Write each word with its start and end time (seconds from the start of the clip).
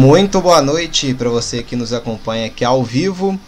Muito 0.00 0.40
boa 0.40 0.62
noite 0.62 1.12
para 1.12 1.28
você 1.28 1.62
que 1.62 1.76
nos 1.76 1.92
acompanha 1.92 2.46
aqui 2.46 2.64
ao 2.64 2.82
vivo. 2.82 3.38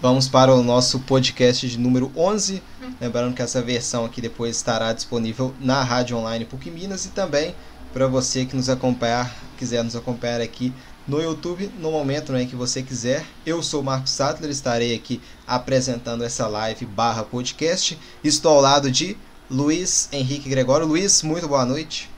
Vamos 0.00 0.26
para 0.26 0.54
o 0.54 0.62
nosso 0.62 1.00
podcast 1.00 1.68
de 1.68 1.78
número 1.78 2.10
11. 2.16 2.62
Lembrando 2.98 3.34
que 3.34 3.42
essa 3.42 3.60
versão 3.60 4.06
aqui 4.06 4.22
depois 4.22 4.56
estará 4.56 4.90
disponível 4.94 5.54
na 5.60 5.82
Rádio 5.82 6.16
Online 6.16 6.46
PUC 6.46 6.70
Minas 6.70 7.04
e 7.04 7.10
também 7.10 7.54
para 7.92 8.06
você 8.06 8.46
que 8.46 8.56
nos 8.56 8.70
acompanhar, 8.70 9.36
quiser 9.58 9.84
nos 9.84 9.94
acompanhar 9.94 10.40
aqui 10.40 10.72
no 11.06 11.20
YouTube, 11.20 11.70
no 11.78 11.90
momento 11.90 12.32
né, 12.32 12.46
que 12.46 12.56
você 12.56 12.82
quiser. 12.82 13.22
Eu 13.44 13.62
sou 13.62 13.82
Marcos 13.82 14.12
Sattler, 14.12 14.50
estarei 14.50 14.94
aqui 14.94 15.20
apresentando 15.46 16.24
essa 16.24 16.46
live 16.46 16.86
barra 16.86 17.22
podcast. 17.22 17.98
Estou 18.24 18.52
ao 18.54 18.62
lado 18.62 18.90
de 18.90 19.14
Luiz 19.50 20.08
Henrique 20.10 20.48
Gregório. 20.48 20.86
Luiz, 20.86 21.22
muito 21.22 21.46
boa 21.46 21.66
noite. 21.66 22.08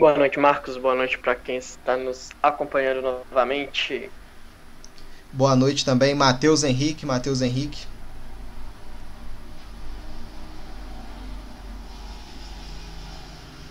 Boa 0.00 0.16
noite, 0.16 0.38
Marcos. 0.38 0.78
Boa 0.78 0.94
noite 0.94 1.18
para 1.18 1.34
quem 1.34 1.58
está 1.58 1.94
nos 1.94 2.30
acompanhando 2.42 3.02
novamente. 3.02 4.10
Boa 5.30 5.54
noite 5.54 5.84
também, 5.84 6.14
Matheus 6.14 6.64
Henrique. 6.64 7.04
Matheus 7.04 7.42
Henrique. 7.42 7.86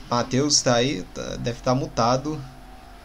Matheus 0.08 0.58
está 0.58 0.76
aí, 0.76 1.02
tá, 1.16 1.36
deve 1.38 1.58
estar 1.58 1.72
tá 1.72 1.76
mutado. 1.76 2.40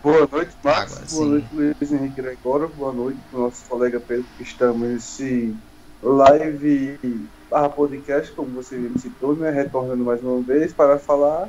Boa 0.02 0.28
noite, 0.30 0.54
Marcos. 0.62 0.92
Agora, 0.92 1.06
Boa 1.10 1.26
noite, 1.26 1.46
Luiz 1.80 1.92
Henrique 1.92 2.20
Gregório. 2.20 2.68
Boa 2.76 2.92
noite 2.92 3.18
para 3.30 3.40
o 3.40 3.42
nosso 3.44 3.64
colega 3.66 3.98
Pedro, 4.00 4.26
que 4.36 4.42
estamos 4.42 4.86
nesse 4.86 5.56
live 6.02 7.30
barra 7.50 7.70
podcast, 7.70 8.30
como 8.32 8.50
você 8.50 8.76
me 8.76 8.98
citou, 8.98 9.34
né? 9.34 9.50
Retornando 9.50 10.04
mais 10.04 10.22
uma 10.22 10.42
vez 10.42 10.74
para 10.74 10.98
falar 10.98 11.48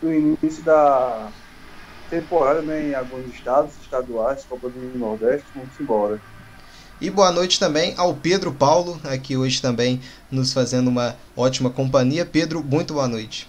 do 0.00 0.12
início 0.12 0.64
da 0.64 1.30
temporada 2.08 2.62
né, 2.62 2.88
em 2.88 2.94
alguns 2.94 3.26
estados, 3.32 3.76
estaduais, 3.76 4.44
Copa 4.44 4.68
do 4.68 4.98
Nordeste, 4.98 5.46
vamos 5.54 5.78
embora. 5.78 6.20
E 7.00 7.08
boa 7.08 7.30
noite 7.32 7.58
também 7.58 7.94
ao 7.96 8.14
Pedro 8.14 8.52
Paulo, 8.52 9.00
aqui 9.04 9.36
hoje 9.36 9.62
também 9.62 10.00
nos 10.30 10.52
fazendo 10.52 10.88
uma 10.88 11.16
ótima 11.36 11.70
companhia. 11.70 12.26
Pedro, 12.26 12.62
muito 12.62 12.92
boa 12.92 13.08
noite. 13.08 13.48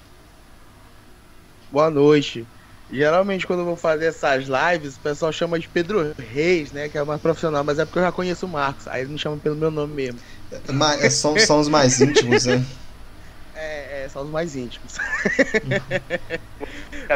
Boa 1.69 1.89
noite. 1.89 2.47
Geralmente 2.89 3.47
quando 3.47 3.59
eu 3.59 3.65
vou 3.65 3.75
fazer 3.75 4.05
essas 4.05 4.45
lives, 4.45 4.95
o 4.95 4.99
pessoal 4.99 5.31
chama 5.31 5.57
de 5.57 5.67
Pedro 5.67 6.13
Reis, 6.17 6.71
né? 6.71 6.87
Que 6.87 6.97
é 6.97 7.03
mais 7.03 7.21
profissional, 7.21 7.63
mas 7.63 7.79
é 7.79 7.85
porque 7.85 7.99
eu 7.99 8.03
já 8.03 8.11
conheço 8.11 8.45
o 8.45 8.49
Marcos, 8.49 8.87
aí 8.87 9.01
eles 9.01 9.11
me 9.11 9.17
chamam 9.17 9.39
pelo 9.39 9.55
meu 9.55 9.71
nome 9.71 9.93
mesmo. 9.93 10.19
Mas, 10.73 11.01
é, 11.01 11.09
são, 11.09 11.37
são 11.39 11.59
os 11.59 11.67
mais 11.69 11.99
íntimos, 11.99 12.45
né? 12.45 12.65
É, 13.61 14.05
é, 14.05 14.09
são 14.09 14.23
os 14.23 14.29
mais 14.31 14.55
íntimos. 14.55 14.97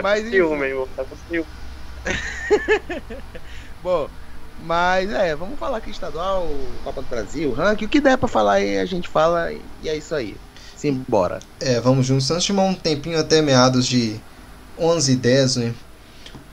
mas, 0.03 0.23
com 0.23 0.29
ciúme, 0.29 0.73
vou 0.75 0.85
ficar 0.85 1.05
com 1.05 1.15
ciúme. 1.27 1.47
Bom, 3.81 4.07
mas 4.63 5.09
é, 5.09 5.35
vamos 5.35 5.57
falar 5.57 5.77
aqui 5.77 5.89
estadual, 5.89 6.47
Copa 6.83 7.01
do 7.01 7.07
Brasil, 7.07 7.51
ranking, 7.51 7.85
o 7.85 7.89
que 7.89 7.99
der 7.99 8.15
pra 8.15 8.27
falar 8.27 8.53
aí 8.53 8.77
a 8.77 8.85
gente 8.85 9.07
fala 9.07 9.51
e 9.51 9.89
é 9.89 9.97
isso 9.97 10.13
aí. 10.13 10.37
Simbora. 10.75 11.39
É, 11.59 11.79
vamos 11.79 12.05
juntos. 12.05 12.29
Antes 12.29 12.45
de 12.45 12.51
um 12.53 12.75
tempinho 12.75 13.19
até 13.19 13.41
meados 13.41 13.87
de 13.87 14.19
11 14.77 15.15
10 15.15 15.55
né? 15.55 15.73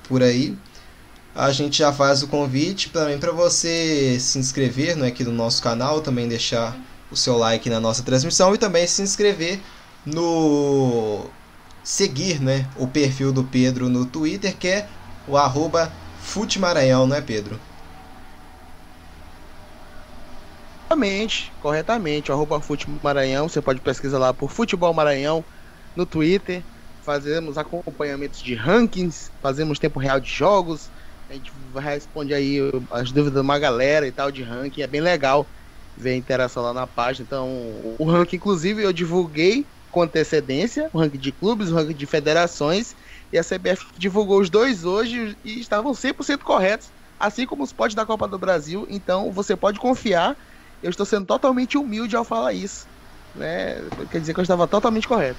Por 0.09 0.23
aí. 0.23 0.57
A 1.35 1.51
gente 1.51 1.79
já 1.79 1.93
faz 1.93 2.23
o 2.23 2.29
convite 2.29 2.89
também 2.89 3.19
para 3.19 3.33
você 3.33 4.19
se 4.19 4.39
inscrever 4.39 4.97
né, 4.97 5.09
aqui 5.09 5.23
no 5.23 5.33
nosso 5.33 5.63
canal, 5.63 6.01
também 6.01 6.29
deixar 6.29 6.75
o 7.11 7.17
seu 7.17 7.37
like 7.37 7.69
na 7.69 7.81
nossa 7.81 8.03
transmissão 8.03 8.55
e 8.55 8.59
também 8.59 8.87
se 8.87 9.03
inscrever 9.03 9.61
no 10.07 11.35
seguir 11.83 12.41
né, 12.41 12.69
o 12.77 12.87
perfil 12.87 13.33
do 13.33 13.45
Pedro 13.45 13.89
no 13.89 14.07
Twitter, 14.07 14.57
que 14.57 14.69
é 14.69 14.89
o 15.27 15.37
arroba 15.37 15.93
Futemaranhão, 16.23 17.07
não 17.07 17.17
é 17.17 17.21
Pedro? 17.21 17.59
Corretamente, 20.89 21.53
corretamente, 21.59 22.31
o 22.31 22.35
arroba 22.35 22.61
Maranhão, 23.03 23.49
você 23.49 23.63
pode 23.63 23.81
pesquisar 23.81 24.19
lá 24.19 24.35
por 24.35 24.51
Futebol 24.51 24.93
Maranhão 24.93 25.45
no 25.97 26.05
Twitter, 26.05 26.63
fazemos 27.01 27.57
acompanhamentos 27.57 28.41
de 28.41 28.55
rankings, 28.55 29.31
fazemos 29.41 29.79
tempo 29.79 29.99
real 29.99 30.21
de 30.21 30.29
jogos, 30.29 30.91
a 31.29 31.33
gente 31.33 31.51
responde 31.75 32.35
aí 32.35 32.59
as 32.91 33.11
dúvidas 33.11 33.41
de 33.41 33.41
uma 33.41 33.59
galera 33.59 34.07
e 34.07 34.13
tal 34.13 34.31
de 34.31 34.43
ranking, 34.43 34.83
é 34.83 34.87
bem 34.87 35.01
legal 35.01 35.51
ver 35.97 36.11
a 36.11 36.17
interação 36.17 36.63
lá 36.63 36.75
na 36.75 36.87
página. 36.87 37.25
Então, 37.25 37.97
o 37.99 38.05
ranking, 38.05 38.37
inclusive, 38.37 38.83
eu 38.83 38.93
divulguei 38.93 39.72
com 39.93 40.03
antecedência, 40.03 40.91
o 40.93 40.99
ranking 40.99 41.19
de 41.19 41.31
clubes, 41.31 41.71
o 41.71 41.75
ranking 41.75 41.95
de 41.95 42.07
federações, 42.07 42.97
e 43.33 43.39
a 43.39 43.45
CBF 43.45 43.87
divulgou 43.97 44.41
os 44.41 44.51
dois 44.51 44.85
hoje 44.85 45.37
e 45.45 45.61
estavam 45.61 45.93
100% 45.93 46.39
corretos, 46.39 46.89
assim 47.21 47.47
como 47.47 47.63
os 47.63 47.73
potes 47.73 47.95
da 47.95 48.05
Copa 48.05 48.27
do 48.27 48.39
Brasil. 48.39 48.87
Então, 48.91 49.31
você 49.31 49.55
pode 49.55 49.79
confiar. 49.79 50.37
Eu 50.83 50.91
estou 50.91 51.07
sendo 51.07 51.27
totalmente 51.27 51.79
humilde 51.79 52.17
ao 52.17 52.25
falar 52.25 52.53
isso. 52.53 52.87
Né? 53.37 53.81
Quer 54.11 54.21
dizer 54.21 54.35
que 54.35 54.41
eu 54.41 54.43
estava 54.43 54.67
totalmente 54.67 55.07
correto. 55.07 55.39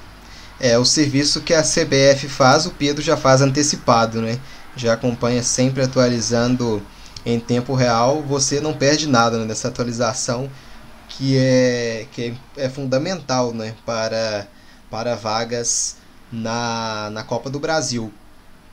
É, 0.60 0.78
o 0.78 0.86
serviço 0.86 1.42
que 1.42 1.54
a 1.54 1.62
CBF 1.62 2.30
faz, 2.30 2.66
o 2.66 2.72
Pedro 2.72 3.02
já 3.02 3.18
faz 3.18 3.42
antecipado, 3.42 4.22
né? 4.22 4.40
Já 4.76 4.94
acompanha 4.94 5.44
sempre 5.44 5.84
atualizando 5.84 6.82
em 7.26 7.40
tempo 7.40 7.74
real, 7.74 8.22
você 8.22 8.60
não 8.60 8.74
perde 8.74 9.08
nada 9.08 9.38
né, 9.38 9.46
nessa 9.46 9.68
atualização 9.68 10.50
que 11.18 11.38
é, 11.38 12.08
que 12.12 12.34
é, 12.58 12.66
é 12.66 12.70
fundamental 12.70 13.54
né, 13.54 13.76
para, 13.86 14.48
para 14.90 15.16
vagas 15.16 15.98
na, 16.32 17.10
na 17.12 17.24
Copa 17.24 17.50
do 17.50 17.60
Brasil. 17.60 18.12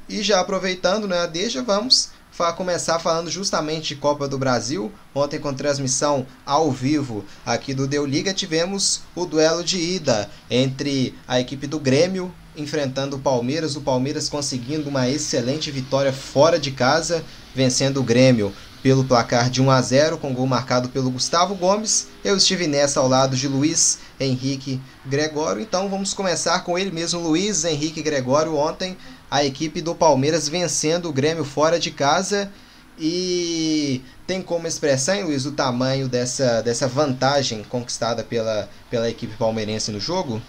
E 0.08 0.22
já 0.22 0.40
aproveitando 0.40 1.06
né, 1.06 1.18
a 1.18 1.26
deixa, 1.26 1.62
vamos 1.62 2.10
começar 2.56 2.98
falando 2.98 3.30
justamente 3.30 3.94
de 3.94 4.00
Copa 4.00 4.26
do 4.26 4.38
Brasil. 4.38 4.90
Ontem, 5.14 5.38
com 5.38 5.52
transmissão 5.52 6.26
ao 6.46 6.72
vivo 6.72 7.22
aqui 7.44 7.74
do 7.74 7.86
Deu 7.86 8.06
Liga, 8.06 8.32
tivemos 8.32 9.02
o 9.14 9.26
duelo 9.26 9.62
de 9.62 9.78
ida 9.78 10.30
entre 10.50 11.14
a 11.28 11.38
equipe 11.38 11.66
do 11.66 11.78
Grêmio 11.78 12.34
enfrentando 12.56 13.16
o 13.16 13.20
Palmeiras. 13.20 13.76
O 13.76 13.82
Palmeiras 13.82 14.28
conseguindo 14.28 14.88
uma 14.88 15.08
excelente 15.08 15.70
vitória 15.70 16.12
fora 16.12 16.58
de 16.58 16.70
casa, 16.70 17.22
vencendo 17.54 18.00
o 18.00 18.04
Grêmio 18.04 18.52
pelo 18.82 19.04
placar 19.04 19.50
de 19.50 19.60
1 19.60 19.70
a 19.70 19.80
0 19.80 20.18
com 20.18 20.34
gol 20.34 20.46
marcado 20.46 20.88
pelo 20.88 21.10
Gustavo 21.10 21.54
Gomes. 21.54 22.08
Eu 22.24 22.36
estive 22.36 22.66
nessa 22.66 23.00
ao 23.00 23.08
lado 23.08 23.36
de 23.36 23.46
Luiz 23.46 23.98
Henrique 24.18 24.80
Gregório. 25.04 25.60
Então 25.62 25.88
vamos 25.88 26.14
começar 26.14 26.60
com 26.60 26.78
ele 26.78 26.90
mesmo, 26.90 27.20
Luiz 27.20 27.64
Henrique 27.64 28.02
Gregório. 28.02 28.56
Ontem 28.56 28.96
a 29.30 29.44
equipe 29.44 29.80
do 29.80 29.94
Palmeiras 29.94 30.48
vencendo 30.48 31.08
o 31.08 31.12
Grêmio 31.12 31.44
fora 31.44 31.78
de 31.78 31.90
casa. 31.90 32.50
E 32.98 34.02
tem 34.26 34.42
como 34.42 34.66
expressar, 34.66 35.16
hein, 35.16 35.24
Luiz, 35.24 35.46
o 35.46 35.52
tamanho 35.52 36.06
dessa, 36.06 36.60
dessa 36.60 36.86
vantagem 36.86 37.64
conquistada 37.64 38.22
pela, 38.22 38.68
pela 38.90 39.08
equipe 39.08 39.34
palmeirense 39.36 39.90
no 39.90 39.98
jogo? 39.98 40.40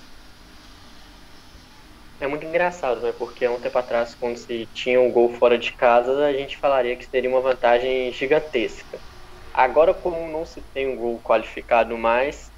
É 2.21 2.27
muito 2.27 2.45
engraçado, 2.45 3.01
né? 3.01 3.11
Porque 3.13 3.45
há 3.45 3.51
um 3.51 3.59
tempo 3.59 3.77
atrás, 3.79 4.15
quando 4.15 4.37
se 4.37 4.67
tinha 4.67 5.01
um 5.01 5.11
gol 5.11 5.33
fora 5.33 5.57
de 5.57 5.73
casa, 5.75 6.25
a 6.25 6.33
gente 6.33 6.57
falaria 6.57 6.95
que 6.97 7.05
seria 7.05 7.29
uma 7.29 7.41
vantagem 7.41 8.11
gigantesca. 8.13 9.01
Agora, 9.53 9.93
como 9.93 10.31
não 10.31 10.45
se 10.45 10.63
tem 10.73 10.87
um 10.89 10.97
gol 10.97 11.21
qualificado 11.21 11.97
mais, 11.97 12.51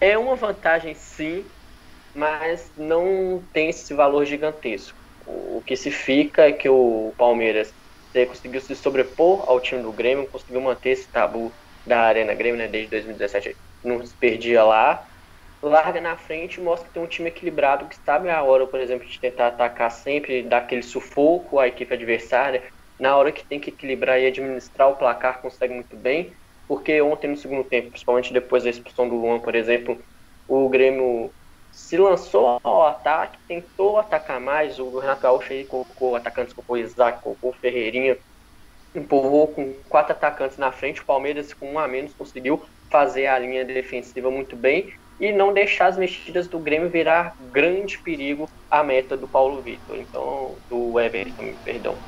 é 0.00 0.18
uma 0.18 0.36
vantagem 0.36 0.94
sim, 0.94 1.50
mas 2.14 2.72
não 2.76 3.46
tem 3.52 3.70
esse 3.70 3.94
valor 3.94 4.24
gigantesco. 4.26 4.98
O 5.26 5.62
que 5.64 5.76
se 5.76 5.90
fica 5.90 6.48
é 6.48 6.52
que 6.52 6.68
o 6.68 7.14
Palmeiras 7.18 7.74
conseguiu 8.28 8.60
se 8.60 8.74
sobrepor 8.74 9.48
ao 9.48 9.60
time 9.60 9.82
do 9.82 9.92
Grêmio, 9.92 10.28
conseguiu 10.28 10.60
manter 10.60 10.90
esse 10.90 11.10
tabu 11.10 11.56
da 11.86 12.02
Arena 12.02 12.34
Grêmio, 12.34 12.58
né, 12.58 12.68
desde 12.68 12.90
2017, 12.90 13.56
não 13.84 14.04
se 14.04 14.16
perdia 14.16 14.64
lá, 14.64 15.06
larga 15.62 16.00
na 16.00 16.16
frente 16.16 16.58
e 16.58 16.62
mostra 16.62 16.88
que 16.88 16.94
tem 16.94 17.02
um 17.02 17.06
time 17.06 17.28
equilibrado 17.28 17.86
que 17.86 17.96
sabe 17.96 18.30
a 18.30 18.42
hora, 18.42 18.66
por 18.66 18.80
exemplo, 18.80 19.06
de 19.06 19.18
tentar 19.18 19.48
atacar 19.48 19.90
sempre, 19.90 20.42
dar 20.42 20.58
aquele 20.58 20.82
sufoco 20.82 21.58
à 21.58 21.68
equipe 21.68 21.92
adversária, 21.92 22.62
na 22.98 23.16
hora 23.16 23.32
que 23.32 23.44
tem 23.44 23.60
que 23.60 23.70
equilibrar 23.70 24.20
e 24.20 24.26
administrar 24.26 24.90
o 24.90 24.96
placar, 24.96 25.40
consegue 25.40 25.74
muito 25.74 25.96
bem, 25.96 26.32
porque 26.68 27.00
ontem 27.00 27.28
no 27.28 27.36
segundo 27.36 27.64
tempo, 27.64 27.90
principalmente 27.90 28.32
depois 28.32 28.64
da 28.64 28.70
expulsão 28.70 29.08
do 29.08 29.16
Luan, 29.16 29.40
por 29.40 29.54
exemplo, 29.54 29.98
o 30.46 30.68
Grêmio 30.68 31.30
se 31.72 31.96
lançou 31.96 32.60
ao 32.62 32.86
ataque, 32.86 33.38
tentou 33.46 33.98
atacar 33.98 34.40
mais. 34.40 34.78
O 34.78 34.98
Renato 34.98 35.22
Gaúcho 35.22 35.52
aí 35.52 35.64
colocou 35.64 36.16
atacantes, 36.16 36.52
colocou 36.52 36.76
Isaac, 36.76 37.22
colocou 37.22 37.52
Ferreirinha, 37.52 38.18
empurrou 38.94 39.48
com 39.48 39.72
quatro 39.88 40.12
atacantes 40.12 40.58
na 40.58 40.72
frente. 40.72 41.00
O 41.00 41.04
Palmeiras, 41.04 41.54
com 41.54 41.72
um 41.72 41.78
a 41.78 41.86
menos, 41.86 42.12
conseguiu 42.12 42.62
fazer 42.90 43.28
a 43.28 43.38
linha 43.38 43.64
defensiva 43.64 44.30
muito 44.30 44.56
bem 44.56 44.92
e 45.20 45.30
não 45.32 45.52
deixar 45.52 45.88
as 45.88 45.98
mexidas 45.98 46.48
do 46.48 46.58
Grêmio 46.58 46.88
virar 46.88 47.34
grande 47.38 47.98
perigo 48.02 48.50
à 48.70 48.82
meta 48.82 49.18
do 49.18 49.28
Paulo 49.28 49.62
Vitor, 49.62 49.96
então 49.98 50.58
do 50.68 50.98
Everton, 50.98 51.58
perdão. 51.62 52.00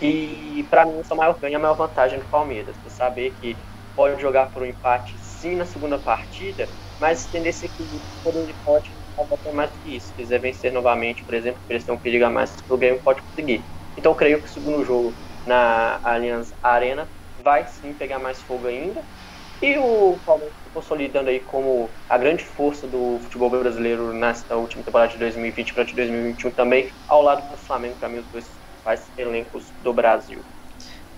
E 0.00 0.66
para 0.68 0.84
mim, 0.84 1.00
é 1.10 1.14
maior 1.14 1.38
ganha, 1.40 1.56
a 1.56 1.60
maior 1.60 1.76
vantagem 1.76 2.18
do 2.18 2.28
Palmeiras, 2.28 2.76
é 2.84 2.88
saber 2.90 3.30
que 3.40 3.56
pode 3.94 4.20
jogar 4.20 4.50
por 4.50 4.62
um 4.62 4.66
empate 4.66 5.16
sim 5.18 5.54
na 5.54 5.64
segunda 5.64 5.98
partida, 5.98 6.68
mas 6.98 7.26
tendo 7.28 7.46
esse 7.46 7.66
equilíbrio 7.66 8.02
por 8.22 8.36
um 8.36 8.44
de 8.44 8.54
forte 8.64 8.96
até 9.32 9.52
mais 9.52 9.70
do 9.72 9.78
que 9.78 9.96
isso. 9.96 10.08
Se 10.08 10.14
quiser 10.14 10.40
vencer 10.40 10.72
novamente, 10.72 11.24
por 11.24 11.34
exemplo, 11.34 11.62
eles 11.68 11.84
têm 11.84 11.94
um 11.94 11.98
perigo 11.98 12.24
a 12.26 12.30
mais 12.30 12.54
o 12.68 12.76
Grêmio 12.76 13.00
pode 13.02 13.22
conseguir. 13.22 13.64
Então 13.96 14.14
creio 14.14 14.42
que 14.42 14.48
o 14.48 14.52
segundo 14.52 14.84
jogo 14.84 15.16
na 15.46 16.00
Allianz 16.02 16.50
Arena 16.60 17.08
vai 17.38 17.66
sim 17.66 17.94
pegar 17.94 18.18
mais 18.18 18.42
fogo 18.42 18.66
ainda. 18.66 19.02
E 19.62 19.78
o 19.78 20.18
Palmeiras 20.24 20.54
consolidando 20.76 21.30
aí 21.30 21.40
como 21.40 21.88
a 22.08 22.18
grande 22.18 22.44
força 22.44 22.86
do 22.86 23.18
futebol 23.22 23.48
brasileiro 23.48 24.12
nesta 24.12 24.54
última 24.56 24.82
temporada 24.82 25.12
de 25.12 25.18
2020 25.18 25.72
para 25.72 25.84
2021 25.84 26.50
também, 26.50 26.92
ao 27.08 27.22
lado 27.22 27.50
do 27.50 27.56
Flamengo, 27.56 27.94
para 27.98 28.10
mim, 28.10 28.18
os 28.18 28.26
dois 28.26 28.44
principais 28.44 29.02
elencos 29.16 29.64
do 29.82 29.94
Brasil. 29.94 30.38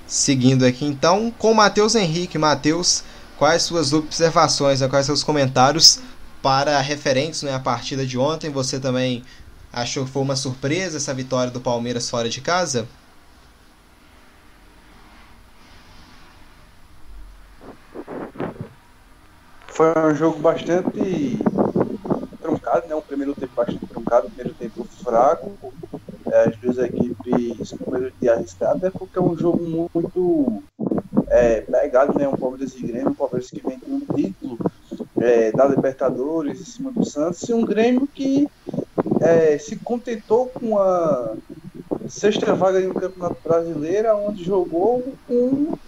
Seguindo 0.06 0.64
aqui 0.64 0.84
então 0.84 1.30
com 1.36 1.52
Matheus 1.52 1.96
Henrique. 1.96 2.38
Matheus, 2.38 3.02
quais 3.36 3.62
suas 3.62 3.92
observações, 3.92 4.80
né, 4.80 4.88
quais 4.88 5.06
seus 5.06 5.24
comentários 5.24 6.00
para 6.40 6.80
referentes 6.80 7.42
né, 7.42 7.52
à 7.52 7.58
partida 7.58 8.06
de 8.06 8.16
ontem? 8.16 8.48
Você 8.50 8.78
também 8.78 9.24
achou 9.72 10.04
que 10.04 10.10
foi 10.12 10.22
uma 10.22 10.36
surpresa 10.36 10.98
essa 10.98 11.12
vitória 11.12 11.50
do 11.50 11.60
Palmeiras 11.60 12.08
fora 12.08 12.28
de 12.28 12.40
casa? 12.40 12.88
Foi 19.78 19.92
um 20.10 20.12
jogo 20.12 20.40
bastante 20.40 21.38
truncado, 22.42 22.88
né? 22.88 22.96
Um 22.96 23.00
primeiro 23.00 23.32
tempo 23.32 23.52
bastante 23.54 23.86
truncado, 23.86 24.26
um 24.26 24.30
primeiro 24.30 24.58
tempo 24.58 24.84
fraco. 25.04 25.52
É, 26.32 26.48
as 26.48 26.56
duas 26.56 26.78
equipes 26.78 27.72
com 27.78 27.92
medo 27.92 28.12
de 28.20 28.28
arriscar, 28.28 28.72
até 28.74 28.90
porque 28.90 29.16
é 29.16 29.22
um 29.22 29.36
jogo 29.36 29.62
muito 29.94 30.64
é, 31.28 31.60
pegado, 31.60 32.18
né? 32.18 32.26
Um 32.26 32.36
Palmeiras 32.36 32.74
e 32.74 32.82
Grêmio, 32.82 33.10
um 33.10 33.14
Palmeiras 33.14 33.50
que 33.50 33.62
vem 33.64 33.78
com 33.78 33.92
um 33.92 34.00
título 34.16 34.58
é, 35.20 35.52
da 35.52 35.64
Libertadores 35.66 36.60
em 36.60 36.64
cima 36.64 36.90
do 36.90 37.04
Santos, 37.04 37.48
e 37.48 37.54
um 37.54 37.64
Grêmio 37.64 38.08
que 38.08 38.48
é, 39.20 39.58
se 39.58 39.76
contentou 39.76 40.46
com 40.46 40.76
a 40.76 41.36
sexta 42.08 42.52
vaga 42.52 42.80
no 42.80 42.94
Campeonato 42.94 43.36
Brasileiro, 43.44 44.08
onde 44.26 44.42
jogou 44.42 45.04
com 45.28 45.78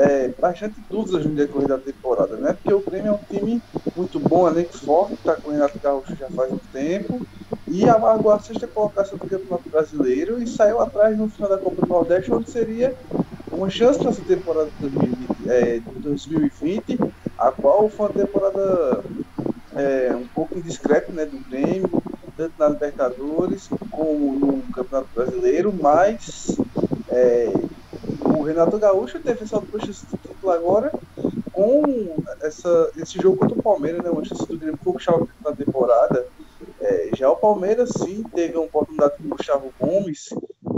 é, 0.00 0.28
bastante 0.28 0.80
dúvidas 0.88 1.26
no 1.26 1.34
decorrer 1.34 1.68
da 1.68 1.78
temporada, 1.78 2.36
né? 2.36 2.54
Porque 2.54 2.72
o 2.72 2.80
Grêmio 2.80 3.10
é 3.10 3.12
um 3.12 3.18
time 3.28 3.62
muito 3.94 4.18
bom, 4.18 4.48
elenco 4.48 4.76
forte, 4.78 5.14
está 5.14 5.36
com 5.36 5.48
o 5.48 5.52
Renato 5.52 5.78
Gaúcho 5.78 6.16
já 6.16 6.28
faz 6.30 6.52
um 6.52 6.58
tempo, 6.72 7.26
e 7.68 7.88
amargou 7.88 8.32
a 8.32 8.38
sexta 8.38 8.66
colocação 8.66 9.18
do 9.18 9.28
Campeonato 9.28 9.68
Brasileiro 9.68 10.42
e 10.42 10.46
saiu 10.46 10.80
atrás 10.80 11.16
no 11.16 11.28
final 11.28 11.50
da 11.50 11.58
Copa 11.58 11.82
do 11.82 11.88
Nordeste, 11.88 12.32
onde 12.32 12.50
seria 12.50 12.96
uma 13.52 13.68
chance 13.68 14.02
nessa 14.02 14.22
temporada 14.22 14.70
de 14.70 14.88
2020, 14.88 15.50
é, 15.50 15.80
2020 15.80 16.98
a 17.36 17.52
qual 17.52 17.88
foi 17.88 18.06
uma 18.06 18.14
temporada 18.14 19.04
é, 19.74 20.14
um 20.14 20.26
pouco 20.28 20.58
indiscreta 20.58 21.12
né, 21.12 21.26
do 21.26 21.38
Grêmio, 21.40 21.90
tanto 22.36 22.54
na 22.58 22.68
Libertadores 22.68 23.68
como 23.90 24.38
no 24.38 24.62
Campeonato 24.72 25.08
Brasileiro, 25.14 25.72
mas 25.72 26.56
é, 27.08 27.52
o 28.36 28.42
Renato 28.42 28.78
Gaúcho 28.78 29.20
teve 29.20 29.44
essa 29.44 29.60
de 29.60 29.92
título 29.92 30.50
agora 30.50 30.92
com 31.52 32.16
essa, 32.42 32.90
esse 32.96 33.20
jogo 33.20 33.38
contra 33.38 33.58
o 33.58 33.62
Palmeiras, 33.62 34.02
né? 34.02 34.10
Uma 34.10 34.24
chance 34.24 34.46
do 34.46 34.58
Grêmio 34.58 34.78
pouco 34.82 35.00
chave 35.00 35.26
na 35.44 35.52
temporada. 35.52 36.26
É, 36.80 37.10
já 37.14 37.30
o 37.30 37.36
Palmeiras 37.36 37.90
sim 37.90 38.22
teve 38.34 38.56
uma 38.56 38.66
oportunidade 38.66 39.14
com 39.18 39.24
o 39.24 39.36
Gustavo 39.36 39.72
Gomes 39.78 40.28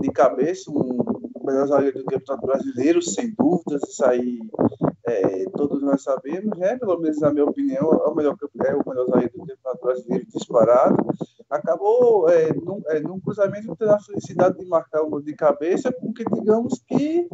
de 0.01 0.11
cabeça, 0.11 0.71
um 0.71 0.99
melhor 1.45 1.67
zagueiro 1.67 1.99
do 1.99 2.05
Campeonato 2.05 2.47
Brasileiro, 2.47 3.03
sem 3.03 3.33
dúvidas, 3.39 3.83
isso 3.89 4.05
aí 4.05 4.41
é, 5.07 5.45
todos 5.57 5.83
nós 5.83 6.03
sabemos, 6.03 6.57
né? 6.59 6.77
Pelo 6.77 6.99
menos 6.99 7.21
na 7.21 7.33
minha 7.33 7.45
opinião, 7.45 7.93
é 7.93 8.09
o 8.09 8.15
melhor, 8.15 8.37
é 8.65 8.75
o 8.75 8.89
melhor 8.89 9.07
zagueiro 9.07 9.33
do 9.35 9.47
Campeonato 9.47 9.85
Brasileiro 9.85 10.27
disparado. 10.27 10.97
Acabou 11.53 12.31
é, 12.31 12.51
num, 12.55 12.83
é, 12.89 12.99
num 12.99 13.21
cruzamento 13.21 13.77
tendo 13.77 13.91
a 13.91 14.01
felicidade 14.01 14.57
de 14.59 14.65
marcar 14.65 15.03
o 15.03 15.11
gol 15.11 15.21
de 15.21 15.35
cabeça, 15.35 15.93
porque 15.93 16.25
digamos 16.33 16.83
que 16.89 17.29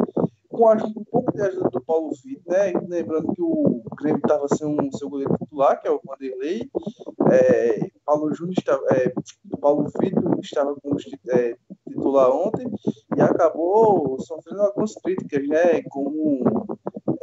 com 0.48 0.66
a 0.66 0.74
um 0.74 1.04
pouco 1.04 1.32
de 1.32 1.40
ajuda 1.40 1.70
do 1.70 1.80
Paulo 1.80 2.10
Vitor, 2.24 2.52
né? 2.52 2.72
Lembrando 2.88 3.32
que 3.32 3.40
o 3.40 3.80
Grêmio 3.96 4.18
estava 4.18 4.48
sem 4.48 4.66
um 4.66 4.90
seu 4.90 5.08
goleiro 5.08 5.36
titular, 5.38 5.80
que 5.80 5.86
é 5.86 5.90
o 5.92 6.00
Vanderlei. 6.04 6.68
É, 7.30 7.90
Paulo 8.04 8.34
Júnior 8.34 8.56
estava, 8.58 8.82
é, 8.90 9.12
Paulo 9.60 9.88
Vitor 10.00 10.36
estava 10.42 10.74
como 10.80 10.96
é, 11.28 11.54
titular 11.88 12.30
ontem 12.30 12.68
e 13.16 13.20
acabou 13.20 14.18
sofrendo 14.18 14.62
algumas 14.62 14.94
críticas, 14.94 15.46
né? 15.46 15.80
Como 15.90 16.42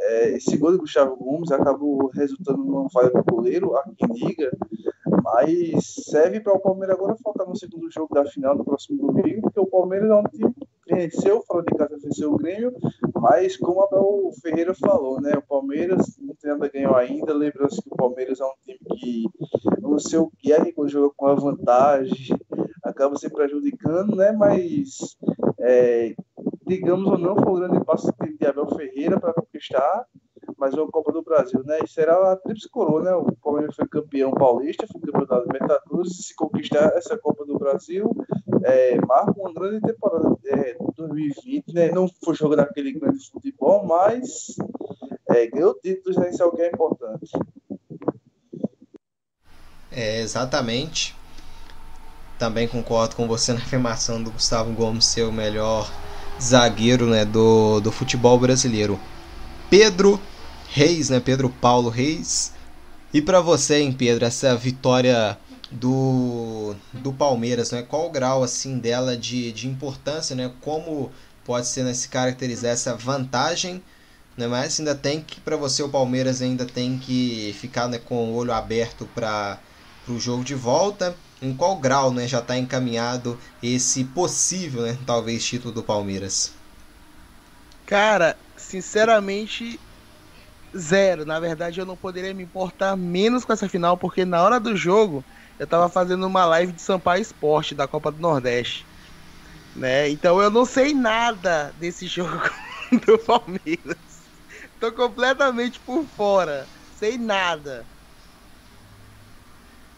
é, 0.00 0.30
esse 0.36 0.56
gol 0.56 0.72
do 0.72 0.78
Gustavo 0.78 1.16
Gomes 1.16 1.50
acabou 1.50 2.08
resultando 2.14 2.64
numa 2.64 2.88
falha 2.88 3.10
do 3.10 3.24
goleiro, 3.24 3.76
a 3.76 3.84
liga, 4.12 4.50
mas 5.26 6.04
serve 6.08 6.38
para 6.38 6.54
o 6.54 6.60
Palmeiras 6.60 6.96
agora 6.96 7.16
focar 7.16 7.48
no 7.48 7.56
segundo 7.56 7.90
jogo 7.90 8.14
da 8.14 8.24
final 8.24 8.56
no 8.56 8.64
próximo 8.64 9.12
domingo, 9.12 9.42
porque 9.42 9.58
o 9.58 9.66
Palmeiras 9.66 10.08
é 10.08 10.14
um 10.14 10.22
time 10.22 10.54
que 10.54 10.94
venceu, 10.94 11.42
fora 11.42 11.64
de 11.64 11.76
casa 11.76 11.98
venceu 12.00 12.32
o 12.32 12.36
Grêmio, 12.36 12.72
mas 13.16 13.56
como 13.56 13.80
o 13.90 14.32
Ferreira 14.40 14.72
falou, 14.72 15.20
né? 15.20 15.32
O 15.36 15.42
Palmeiras 15.42 16.16
não 16.20 16.32
tem 16.36 16.52
nada 16.52 16.68
ganhou 16.68 16.94
ainda. 16.94 17.34
Lembrando-se 17.34 17.82
que 17.82 17.88
o 17.92 17.96
Palmeiras 17.96 18.40
é 18.40 18.44
um 18.44 18.52
time 18.64 18.78
que 18.78 19.24
não 19.80 19.96
o 19.96 20.30
que 20.38 20.52
é 20.52 20.72
quando 20.72 20.90
joga 20.90 21.12
com 21.16 21.26
a 21.26 21.34
vantagem, 21.34 22.36
acaba 22.84 23.16
se 23.16 23.28
prejudicando, 23.28 24.14
né? 24.14 24.30
Mas 24.30 25.16
é, 25.58 26.14
digamos 26.64 27.10
ou 27.10 27.18
não, 27.18 27.34
foi 27.34 27.52
um 27.52 27.54
grande 27.56 27.84
passo 27.84 28.12
de 28.38 28.46
Abel 28.46 28.68
Ferreira 28.68 29.18
para 29.18 29.34
conquistar 29.34 30.06
mas 30.58 30.74
é 30.74 30.80
a 30.80 30.86
Copa 30.86 31.12
do 31.12 31.22
Brasil, 31.22 31.62
né? 31.64 31.78
E 31.84 31.88
será 31.88 32.32
a 32.32 32.36
tríplice 32.36 32.68
coroa, 32.68 33.02
né? 33.02 33.14
O 33.14 33.24
Palmeiras 33.36 33.74
foi 33.74 33.86
campeão 33.88 34.32
paulista, 34.32 34.86
foi 34.86 35.00
campeão 35.00 35.26
da 35.26 35.40
Libertadores, 35.40 36.26
se 36.26 36.34
conquistar 36.34 36.92
essa 36.94 37.16
Copa 37.18 37.44
do 37.44 37.58
Brasil, 37.58 38.10
é, 38.64 38.96
marca 39.06 39.32
uma 39.36 39.52
grande 39.52 39.80
temporada 39.80 40.36
é, 40.46 40.76
2020, 40.96 41.72
né? 41.72 41.90
Não 41.90 42.08
foi 42.24 42.34
jogando 42.34 42.60
aquele 42.60 42.92
grande 42.92 43.28
futebol, 43.30 43.86
mas 43.86 44.56
é, 45.30 45.46
ganhou 45.46 45.74
títulos, 45.74 46.16
né? 46.16 46.30
Isso 46.30 46.42
é 46.42 46.46
o 46.46 46.52
que 46.52 46.62
é 46.62 46.68
importante. 46.68 47.30
É, 49.90 50.20
exatamente. 50.20 51.16
Também 52.38 52.68
concordo 52.68 53.16
com 53.16 53.26
você 53.26 53.52
na 53.52 53.60
afirmação 53.60 54.22
do 54.22 54.30
Gustavo 54.30 54.72
Gomes 54.72 55.06
ser 55.06 55.22
o 55.22 55.32
melhor 55.32 55.90
zagueiro 56.40 57.06
né, 57.06 57.24
do, 57.24 57.80
do 57.80 57.90
futebol 57.90 58.38
brasileiro. 58.38 59.00
Pedro 59.70 60.20
Reis, 60.76 61.08
né? 61.08 61.20
Pedro 61.20 61.48
Paulo 61.48 61.88
Reis. 61.88 62.52
E 63.10 63.22
para 63.22 63.40
você, 63.40 63.78
hein, 63.80 63.94
Pedro, 63.94 64.26
essa 64.26 64.54
vitória 64.54 65.38
do, 65.70 66.76
do 66.92 67.14
Palmeiras, 67.14 67.70
né? 67.70 67.80
Qual 67.80 68.08
o 68.08 68.10
grau 68.10 68.44
assim 68.44 68.78
dela 68.78 69.16
de, 69.16 69.52
de 69.52 69.66
importância, 69.66 70.36
né? 70.36 70.52
Como 70.60 71.10
pode 71.46 71.66
ser 71.66 71.82
né, 71.82 71.94
se 71.94 72.10
caracterizar 72.10 72.72
essa 72.72 72.94
vantagem, 72.94 73.82
né? 74.36 74.46
Mas 74.46 74.78
ainda 74.78 74.94
tem 74.94 75.22
que 75.22 75.40
para 75.40 75.56
você 75.56 75.82
o 75.82 75.88
Palmeiras 75.88 76.42
ainda 76.42 76.66
tem 76.66 76.98
que 76.98 77.56
ficar 77.58 77.88
né, 77.88 77.96
com 77.96 78.32
o 78.32 78.34
olho 78.34 78.52
aberto 78.52 79.08
para 79.14 79.58
o 80.06 80.18
jogo 80.18 80.44
de 80.44 80.54
volta. 80.54 81.16
Em 81.40 81.54
qual 81.54 81.76
grau, 81.76 82.12
né, 82.12 82.28
já 82.28 82.40
está 82.40 82.58
encaminhado 82.58 83.38
esse 83.62 84.04
possível, 84.04 84.82
né, 84.82 84.98
talvez 85.06 85.42
título 85.42 85.72
do 85.72 85.82
Palmeiras? 85.82 86.52
Cara, 87.86 88.36
sinceramente, 88.58 89.80
zero. 90.76 91.24
Na 91.24 91.40
verdade, 91.40 91.80
eu 91.80 91.86
não 91.86 91.96
poderia 91.96 92.34
me 92.34 92.42
importar 92.42 92.96
menos 92.96 93.44
com 93.44 93.52
essa 93.52 93.68
final, 93.68 93.96
porque 93.96 94.24
na 94.24 94.42
hora 94.42 94.60
do 94.60 94.76
jogo 94.76 95.24
eu 95.58 95.66
tava 95.66 95.88
fazendo 95.88 96.26
uma 96.26 96.44
live 96.44 96.72
de 96.72 96.82
Sampaio 96.82 97.22
Esporte 97.22 97.74
da 97.74 97.88
Copa 97.88 98.12
do 98.12 98.20
Nordeste. 98.20 98.84
Né? 99.74 100.08
Então 100.10 100.40
eu 100.40 100.50
não 100.50 100.64
sei 100.64 100.94
nada 100.94 101.72
desse 101.78 102.06
jogo 102.08 102.40
do 103.06 103.18
Palmeiras. 103.18 103.96
Tô 104.80 104.92
completamente 104.92 105.80
por 105.80 106.04
fora. 106.04 106.66
Sei 106.98 107.18
nada. 107.18 107.84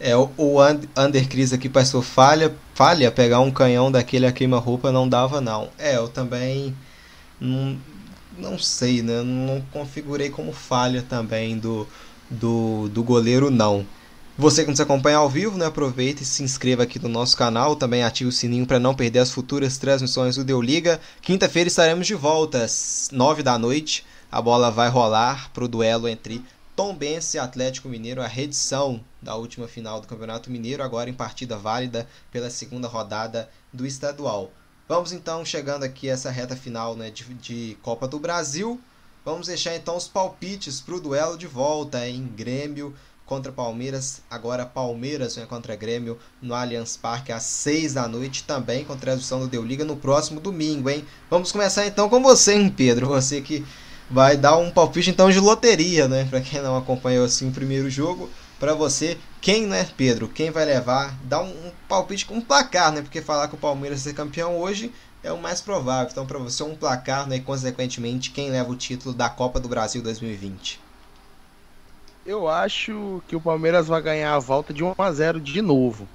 É, 0.00 0.16
o, 0.16 0.30
o 0.37 0.58
Undercris 0.97 1.52
aqui 1.52 1.68
passou 1.68 2.00
falha, 2.02 2.54
falha, 2.75 3.11
pegar 3.11 3.40
um 3.40 3.50
canhão 3.50 3.90
daquele 3.90 4.26
a 4.26 4.32
queima-roupa 4.32 4.92
não 4.92 5.08
dava 5.08 5.40
não. 5.40 5.70
É, 5.76 5.97
eu 5.97 6.08
também 6.08 6.75
não 8.38 8.59
sei, 8.59 9.02
né? 9.02 9.23
Não 9.23 9.61
configurei 9.73 10.30
como 10.30 10.52
falha 10.52 11.02
também 11.02 11.59
do, 11.59 11.87
do, 12.30 12.88
do 12.88 13.02
goleiro, 13.02 13.50
não. 13.50 13.87
Você 14.37 14.62
que 14.62 14.71
nos 14.71 14.80
acompanha 14.80 15.16
ao 15.16 15.28
vivo, 15.28 15.59
né, 15.59 15.66
aproveita 15.66 16.23
e 16.23 16.26
se 16.26 16.45
inscreva 16.45 16.85
aqui 16.85 17.00
no 17.00 17.09
nosso 17.09 17.37
canal, 17.37 17.75
também 17.75 18.04
ative 18.04 18.28
o 18.28 18.33
sininho 18.33 18.66
para 18.66 18.78
não 18.78 18.95
perder 18.95 19.18
as 19.18 19.33
futuras 19.33 19.78
transmissões 19.78 20.37
do 20.37 20.45
Deu 20.45 20.62
Liga. 20.62 21.00
Quinta-feira 21.21 21.66
estaremos 21.66 22.07
de 22.07 22.14
volta 22.14 22.62
às 22.62 23.09
9 23.11 23.42
da 23.42 23.59
noite. 23.59 24.07
A 24.30 24.40
bola 24.40 24.71
vai 24.71 24.88
rolar 24.88 25.50
para 25.52 25.64
o 25.64 25.68
duelo 25.68 26.07
entre 26.07 26.45
Tombense 26.76 27.37
e 27.37 27.40
Atlético 27.40 27.88
Mineiro, 27.88 28.23
a 28.23 28.28
reedição 28.28 29.00
da 29.21 29.35
última 29.35 29.66
final 29.66 30.00
do 30.00 30.07
Campeonato 30.07 30.52
Mineiro, 30.52 30.85
agora 30.85 31.11
em 31.11 31.14
partida 31.14 31.57
válida 31.57 32.09
pela 32.30 32.49
segunda 32.49 32.87
rodada 32.87 33.50
do 33.73 33.85
estadual. 33.85 34.52
Vamos 34.88 35.12
então 35.12 35.45
chegando 35.45 35.83
aqui 35.83 36.09
a 36.09 36.14
essa 36.14 36.30
reta 36.30 36.57
final 36.57 36.97
né, 36.97 37.11
de, 37.11 37.23
de 37.35 37.76
Copa 37.83 38.09
do 38.09 38.18
Brasil. 38.18 38.80
Vamos 39.23 39.47
deixar 39.47 39.76
então 39.76 39.95
os 39.95 40.09
palpites 40.09 40.80
para 40.80 40.95
o 40.95 41.00
duelo 41.00 41.37
de 41.37 41.47
volta 41.47 42.09
em 42.09 42.26
Grêmio 42.26 42.95
contra 43.26 43.52
Palmeiras, 43.52 44.23
agora 44.30 44.64
Palmeiras 44.64 45.37
né, 45.37 45.45
contra 45.45 45.76
Grêmio 45.76 46.18
no 46.40 46.54
Allianz 46.54 46.97
Parque 46.97 47.30
às 47.30 47.42
6 47.42 47.92
da 47.92 48.09
noite, 48.09 48.45
também 48.45 48.83
com 48.83 48.97
transmissão 48.97 49.40
do 49.40 49.47
Deu 49.47 49.62
Liga 49.62 49.85
no 49.85 49.95
próximo 49.95 50.40
domingo, 50.40 50.88
hein? 50.88 51.04
Vamos 51.28 51.52
começar 51.52 51.87
então 51.87 52.09
com 52.09 52.23
você, 52.23 52.54
hein, 52.54 52.71
Pedro? 52.75 53.09
Você 53.09 53.42
que 53.42 53.62
vai 54.11 54.38
dar 54.38 54.57
um 54.57 54.71
palpite 54.71 55.11
então 55.11 55.30
de 55.30 55.38
loteria, 55.38 56.09
né? 56.09 56.26
Para 56.30 56.40
quem 56.40 56.62
não 56.62 56.75
acompanhou 56.75 57.26
assim 57.26 57.50
o 57.50 57.52
primeiro 57.52 57.90
jogo, 57.90 58.30
para 58.59 58.75
você, 58.75 59.17
quem, 59.41 59.67
né, 59.67 59.88
Pedro? 59.97 60.29
Quem 60.29 60.50
vai 60.50 60.65
levar? 60.65 61.17
Dá 61.25 61.41
um, 61.41 61.49
um 61.49 61.73
palpite 61.88 62.27
com 62.27 62.35
um 62.35 62.41
placar, 62.41 62.93
né? 62.93 63.03
Porque 63.03 63.23
falar 63.23 63.49
que 63.49 63.55
o 63.55 63.59
Palmeiras 63.59 64.00
ser 64.00 64.15
campeão 64.15 64.59
hoje 64.59 64.93
é 65.23 65.33
o 65.33 65.41
mais 65.41 65.61
provável. 65.61 66.09
Então, 66.11 66.27
para 66.27 66.38
você, 66.38 66.62
um 66.62 66.77
placar, 66.77 67.29
né? 67.29 67.37
E 67.37 67.41
consequentemente, 67.41 68.31
quem 68.31 68.50
leva 68.50 68.71
o 68.71 68.77
título 68.77 69.15
da 69.15 69.29
Copa 69.29 69.61
do 69.61 69.69
Brasil 69.69 70.03
2020? 70.03 70.81
Eu 72.27 72.49
acho 72.49 73.23
que 73.27 73.37
o 73.37 73.41
Palmeiras 73.41 73.87
vai 73.87 74.03
ganhar 74.03 74.35
a 74.35 74.38
volta 74.38 74.75
de 74.75 74.85
1 74.85 74.95
a 74.99 75.12
0 75.12 75.41
de 75.41 75.62
novo. 75.62 76.07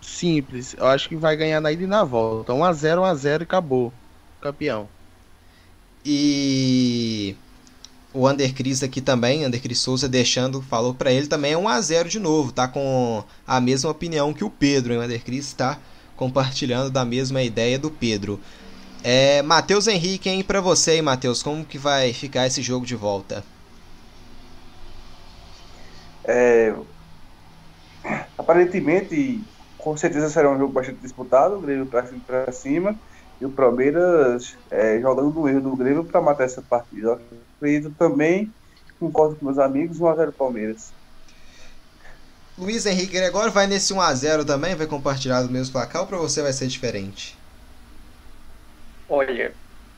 Simples. 0.00 0.74
Eu 0.78 0.86
acho 0.86 1.08
que 1.08 1.16
vai 1.16 1.36
ganhar 1.36 1.60
na 1.60 1.72
ida 1.72 1.82
e 1.82 1.86
na 1.86 2.04
volta. 2.04 2.52
1 2.52 2.64
a 2.64 2.72
0, 2.72 3.00
1 3.00 3.04
a 3.04 3.14
0 3.14 3.42
e 3.42 3.44
acabou. 3.44 3.92
Campeão. 4.40 4.88
E 6.04 7.36
o 8.14 8.26
Ander 8.26 8.54
Cris 8.54 8.82
aqui 8.82 9.00
também, 9.00 9.44
Ander 9.44 9.60
Cris 9.60 9.78
Souza 9.78 10.08
deixando, 10.08 10.60
falou 10.62 10.94
para 10.94 11.12
ele 11.12 11.26
também 11.26 11.52
é 11.52 11.56
1 11.56 11.68
a 11.68 11.80
0 11.80 12.08
de 12.08 12.18
novo, 12.18 12.52
tá 12.52 12.68
com 12.68 13.24
a 13.46 13.60
mesma 13.60 13.90
opinião 13.90 14.32
que 14.32 14.44
o 14.44 14.50
Pedro, 14.50 14.92
hein? 14.92 14.98
o 14.98 15.02
Ander 15.02 15.22
Cris 15.24 15.46
está 15.46 15.78
compartilhando 16.16 16.90
da 16.90 17.04
mesma 17.04 17.42
ideia 17.42 17.78
do 17.78 17.90
Pedro. 17.90 18.38
É, 19.02 19.42
Matheus 19.42 19.86
Henrique, 19.88 20.28
hein, 20.28 20.44
para 20.44 20.60
você, 20.60 20.96
hein, 20.96 21.02
Matheus, 21.02 21.42
como 21.42 21.64
que 21.64 21.78
vai 21.78 22.12
ficar 22.12 22.46
esse 22.46 22.62
jogo 22.62 22.86
de 22.86 22.94
volta? 22.94 23.42
É, 26.24 26.72
aparentemente, 28.38 29.42
com 29.78 29.96
certeza 29.96 30.30
será 30.30 30.50
um 30.50 30.58
jogo 30.58 30.72
bastante 30.72 31.00
disputado, 31.00 31.56
o 31.56 31.60
Grêmio 31.60 31.86
para 31.86 32.52
cima 32.52 32.96
e 33.42 33.44
o 33.44 33.50
Palmeiras 33.50 34.56
é, 34.70 35.00
jogando 35.00 35.30
no 35.30 35.48
erro 35.48 35.60
do 35.60 35.76
Grêmio 35.76 36.04
para 36.04 36.20
matar 36.20 36.44
essa 36.44 36.62
partida. 36.62 37.08
Eu 37.08 37.20
acredito 37.56 37.92
também, 37.98 38.52
concordo 39.00 39.34
com 39.34 39.46
meus 39.46 39.58
amigos, 39.58 39.98
1x0 39.98 40.32
Palmeiras. 40.32 40.92
Luiz 42.56 42.86
Henrique 42.86 43.14
Gregório 43.14 43.50
vai 43.50 43.66
nesse 43.66 43.92
1x0 43.92 44.44
também? 44.46 44.76
Vai 44.76 44.86
compartilhar 44.86 45.42
do 45.42 45.50
mesmo 45.50 45.72
placar 45.72 46.02
ou 46.02 46.06
para 46.06 46.18
você 46.18 46.40
vai 46.40 46.52
ser 46.52 46.68
diferente? 46.68 47.36
Olha, 49.08 49.52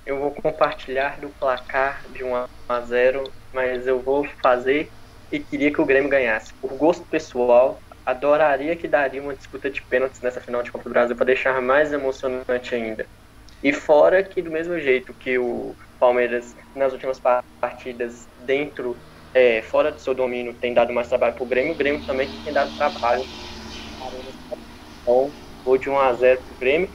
eu 0.06 0.18
vou 0.18 0.30
compartilhar 0.30 1.20
do 1.20 1.28
placar 1.28 2.02
de 2.14 2.24
1x0, 2.24 3.30
mas 3.52 3.86
eu 3.86 4.00
vou 4.00 4.26
fazer 4.42 4.90
e 5.30 5.38
queria 5.38 5.70
que 5.70 5.82
o 5.82 5.86
Grêmio 5.86 6.08
ganhasse. 6.08 6.54
Por 6.62 6.72
gosto 6.78 7.04
pessoal, 7.04 7.78
adoraria 8.06 8.74
que 8.74 8.88
daria 8.88 9.20
uma 9.20 9.34
disputa 9.34 9.68
de 9.68 9.82
pênaltis 9.82 10.22
nessa 10.22 10.40
final 10.40 10.62
de 10.62 10.72
Copa 10.72 10.84
do 10.84 10.90
Brasil 10.90 11.14
para 11.14 11.26
deixar 11.26 11.60
mais 11.60 11.92
emocionante 11.92 12.74
ainda. 12.74 13.06
E 13.64 13.72
fora 13.72 14.22
que 14.22 14.42
do 14.42 14.50
mesmo 14.50 14.78
jeito 14.78 15.14
que 15.14 15.38
o 15.38 15.74
Palmeiras 15.98 16.54
nas 16.76 16.92
últimas 16.92 17.18
partidas 17.18 18.28
dentro, 18.44 18.94
é, 19.32 19.62
fora 19.62 19.90
do 19.90 19.98
seu 19.98 20.14
domínio, 20.14 20.52
tem 20.52 20.74
dado 20.74 20.92
mais 20.92 21.08
trabalho 21.08 21.32
para 21.32 21.42
o 21.42 21.46
Grêmio, 21.46 21.72
o 21.72 21.74
Grêmio 21.74 22.04
também 22.06 22.28
tem 22.44 22.52
dado 22.52 22.76
trabalho. 22.76 23.24
Então, 25.00 25.32
vou 25.64 25.78
de 25.78 25.88
1 25.88 25.98
a 25.98 26.12
0 26.12 26.42
para 26.42 26.54
o 26.54 26.58
Grêmio, 26.60 26.90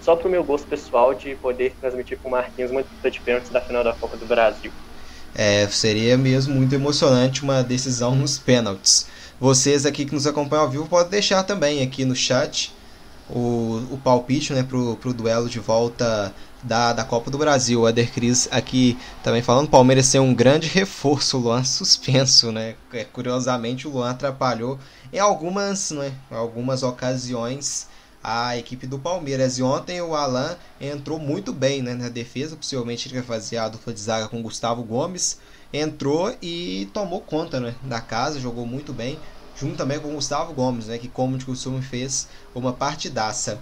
só 0.00 0.16
para 0.16 0.26
o 0.26 0.30
meu 0.30 0.42
gosto 0.42 0.66
pessoal 0.66 1.12
de 1.12 1.34
poder 1.34 1.74
transmitir 1.78 2.18
para 2.18 2.28
o 2.28 2.30
Marquinhos 2.30 2.70
uma 2.70 2.82
disputa 2.82 3.10
de 3.10 3.20
pênaltis 3.20 3.50
da 3.50 3.60
final 3.60 3.84
da 3.84 3.92
Copa 3.92 4.16
do 4.16 4.24
Brasil. 4.24 4.72
É, 5.34 5.66
seria 5.68 6.16
mesmo 6.16 6.54
muito 6.54 6.74
emocionante 6.74 7.42
uma 7.42 7.62
decisão 7.62 8.14
nos 8.14 8.38
pênaltis. 8.38 9.10
Vocês 9.38 9.84
aqui 9.84 10.06
que 10.06 10.14
nos 10.14 10.26
acompanham 10.26 10.64
ao 10.64 10.70
vivo 10.70 10.88
podem 10.88 11.10
deixar 11.10 11.42
também 11.42 11.82
aqui 11.82 12.06
no 12.06 12.16
chat 12.16 12.72
o, 13.28 13.82
o 13.90 14.00
palpite 14.02 14.52
né, 14.52 14.62
pro, 14.62 14.96
pro 14.96 15.14
duelo 15.14 15.48
de 15.48 15.58
volta 15.58 16.34
da, 16.62 16.92
da 16.92 17.04
Copa 17.04 17.30
do 17.30 17.38
Brasil. 17.38 17.82
O 17.82 17.86
Ader 17.86 18.12
Cris 18.12 18.48
aqui 18.50 18.98
também 19.22 19.42
falando, 19.42 19.68
Palmeiras 19.68 20.06
ser 20.06 20.18
um 20.18 20.34
grande 20.34 20.68
reforço, 20.68 21.36
o 21.36 21.40
Luan 21.40 21.64
suspenso, 21.64 22.50
né? 22.50 22.74
É, 22.92 23.04
curiosamente 23.04 23.86
o 23.86 23.90
Luan 23.90 24.10
atrapalhou 24.10 24.78
em 25.12 25.18
algumas, 25.18 25.90
né, 25.90 26.12
algumas 26.30 26.82
ocasiões 26.82 27.88
a 28.24 28.56
equipe 28.56 28.86
do 28.86 28.98
Palmeiras. 28.98 29.58
E 29.58 29.62
ontem 29.62 30.00
o 30.00 30.14
Alan 30.14 30.56
entrou 30.80 31.18
muito 31.18 31.52
bem 31.52 31.82
né, 31.82 31.94
na 31.94 32.08
defesa, 32.08 32.56
possivelmente 32.56 33.06
ele 33.06 33.20
vai 33.20 33.22
fazer 33.22 33.58
a 33.58 33.68
dupla 33.68 33.92
de 33.92 34.00
zaga 34.00 34.28
com 34.28 34.42
Gustavo 34.42 34.82
Gomes. 34.82 35.38
Entrou 35.70 36.34
e 36.40 36.88
tomou 36.94 37.20
conta 37.20 37.60
né, 37.60 37.74
da 37.82 38.00
casa, 38.00 38.40
jogou 38.40 38.64
muito 38.64 38.92
bem, 38.92 39.18
junto 39.64 39.78
também 39.78 39.98
com 39.98 40.08
o 40.10 40.14
Gustavo 40.14 40.52
Gomes, 40.52 40.88
né, 40.88 40.98
que 40.98 41.08
como 41.08 41.38
de 41.38 41.46
costume 41.46 41.80
fez 41.80 42.28
uma 42.54 42.70
partidaça. 42.70 43.58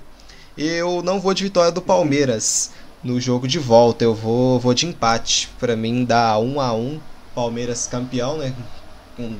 Eu 0.58 1.00
não 1.00 1.20
vou 1.20 1.32
de 1.32 1.44
vitória 1.44 1.70
do 1.70 1.80
Palmeiras 1.80 2.72
no 3.04 3.20
jogo 3.20 3.46
de 3.46 3.60
volta, 3.60 4.02
eu 4.02 4.12
vou, 4.12 4.58
vou 4.58 4.74
de 4.74 4.84
empate. 4.84 5.48
Para 5.60 5.76
mim 5.76 6.04
dá 6.04 6.36
1 6.36 6.60
a 6.60 6.74
1 6.74 7.00
Palmeiras 7.34 7.86
campeão, 7.86 8.36
né, 8.36 8.52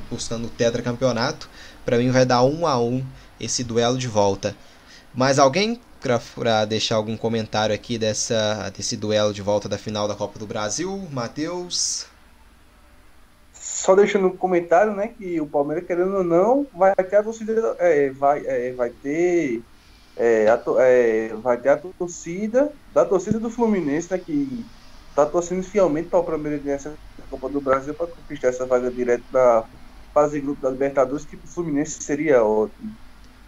buscando 0.09 0.47
o 0.47 0.49
tetracampeonato. 0.49 1.49
Para 1.83 1.97
mim 1.97 2.11
vai 2.11 2.25
dar 2.25 2.43
1 2.43 2.65
a 2.65 2.79
1 2.79 3.05
esse 3.41 3.61
duelo 3.61 3.97
de 3.97 4.07
volta. 4.07 4.55
Mais 5.13 5.39
alguém 5.39 5.81
para 5.99 6.63
deixar 6.63 6.95
algum 6.95 7.17
comentário 7.17 7.75
aqui 7.75 7.97
dessa, 7.97 8.71
desse 8.75 8.95
duelo 8.95 9.33
de 9.33 9.41
volta 9.41 9.67
da 9.67 9.77
final 9.77 10.07
da 10.07 10.15
Copa 10.15 10.39
do 10.39 10.47
Brasil? 10.47 11.09
Matheus? 11.11 12.12
Só 13.83 13.93
deixando 13.95 14.27
um 14.27 14.37
comentário, 14.37 14.95
né, 14.95 15.09
que 15.09 15.41
o 15.41 15.45
Palmeiras, 15.45 15.85
querendo 15.85 16.15
ou 16.15 16.23
não, 16.23 16.65
vai 16.73 16.95
ter 16.95 17.17
a 17.17 17.23
torcida, 17.23 17.75
é, 17.79 18.11
vai, 18.11 18.41
é, 18.45 18.71
vai 18.71 18.89
ter 18.89 19.61
é, 20.15 20.47
a, 20.47 20.57
é, 20.79 21.33
vai 21.41 21.57
ter 21.57 21.67
a 21.67 21.75
torcida 21.75 22.71
da 22.93 23.03
torcida 23.03 23.41
do 23.41 23.49
Fluminense, 23.49 24.07
né, 24.09 24.17
que 24.17 24.63
está 25.09 25.25
torcendo 25.25 25.61
fielmente 25.63 26.07
para 26.07 26.19
o 26.19 26.23
Palmeiras 26.23 26.63
ganhar 26.63 26.77
essa 26.77 26.93
Copa 27.29 27.49
do 27.49 27.59
Brasil 27.59 27.93
para 27.93 28.07
conquistar 28.07 28.47
essa 28.47 28.65
vaga 28.65 28.89
direta 28.89 29.25
da 29.29 29.65
fase 30.13 30.39
grupo 30.39 30.61
da 30.61 30.69
Libertadores, 30.69 31.25
que 31.25 31.35
o 31.35 31.39
Fluminense 31.45 32.01
seria 32.01 32.41
ótimo. 32.41 32.89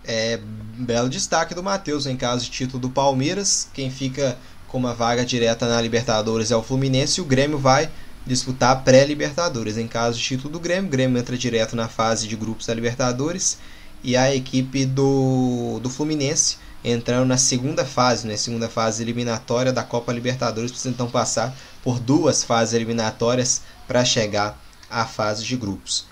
É, 0.03 0.37
belo 0.77 1.07
destaque 1.07 1.55
do 1.55 1.63
Matheus 1.63 2.05
em 2.05 2.17
caso 2.17 2.43
de 2.43 2.51
título 2.51 2.81
do 2.81 2.89
Palmeiras. 2.89 3.69
Quem 3.73 3.89
fica 3.89 4.37
com 4.67 4.77
uma 4.77 4.93
vaga 4.93 5.23
direta 5.23 5.65
na 5.65 5.81
Libertadores 5.81 6.51
é 6.51 6.57
o 6.57 6.61
Fluminense 6.61 7.21
e 7.21 7.23
o 7.23 7.25
Grêmio 7.25 7.57
vai 7.57 7.89
disputar 8.25 8.83
pré-Libertadores. 8.83 9.77
Em 9.77 9.87
caso 9.87 10.17
de 10.17 10.23
título 10.23 10.53
do 10.53 10.59
Grêmio, 10.59 10.87
o 10.87 10.91
Grêmio 10.91 11.19
entra 11.19 11.37
direto 11.37 11.75
na 11.75 11.87
fase 11.87 12.27
de 12.27 12.35
grupos 12.35 12.65
da 12.65 12.73
Libertadores 12.73 13.57
e 14.03 14.15
a 14.15 14.33
equipe 14.33 14.85
do, 14.85 15.79
do 15.81 15.89
Fluminense 15.89 16.57
entrando 16.83 17.25
na 17.25 17.37
segunda 17.37 17.83
fase, 17.83 18.27
né? 18.27 18.37
segunda 18.37 18.69
fase 18.69 19.01
eliminatória 19.01 19.73
da 19.73 19.83
Copa 19.83 20.13
Libertadores, 20.13 20.69
precisa 20.69 20.93
então 20.93 21.09
passar 21.09 21.55
por 21.83 21.99
duas 21.99 22.43
fases 22.43 22.75
eliminatórias 22.75 23.63
para 23.87 24.05
chegar 24.05 24.59
à 24.89 25.03
fase 25.05 25.43
de 25.43 25.57
grupos. 25.57 26.05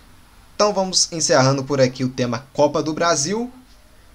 Então 0.55 0.73
vamos 0.73 1.11
encerrando 1.11 1.63
por 1.63 1.79
aqui 1.79 2.03
o 2.03 2.09
tema 2.09 2.47
Copa 2.53 2.81
do 2.81 2.93
Brasil. 2.93 3.51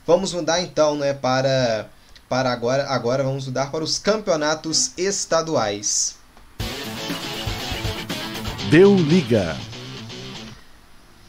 Vamos 0.05 0.33
mudar 0.33 0.61
então, 0.61 0.97
né, 0.97 1.15
para 1.15 1.89
para 2.29 2.53
agora, 2.53 2.87
agora 2.91 3.23
vamos 3.23 3.47
mudar 3.47 3.71
para 3.71 3.83
os 3.83 3.99
campeonatos 3.99 4.91
estaduais. 4.99 6.18
Deu 8.71 8.95
liga. 8.95 9.57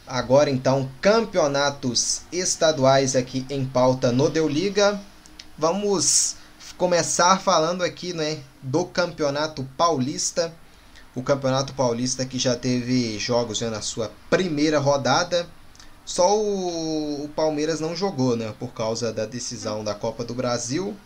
Agora 0.06 0.50
então, 0.50 0.90
campeonatos 1.00 2.22
estaduais 2.30 3.16
aqui 3.16 3.46
em 3.48 3.64
pauta 3.64 4.12
no 4.12 4.28
Deu 4.28 4.46
Liga. 4.46 5.00
Vamos 5.56 6.36
começar 6.76 7.40
falando 7.40 7.82
aqui, 7.82 8.12
né, 8.12 8.40
do 8.60 8.84
Campeonato 8.84 9.64
Paulista. 9.76 10.52
O 11.14 11.22
Campeonato 11.22 11.72
Paulista 11.72 12.26
que 12.26 12.38
já 12.38 12.54
teve 12.54 13.18
jogos 13.18 13.60
né, 13.60 13.70
na 13.70 13.80
sua 13.80 14.12
primeira 14.28 14.78
rodada 14.78 15.48
só 16.04 16.36
o, 16.36 17.24
o, 17.24 17.28
Palmeiras 17.28 17.78
não 17.78 17.94
jogou, 17.94 18.36
né? 18.36 18.52
Por 18.58 18.72
causa 18.72 19.12
da 19.12 19.24
decisão 19.24 19.84
da 19.84 19.94
Copa 19.94 20.24
do 20.24 20.34
Brasil. 20.34 20.96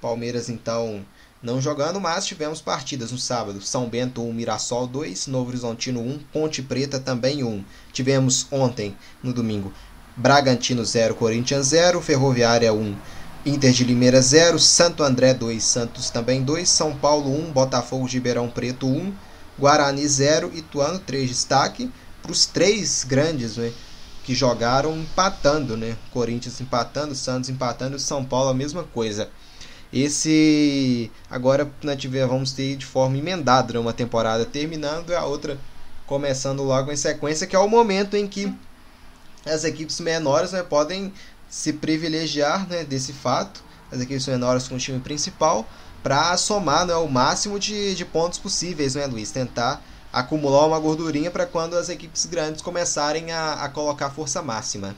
Palmeiras 0.00 0.48
então 0.48 1.04
não 1.42 1.60
jogando, 1.60 2.00
mas 2.00 2.26
tivemos 2.26 2.60
partidas 2.60 3.10
no 3.10 3.18
sábado. 3.18 3.62
São 3.62 3.88
Bento 3.88 4.22
1, 4.22 4.32
Mirassol 4.32 4.86
2, 4.86 5.26
Novo 5.26 5.48
Horizontino 5.48 6.00
1, 6.00 6.18
Ponte 6.32 6.62
Preta 6.62 7.00
também 7.00 7.42
1. 7.42 7.64
Tivemos 7.92 8.46
ontem, 8.50 8.96
no 9.22 9.32
domingo, 9.32 9.72
Bragantino 10.16 10.84
0, 10.84 11.14
Corinthians 11.14 11.68
0, 11.68 12.00
Ferroviária 12.00 12.72
1, 12.72 12.96
Inter 13.46 13.72
de 13.72 13.84
Limeira 13.84 14.20
0, 14.20 14.58
Santo 14.58 15.02
André 15.02 15.32
2, 15.32 15.62
Santos 15.62 16.10
também 16.10 16.42
2, 16.42 16.68
São 16.68 16.94
Paulo 16.94 17.30
1, 17.30 17.52
Botafogo 17.52 18.06
de 18.06 18.14
Ribeirão 18.14 18.50
Preto 18.50 18.86
1, 18.86 19.12
Guarani 19.58 20.06
0, 20.06 20.50
Ituano 20.54 20.98
3. 20.98 21.28
Destaque 21.28 21.90
para 22.22 22.32
os 22.32 22.44
três 22.44 23.04
grandes, 23.04 23.56
né? 23.56 23.72
que 24.24 24.34
jogaram 24.34 24.96
empatando, 24.96 25.76
né? 25.76 25.96
Corinthians 26.12 26.60
empatando, 26.60 27.14
Santos 27.14 27.50
empatando, 27.50 27.98
São 27.98 28.24
Paulo 28.24 28.50
a 28.50 28.54
mesma 28.54 28.84
coisa. 28.84 29.28
Esse 29.92 31.10
agora 31.28 31.70
nós 31.82 31.96
tiver, 31.96 32.26
vamos 32.26 32.52
ter 32.52 32.76
de 32.76 32.86
forma 32.86 33.18
emendada 33.18 33.72
né? 33.72 33.78
uma 33.78 33.92
temporada 33.92 34.44
terminando 34.44 35.10
e 35.10 35.14
a 35.14 35.24
outra 35.24 35.58
começando 36.06 36.62
logo 36.62 36.92
em 36.92 36.96
sequência, 36.96 37.46
que 37.46 37.56
é 37.56 37.58
o 37.58 37.68
momento 37.68 38.16
em 38.16 38.26
que 38.26 38.52
as 39.46 39.64
equipes 39.64 40.00
menores 40.00 40.52
né, 40.52 40.62
podem 40.62 41.12
se 41.48 41.72
privilegiar 41.72 42.68
né, 42.68 42.84
desse 42.84 43.12
fato, 43.12 43.62
as 43.90 44.00
equipes 44.00 44.26
menores 44.26 44.68
com 44.68 44.76
o 44.76 44.78
time 44.78 45.00
principal, 45.00 45.68
para 46.02 46.36
somar 46.36 46.86
né, 46.86 46.94
o 46.94 47.08
máximo 47.08 47.58
de, 47.58 47.94
de 47.94 48.04
pontos 48.04 48.38
possíveis, 48.38 48.94
né, 48.94 49.06
Luiz? 49.06 49.30
Tentar 49.30 49.82
acumular 50.12 50.66
uma 50.66 50.78
gordurinha 50.78 51.30
para 51.30 51.46
quando 51.46 51.76
as 51.76 51.88
equipes 51.88 52.26
grandes 52.26 52.62
começarem 52.62 53.30
a, 53.32 53.54
a 53.54 53.68
colocar 53.68 54.10
força 54.10 54.42
máxima. 54.42 54.94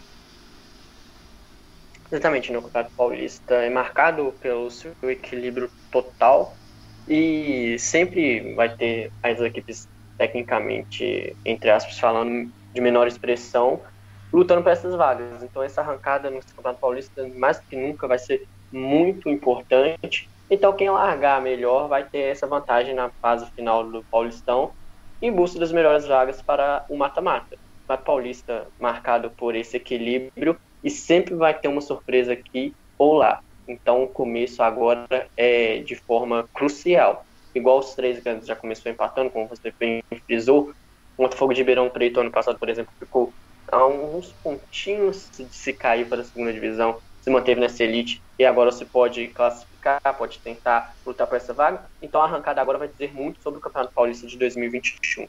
Exatamente, 2.12 2.52
no 2.52 2.60
Campeonato 2.60 2.92
Paulista 2.94 3.54
é 3.54 3.70
marcado 3.70 4.34
pelo 4.38 4.68
seu 4.70 4.92
equilíbrio 5.04 5.70
total 5.90 6.54
e 7.08 7.78
sempre 7.78 8.54
vai 8.54 8.68
ter 8.76 9.10
as 9.22 9.40
equipes 9.40 9.88
tecnicamente, 10.18 11.34
entre 11.42 11.70
aspas, 11.70 11.98
falando 11.98 12.52
de 12.74 12.80
menor 12.82 13.06
expressão, 13.06 13.82
lutando 14.30 14.62
por 14.62 14.72
essas 14.72 14.94
vagas. 14.94 15.42
Então 15.42 15.62
essa 15.62 15.80
arrancada 15.80 16.30
no 16.30 16.38
Campeonato 16.54 16.80
Paulista, 16.80 17.26
mais 17.38 17.58
que 17.60 17.76
nunca, 17.76 18.06
vai 18.06 18.18
ser 18.18 18.42
muito 18.70 19.30
importante. 19.30 20.28
Então 20.50 20.76
quem 20.76 20.90
largar 20.90 21.40
melhor 21.40 21.88
vai 21.88 22.06
ter 22.06 22.24
essa 22.24 22.46
vantagem 22.46 22.94
na 22.94 23.10
fase 23.22 23.50
final 23.54 23.90
do 23.90 24.04
Paulistão 24.10 24.74
em 25.22 25.32
busca 25.32 25.58
das 25.58 25.72
melhores 25.72 26.06
vagas 26.06 26.42
para 26.42 26.84
o 26.90 26.96
mata-mata. 26.98 27.56
O 27.88 27.96
Paulista 27.96 28.66
marcado 28.78 29.30
por 29.30 29.56
esse 29.56 29.78
equilíbrio 29.78 30.58
e 30.82 30.90
sempre 30.90 31.34
vai 31.34 31.58
ter 31.58 31.68
uma 31.68 31.80
surpresa 31.80 32.32
aqui 32.32 32.74
ou 32.98 33.14
lá. 33.14 33.40
Então 33.66 34.04
o 34.04 34.08
começo 34.08 34.62
agora 34.62 35.28
é 35.36 35.78
de 35.78 35.94
forma 35.94 36.48
crucial. 36.52 37.24
Igual 37.54 37.78
os 37.78 37.94
três 37.94 38.22
grandes 38.22 38.46
já 38.46 38.56
começou 38.56 38.90
empatando, 38.90 39.30
como 39.30 39.46
você 39.46 39.72
bem 39.78 40.02
frisou, 40.26 40.72
o 41.16 41.22
Botafogo 41.22 41.52
de 41.52 41.60
Ribeirão 41.60 41.90
Preto 41.90 42.20
ano 42.20 42.30
passado, 42.30 42.58
por 42.58 42.68
exemplo, 42.68 42.92
ficou 42.98 43.32
a 43.70 43.86
uns 43.86 44.32
pontinhos 44.42 45.30
de 45.36 45.46
se 45.54 45.72
cair 45.72 46.06
para 46.06 46.22
a 46.22 46.24
segunda 46.24 46.52
divisão, 46.52 46.98
se 47.20 47.30
manteve 47.30 47.60
nessa 47.60 47.84
elite 47.84 48.20
e 48.38 48.44
agora 48.44 48.72
se 48.72 48.84
pode 48.84 49.28
classificar, 49.28 50.00
pode 50.18 50.38
tentar 50.40 50.94
lutar 51.06 51.26
por 51.26 51.36
essa 51.36 51.54
vaga. 51.54 51.84
Então 52.00 52.20
a 52.20 52.24
arrancada 52.24 52.60
agora 52.60 52.78
vai 52.78 52.88
dizer 52.88 53.14
muito 53.14 53.40
sobre 53.42 53.58
o 53.58 53.62
Campeonato 53.62 53.94
Paulista 53.94 54.26
de 54.26 54.36
2021. 54.36 55.28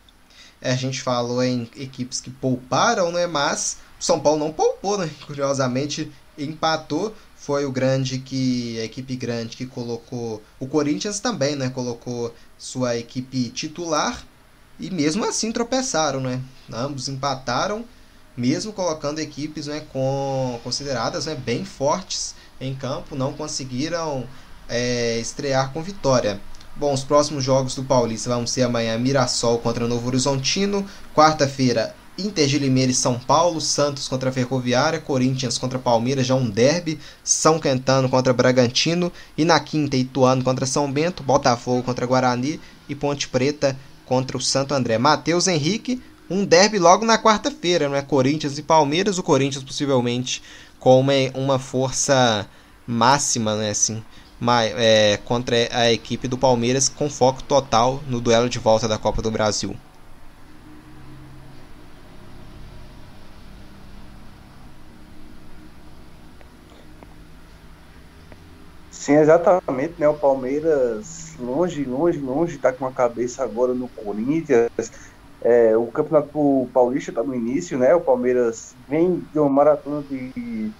É, 0.63 0.72
a 0.72 0.77
gente 0.77 1.01
falou 1.01 1.43
em 1.43 1.70
equipes 1.75 2.22
que 2.22 2.29
pouparam, 2.29 3.12
né? 3.12 3.27
Mas 3.27 3.79
o 4.00 4.03
São 4.03 4.17
Paulo 4.17 4.39
não 4.39 4.53
poupou, 4.53 4.98
né? 4.98 5.12
Curiosamente 5.27 6.10
empatou. 6.38 7.13
Foi 7.36 7.65
o 7.65 7.72
grande 7.72 8.17
que. 8.20 8.79
a 8.79 8.86
equipe 8.86 9.13
grande 9.17 9.58
que 9.58 9.65
colocou. 9.65 10.41
O 10.58 10.65
Corinthians 10.65 11.20
também, 11.20 11.58
né? 11.58 11.70
Colocou 11.70 12.34
sua 12.58 12.96
equipe 12.96 13.50
titular. 13.50 14.25
E 14.79 14.89
mesmo 14.89 15.25
assim 15.25 15.51
tropeçaram, 15.51 16.22
né? 16.22 16.41
Ambos 16.72 17.10
empataram, 17.10 17.84
mesmo 18.36 18.72
colocando 18.72 19.20
equipes 19.20 19.67
né, 19.67 19.86
com, 19.91 20.59
consideradas 20.64 21.25
né, 21.27 21.35
bem 21.35 21.64
fortes 21.64 22.33
em 22.59 22.74
campo, 22.74 23.16
não 23.16 23.33
conseguiram 23.33 24.25
é, 24.68 25.20
estrear 25.20 25.72
com 25.72 25.83
vitória. 25.83 26.42
Bom, 26.75 26.94
os 26.94 27.03
próximos 27.03 27.44
jogos 27.44 27.75
do 27.75 27.83
Paulista 27.83 28.29
vão 28.29 28.48
ser 28.48 28.64
amanhã 28.64 28.98
Mirassol 28.98 29.59
contra 29.59 29.88
Novo 29.88 30.07
Horizontino, 30.07 30.86
quarta-feira 31.16 31.96
Inter 32.18 32.46
de 32.46 32.59
Limeira 32.59 32.92
e 32.92 32.96
São 32.96 33.18
Paulo, 33.18 33.59
Santos 33.59 34.07
contra 34.07 34.31
Ferroviária, 34.31 35.00
Corinthians 35.00 35.57
contra 35.57 35.79
Palmeiras, 35.79 36.27
já 36.27 36.36
um 36.36 36.48
derby, 36.48 37.00
São 37.24 37.59
Quentano 37.59 38.07
contra 38.07 38.31
Bragantino. 38.31 39.12
E 39.36 39.44
na 39.44 39.59
quinta 39.59 39.98
Ituano 39.98 40.44
contra 40.44 40.68
São 40.68 40.92
Bento, 40.92 41.24
Botafogo 41.24 41.81
contra 41.81 42.05
Guarani. 42.05 42.59
E 42.88 42.94
Ponte 42.94 43.27
Preta 43.27 43.75
contra 44.05 44.38
o 44.38 44.42
Santo 44.42 44.75
André. 44.75 45.00
Matheus 45.00 45.48
Henrique, 45.48 46.01
um 46.29 46.46
derby 46.46 46.77
logo 46.77 47.03
na 47.03 47.18
quarta-feira, 47.18 47.90
não 47.90 47.96
é? 47.96 48.01
Corinthians 48.03 48.59
e 48.59 48.62
Palmeiras, 48.62 49.18
o 49.18 49.24
Corinthians 49.24 49.64
possivelmente 49.64 50.44
com 50.79 51.03
uma, 51.33 51.57
força 51.57 52.48
máxima, 52.86 53.55
né, 53.55 53.70
assim, 53.70 54.03
é, 54.51 55.18
contra 55.18 55.56
a 55.72 55.92
equipe 55.92 56.27
do 56.27 56.38
Palmeiras 56.38 56.90
com 56.90 57.10
foco 57.10 57.44
total 57.44 58.03
no 58.06 58.20
duelo 58.22 58.50
de 58.50 58.60
volta 58.60 58.88
da 58.88 58.98
Copa 59.00 59.22
do 59.22 59.32
Brasil. 59.32 59.79
Sim, 68.90 69.14
exatamente, 69.16 70.00
né? 70.00 70.08
O 70.08 70.20
Palmeiras 70.20 71.34
longe, 71.38 71.84
longe, 71.84 72.20
longe 72.20 72.56
está 72.56 72.72
com 72.72 72.86
a 72.86 72.94
cabeça 72.94 73.44
agora 73.44 73.74
no 73.74 73.90
Corinthians. 73.90 74.70
É, 75.42 75.75
o 75.77 75.92
Campeonato 75.92 76.70
Paulista 76.74 77.12
está 77.12 77.24
no 77.24 77.36
início, 77.36 77.77
né? 77.77 77.94
O 77.96 78.03
Palmeiras 78.03 78.75
vem 78.88 79.22
de 79.22 79.40
uma 79.40 79.50
maratona 79.50 80.03
de 80.08 80.75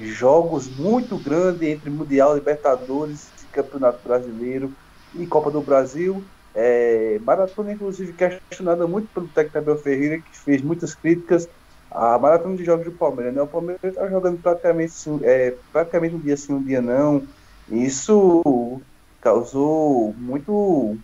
jogos 0.00 0.68
muito 0.76 1.16
grande 1.16 1.66
entre 1.66 1.90
Mundial, 1.90 2.34
Libertadores, 2.34 3.28
Campeonato 3.52 4.00
Brasileiro 4.06 4.72
e 5.14 5.26
Copa 5.26 5.50
do 5.50 5.60
Brasil. 5.60 6.22
É, 6.54 7.18
maratona, 7.24 7.72
inclusive, 7.72 8.12
questionada 8.12 8.86
muito 8.86 9.08
pelo 9.12 9.28
técnico 9.28 9.58
Abel 9.58 9.78
Ferreira, 9.78 10.18
que 10.18 10.38
fez 10.38 10.62
muitas 10.62 10.94
críticas 10.94 11.48
à 11.90 12.18
maratona 12.18 12.56
de 12.56 12.64
jogos 12.64 12.84
do 12.84 12.92
Palmeiras. 12.92 13.34
Né? 13.34 13.42
O 13.42 13.46
Palmeiras 13.46 13.82
está 13.84 14.08
jogando 14.08 14.40
praticamente, 14.40 14.94
é, 15.22 15.54
praticamente 15.72 16.14
um 16.14 16.18
dia 16.18 16.36
sim, 16.36 16.54
um 16.54 16.62
dia 16.62 16.80
não. 16.80 17.22
Isso 17.70 18.80
causou 19.20 20.14
muito 20.18 20.96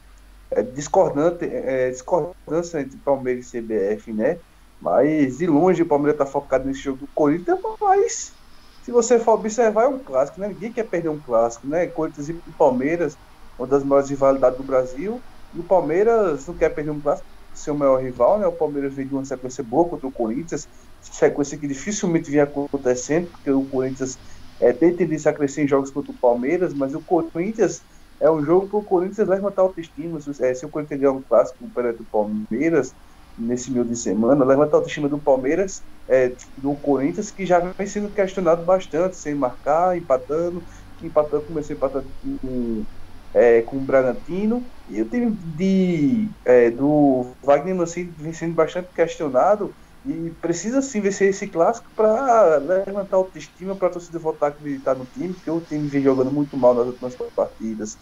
é, 0.50 0.62
discordante, 0.62 1.44
é, 1.44 1.90
discordância 1.90 2.80
entre 2.80 2.96
Palmeiras 2.98 3.52
e 3.52 3.60
CBF, 3.60 4.12
né? 4.12 4.38
Mas 4.80 5.38
de 5.38 5.46
longe 5.46 5.82
o 5.82 5.86
Palmeiras 5.86 6.14
está 6.14 6.26
focado 6.26 6.66
nesse 6.66 6.80
jogo 6.80 6.98
do 6.98 7.06
Corinthians, 7.08 7.58
mas 7.80 8.32
se 8.82 8.90
você 8.90 9.18
for 9.18 9.34
observar, 9.34 9.84
é 9.84 9.88
um 9.88 10.02
clássico, 10.02 10.40
né? 10.40 10.48
Ninguém 10.48 10.72
quer 10.72 10.84
perder 10.84 11.08
um 11.08 11.20
clássico, 11.20 11.66
né? 11.68 11.86
Corinthians 11.86 12.28
e 12.28 12.42
Palmeiras, 12.58 13.16
uma 13.56 13.66
das 13.66 13.84
maiores 13.84 14.10
rivalidades 14.10 14.58
do 14.58 14.64
Brasil. 14.64 15.22
E 15.52 15.60
o 15.60 15.64
Palmeiras 15.64 16.46
não 16.46 16.56
quer 16.56 16.70
perder 16.70 16.90
um 16.90 17.00
clássico, 17.00 17.28
seu 17.54 17.76
maior 17.76 18.02
rival, 18.02 18.38
né? 18.40 18.46
O 18.46 18.52
Palmeiras 18.56 18.94
veio 18.94 19.08
de 19.08 19.14
uma 19.14 19.24
sequência 19.24 19.62
boa 19.62 19.88
contra 19.88 20.08
o 20.08 20.12
Corinthians, 20.12 20.66
sequência 21.00 21.58
que 21.58 21.68
dificilmente 21.68 22.30
vinha 22.30 22.44
acontecendo, 22.44 23.28
porque 23.30 23.50
o 23.50 23.64
Corinthians 23.68 24.18
é, 24.60 24.72
tem 24.72 24.96
tendência 24.96 25.30
a 25.30 25.34
crescer 25.34 25.62
em 25.64 25.68
jogos 25.68 25.90
contra 25.90 26.12
o 26.12 26.18
Palmeiras, 26.18 26.74
mas 26.74 26.94
o 26.94 27.02
Corinthians 27.02 27.84
é 28.20 28.30
um 28.30 28.42
jogo 28.44 28.68
para 28.68 28.78
o 28.78 28.84
Corinthians 28.84 29.28
levantar 29.28 29.62
autoestima. 29.62 30.20
Se, 30.20 30.44
é, 30.44 30.54
se 30.54 30.66
o 30.66 30.70
Corinthians 30.70 31.00
ganhar 31.00 31.12
um 31.12 31.22
clássico 31.22 31.70
perante 31.70 32.02
o 32.02 32.06
Palmeiras, 32.06 32.94
nesse 33.36 33.70
meio 33.72 33.84
de 33.84 33.96
semana, 33.96 34.44
levantar 34.44 34.76
a 34.76 34.78
autoestima 34.78 35.08
do 35.08 35.20
Palmeiras, 35.20 35.82
é, 36.08 36.34
do 36.56 36.76
Corinthians, 36.76 37.30
que 37.30 37.46
já 37.46 37.58
vem 37.78 37.86
sendo 37.86 38.10
questionado 38.12 38.64
bastante, 38.64 39.16
sem 39.16 39.34
marcar, 39.34 39.96
empatando, 39.96 40.64
que 40.96 41.06
empatando, 41.06 41.46
começou 41.46 41.74
empatando 41.76 42.14
com, 42.20 42.86
é, 43.32 43.62
com 43.62 43.78
o 43.78 43.84
Bragantino, 43.84 44.70
e 44.86 45.00
o 45.00 45.08
time 45.08 45.30
de, 45.36 46.30
é, 46.44 46.70
do 46.70 47.34
Wagner 47.44 47.74
Mancini 47.74 48.14
vem 48.16 48.32
sendo 48.32 48.54
bastante 48.54 48.90
questionado, 48.92 49.74
e 50.04 50.32
precisa 50.40 50.82
sim 50.82 51.00
vencer 51.00 51.28
esse 51.30 51.46
clássico 51.48 51.88
para 51.94 52.56
levantar 52.58 53.16
a 53.16 53.20
autoestima, 53.20 53.76
para 53.76 53.88
a 53.88 53.90
torcida 53.92 54.18
voltar 54.18 54.46
a 54.46 54.48
acreditar 54.50 54.96
no 54.96 55.06
time, 55.06 55.32
porque 55.34 55.50
o 55.50 55.60
time 55.60 55.88
vem 55.88 56.02
jogando 56.02 56.32
muito 56.32 56.56
mal 56.56 56.74
nas 56.74 56.86
últimas 56.88 57.14
partidas. 57.34 57.96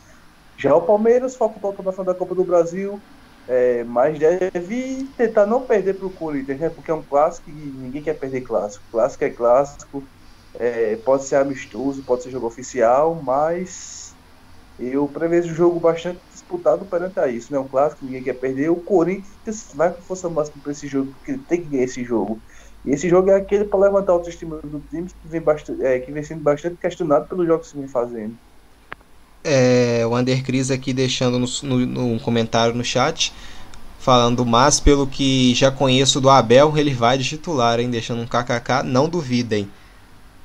Já 0.57 0.75
o 0.75 0.87
Palmeiras, 0.87 1.37
foco 1.37 1.61
total 1.61 1.85
na 1.85 1.93
final 1.93 2.07
da 2.07 2.15
Copa 2.15 2.35
do 2.35 2.45
Brasil, 2.45 3.05
é, 3.53 3.85
mas 3.85 4.19
deve 4.19 5.13
tentar 5.17 5.45
não 5.47 5.67
perder 5.67 5.95
para 5.95 6.07
o 6.07 6.13
Corinthians, 6.15 6.61
né? 6.61 6.71
Porque 6.71 6.91
é 6.91 6.95
um 6.95 7.05
clássico 7.05 7.51
e 7.51 7.73
ninguém 7.73 8.03
quer 8.03 8.15
perder 8.15 8.43
clássico. 8.43 8.87
Clássico 8.91 9.25
é 9.25 9.31
clássico, 9.31 10.09
é, 10.55 10.97
pode 10.99 11.25
ser 11.27 11.37
amistoso, 11.37 12.05
pode 12.05 12.23
ser 12.23 12.31
jogo 12.31 12.47
oficial, 12.47 13.23
mas 13.23 14.17
eu 14.79 15.09
prevejo 15.09 15.53
um 15.53 15.55
jogo 15.55 15.81
bastante 15.81 16.23
disputado 16.31 16.89
perante 16.89 17.21
a 17.21 17.29
isso, 17.29 17.53
né? 17.53 17.59
Um 17.59 17.69
clássico, 17.69 18.05
ninguém 18.05 18.23
quer 18.25 18.35
perder. 18.35 18.71
O 18.71 18.83
Corinthians 18.83 19.69
vai 19.75 19.95
com 19.95 20.03
força 20.03 20.31
máxima 20.31 20.63
para 20.63 20.73
esse 20.73 20.89
jogo, 20.89 21.13
porque 21.13 21.33
ele 21.33 21.45
tem 21.45 21.63
que 21.63 21.69
ganhar 21.71 21.85
esse 21.85 22.05
jogo. 22.05 22.43
E 22.85 22.91
esse 22.93 23.09
jogo 23.09 23.31
é 23.31 23.37
aquele 23.37 23.67
para 23.67 23.81
levantar 23.81 24.13
o 24.15 24.17
autoestima 24.17 24.61
do 24.63 24.81
time 24.83 25.09
que 25.09 25.29
vem, 25.29 25.43
bastante, 25.43 25.83
é, 25.85 26.01
que 26.01 26.13
vem 26.13 26.23
sendo 26.23 26.43
bastante 26.43 26.79
questionado 26.79 27.29
pelos 27.29 27.47
jogos 27.47 27.71
que 27.71 27.79
vem 27.79 27.89
fazendo. 27.89 28.39
É, 29.43 30.05
o 30.07 30.17
Under 30.17 30.43
Cris 30.43 30.71
aqui 30.71 30.93
deixando 30.93 31.39
no, 31.39 31.47
no, 31.63 31.87
no, 31.87 32.21
comentário 32.21 32.75
no 32.75 32.85
chat, 32.85 33.33
falando, 33.99 34.45
mas 34.45 34.79
pelo 34.79 35.07
que 35.07 35.55
já 35.55 35.71
conheço 35.71 36.21
do 36.21 36.29
Abel, 36.29 36.77
ele 36.77 36.93
vai 36.93 37.17
de 37.17 37.25
titular, 37.25 37.81
hein? 37.81 37.91
Deixando 37.91 38.21
um 38.21 38.27
kkk, 38.27 38.83
não 38.85 39.09
duvidem. 39.09 39.71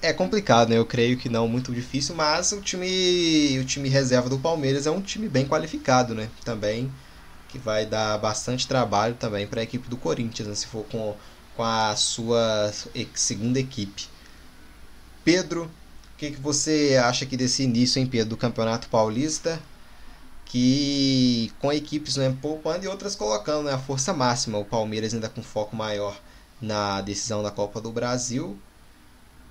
É 0.02 0.14
complicado, 0.14 0.70
né? 0.70 0.78
Eu 0.78 0.86
creio 0.86 1.18
que 1.18 1.28
não, 1.28 1.48
muito 1.48 1.74
difícil, 1.74 2.16
mas 2.16 2.52
o 2.52 2.62
time, 2.62 3.58
o 3.60 3.66
time 3.66 3.90
reserva 3.90 4.30
do 4.30 4.38
Palmeiras 4.38 4.86
é 4.86 4.92
um 4.92 5.02
time 5.02 5.28
bem 5.28 5.46
qualificado, 5.46 6.14
né? 6.14 6.30
Também 6.44 6.92
que 7.56 7.58
vai 7.58 7.86
dar 7.86 8.18
bastante 8.18 8.68
trabalho 8.68 9.16
também 9.16 9.48
para 9.48 9.62
a 9.62 9.64
equipe 9.64 9.88
do 9.88 9.96
Corinthians, 9.96 10.48
né? 10.50 10.56
se 10.56 10.68
for 10.68 10.84
com, 10.92 11.16
com 11.56 11.64
a 11.64 11.96
sua 11.96 12.72
segunda 13.14 13.58
equipe. 13.58 14.08
Pedro, 15.24 15.72
que, 16.30 16.36
que 16.36 16.42
você 16.42 17.00
acha 17.04 17.26
aqui 17.26 17.38
desse 17.38 17.64
início, 17.64 18.00
hein, 18.00 18.08
Pedro, 18.08 18.30
do 18.30 18.38
Campeonato 18.38 18.88
Paulista? 18.90 19.60
que 20.46 21.52
com 21.60 21.74
equipes 21.74 22.16
né, 22.16 22.34
poupando 22.42 22.86
e 22.86 22.88
outras 22.88 23.14
colocando 23.14 23.66
né, 23.66 23.74
a 23.74 23.78
força 23.78 24.14
máxima. 24.14 24.58
O 24.58 24.64
Palmeiras 24.64 25.14
ainda 25.14 25.28
com 25.28 25.44
foco 25.44 25.76
maior 25.76 26.18
na 26.62 27.02
decisão 27.02 27.44
da 27.44 27.52
Copa 27.52 27.82
do 27.82 27.92
Brasil. 27.92 28.58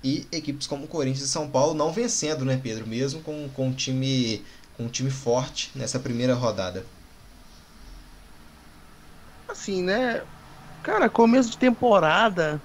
E 0.03 0.27
equipes 0.31 0.65
como 0.65 0.87
Corinthians 0.87 1.27
e 1.27 1.31
São 1.31 1.47
Paulo 1.49 1.75
não 1.75 1.91
vencendo, 1.91 2.45
né, 2.45 2.59
Pedro? 2.61 2.87
Mesmo 2.87 3.21
com, 3.21 3.47
com, 3.49 3.67
um, 3.67 3.73
time, 3.73 4.43
com 4.75 4.85
um 4.85 4.89
time 4.89 5.11
forte 5.11 5.71
nessa 5.75 5.99
primeira 5.99 6.33
rodada. 6.33 6.85
Assim, 9.47 9.83
né? 9.83 10.23
Cara, 10.81 11.09
começo 11.09 11.49
de 11.51 11.57
temporada, 11.57 12.61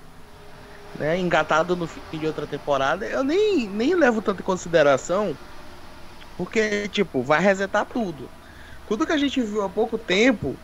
né? 0.95 1.19
Engatado 1.19 1.77
no 1.77 1.87
fim 1.89 2.03
de 2.13 2.27
outra 2.27 2.47
temporada, 2.47 3.07
eu 3.09 3.25
nem, 3.25 3.69
nem 3.69 3.95
levo 3.95 4.23
tanto 4.23 4.41
em 4.41 4.45
consideração 4.45 5.39
porque, 6.37 6.89
tipo, 6.89 7.23
vai 7.23 7.41
resetar 7.41 7.87
tudo. 7.87 8.33
Tudo 8.87 9.07
que 9.07 9.13
a 9.13 9.19
gente 9.19 9.43
viu 9.43 9.63
há 9.63 9.71
pouco 9.71 9.99
tempo 9.99 10.63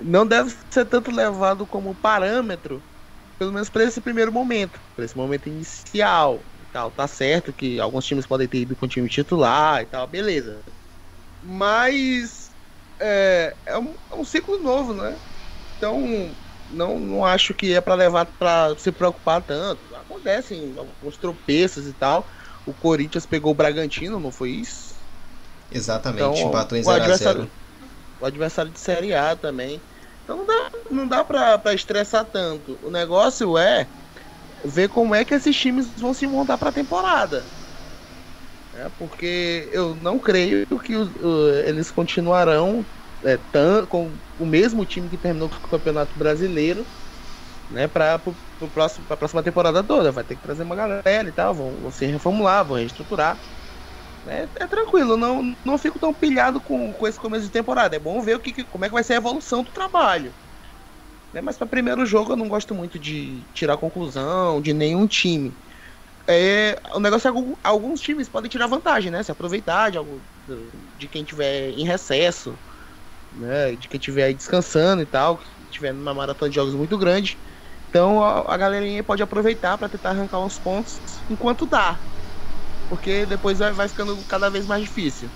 não 0.00 0.26
deve 0.26 0.50
ser 0.72 0.86
tanto 0.86 1.10
levado 1.10 1.66
como 1.66 1.94
parâmetro, 1.94 2.84
pelo 3.38 3.52
menos 3.52 3.70
para 3.70 3.84
esse 3.84 4.00
primeiro 4.00 4.32
momento, 4.32 4.80
para 4.94 5.04
esse 5.04 5.16
momento 5.16 5.48
inicial. 5.48 6.46
Tal, 6.72 6.90
tá 6.92 7.08
certo 7.08 7.54
que 7.54 7.80
alguns 7.80 8.06
times 8.06 8.26
podem 8.26 8.48
ter 8.48 8.60
ido 8.60 8.76
com 8.76 8.86
o 8.86 8.88
time 8.88 9.08
titular 9.08 9.82
e 9.82 9.86
tal, 9.86 10.06
beleza. 10.08 10.64
Mas 11.40 12.56
é, 13.00 13.56
é, 13.66 13.78
um, 13.78 13.96
é 14.10 14.16
um 14.16 14.24
ciclo 14.24 14.58
novo, 14.62 14.94
né? 14.94 15.20
Então, 15.76 16.36
não, 16.68 16.98
não 16.98 17.24
acho 17.24 17.54
que 17.54 17.72
é 17.72 17.80
para 17.80 17.94
levar 17.94 18.26
para 18.26 18.76
se 18.78 18.90
preocupar 18.92 19.42
tanto. 19.42 19.94
Acontecem 19.94 20.76
alguns 20.76 21.16
tropeços 21.16 21.86
e 21.86 21.94
tal. 21.94 22.28
O 22.64 22.74
Corinthians 22.74 23.26
pegou 23.26 23.52
o 23.52 23.54
Bragantino, 23.54 24.18
não 24.18 24.32
foi 24.32 24.50
isso? 24.50 24.96
Exatamente, 25.70 26.40
então, 26.40 26.48
empatou 26.48 26.78
em 26.78 26.82
0x0. 26.82 27.50
O 28.18 28.24
adversário 28.26 28.70
de 28.70 28.80
Série 28.80 29.14
A 29.14 29.36
também. 29.36 29.80
Então 30.22 30.38
não 30.38 30.46
dá, 30.46 30.70
não 30.90 31.08
dá 31.08 31.24
pra, 31.24 31.58
pra 31.58 31.74
estressar 31.74 32.24
tanto. 32.24 32.78
O 32.82 32.90
negócio 32.90 33.56
é 33.58 33.88
ver 34.64 34.88
como 34.88 35.14
é 35.14 35.24
que 35.24 35.34
esses 35.34 35.56
times 35.56 35.94
vão 36.00 36.14
se 36.14 36.26
montar 36.26 36.58
pra 36.58 36.72
temporada. 36.72 37.46
É, 38.72 38.88
porque 38.90 39.70
eu 39.72 39.94
não 39.94 40.18
creio 40.18 40.66
que 40.84 40.94
os, 40.96 41.10
eles 41.66 41.90
continuarão 41.90 42.86
é, 43.24 43.38
com 43.88 44.20
o 44.38 44.46
mesmo 44.46 44.84
time 44.84 45.08
que 45.08 45.18
terminou 45.18 45.48
com 45.48 45.56
o 45.56 45.70
Campeonato 45.70 46.18
Brasileiro 46.18 46.84
né, 47.68 47.88
para 47.88 48.14
a 48.14 49.16
próxima 49.16 49.42
temporada 49.42 49.82
toda. 49.82 50.12
Vai 50.12 50.24
ter 50.24 50.36
que 50.36 50.42
trazer 50.42 50.62
uma 50.62 50.76
galera 50.76 51.28
e 51.28 51.32
tal, 51.32 51.54
vão, 51.54 51.80
vão 51.80 51.90
se 51.90 52.06
reformular, 52.06 52.66
vão 52.66 52.76
reestruturar. 52.76 53.36
É, 54.26 54.48
é, 54.56 54.66
tranquilo, 54.66 55.16
não, 55.16 55.56
não 55.64 55.78
fico 55.78 55.98
tão 56.00 56.12
pilhado 56.12 56.60
com, 56.60 56.92
com 56.92 57.06
esse 57.06 57.18
começo 57.18 57.44
de 57.44 57.50
temporada. 57.50 57.96
É 57.96 57.98
bom 57.98 58.20
ver 58.20 58.36
o 58.36 58.40
que, 58.40 58.64
como 58.64 58.84
é 58.84 58.88
que 58.88 58.94
vai 58.94 59.04
ser 59.04 59.14
a 59.14 59.16
evolução 59.16 59.62
do 59.62 59.70
trabalho. 59.72 60.32
Né? 61.32 61.40
Mas 61.40 61.56
para 61.56 61.66
primeiro 61.66 62.04
jogo 62.06 62.32
eu 62.32 62.36
não 62.36 62.48
gosto 62.48 62.74
muito 62.74 62.98
de 62.98 63.48
tirar 63.52 63.76
conclusão 63.78 64.60
de 64.60 64.72
nenhum 64.72 65.06
time. 65.06 65.56
É, 66.28 66.80
o 66.94 67.00
negócio 67.00 67.28
é 67.28 67.32
que 67.32 67.54
alguns 67.62 68.00
times 68.00 68.28
podem 68.28 68.50
tirar 68.50 68.66
vantagem, 68.66 69.10
né? 69.12 69.22
Se 69.22 69.30
aproveitar 69.30 69.90
de, 69.90 69.98
algo, 69.98 70.28
de 70.96 71.08
quem 71.08 71.24
tiver 71.24 71.70
em 71.70 71.84
recesso, 71.86 72.60
né? 73.32 73.76
De 73.76 73.88
quem 73.88 74.00
tiver 74.00 74.32
descansando 74.32 75.02
e 75.02 75.06
tal, 75.06 75.38
que 75.38 75.44
tiver 75.70 75.92
numa 75.92 76.14
maratona 76.14 76.48
de 76.48 76.54
jogos 76.54 76.74
muito 76.74 76.96
grande. 76.98 77.38
Então 77.88 78.22
a, 78.22 78.54
a 78.54 78.56
galerinha 78.56 79.02
pode 79.02 79.22
aproveitar 79.22 79.78
para 79.78 79.88
tentar 79.88 80.10
arrancar 80.10 80.40
uns 80.40 80.58
pontos 80.58 81.00
enquanto 81.28 81.66
dá 81.66 81.98
porque 82.88 83.26
depois 83.26 83.58
vai, 83.58 83.72
vai 83.72 83.88
ficando 83.88 84.16
cada 84.28 84.48
vez 84.48 84.66
mais 84.66 84.82
difícil. 84.82 85.28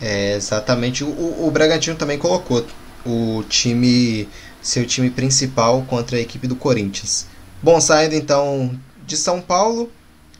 É, 0.00 0.34
exatamente. 0.34 1.04
O, 1.04 1.46
o 1.46 1.50
Bragantino 1.50 1.96
também 1.96 2.18
colocou 2.18 2.64
o 3.04 3.44
time, 3.48 4.28
seu 4.62 4.86
time 4.86 5.10
principal 5.10 5.82
contra 5.82 6.16
a 6.16 6.20
equipe 6.20 6.46
do 6.46 6.56
Corinthians. 6.56 7.26
Bom, 7.62 7.80
saindo 7.80 8.14
então 8.14 8.78
de 9.06 9.16
São 9.16 9.40
Paulo, 9.40 9.90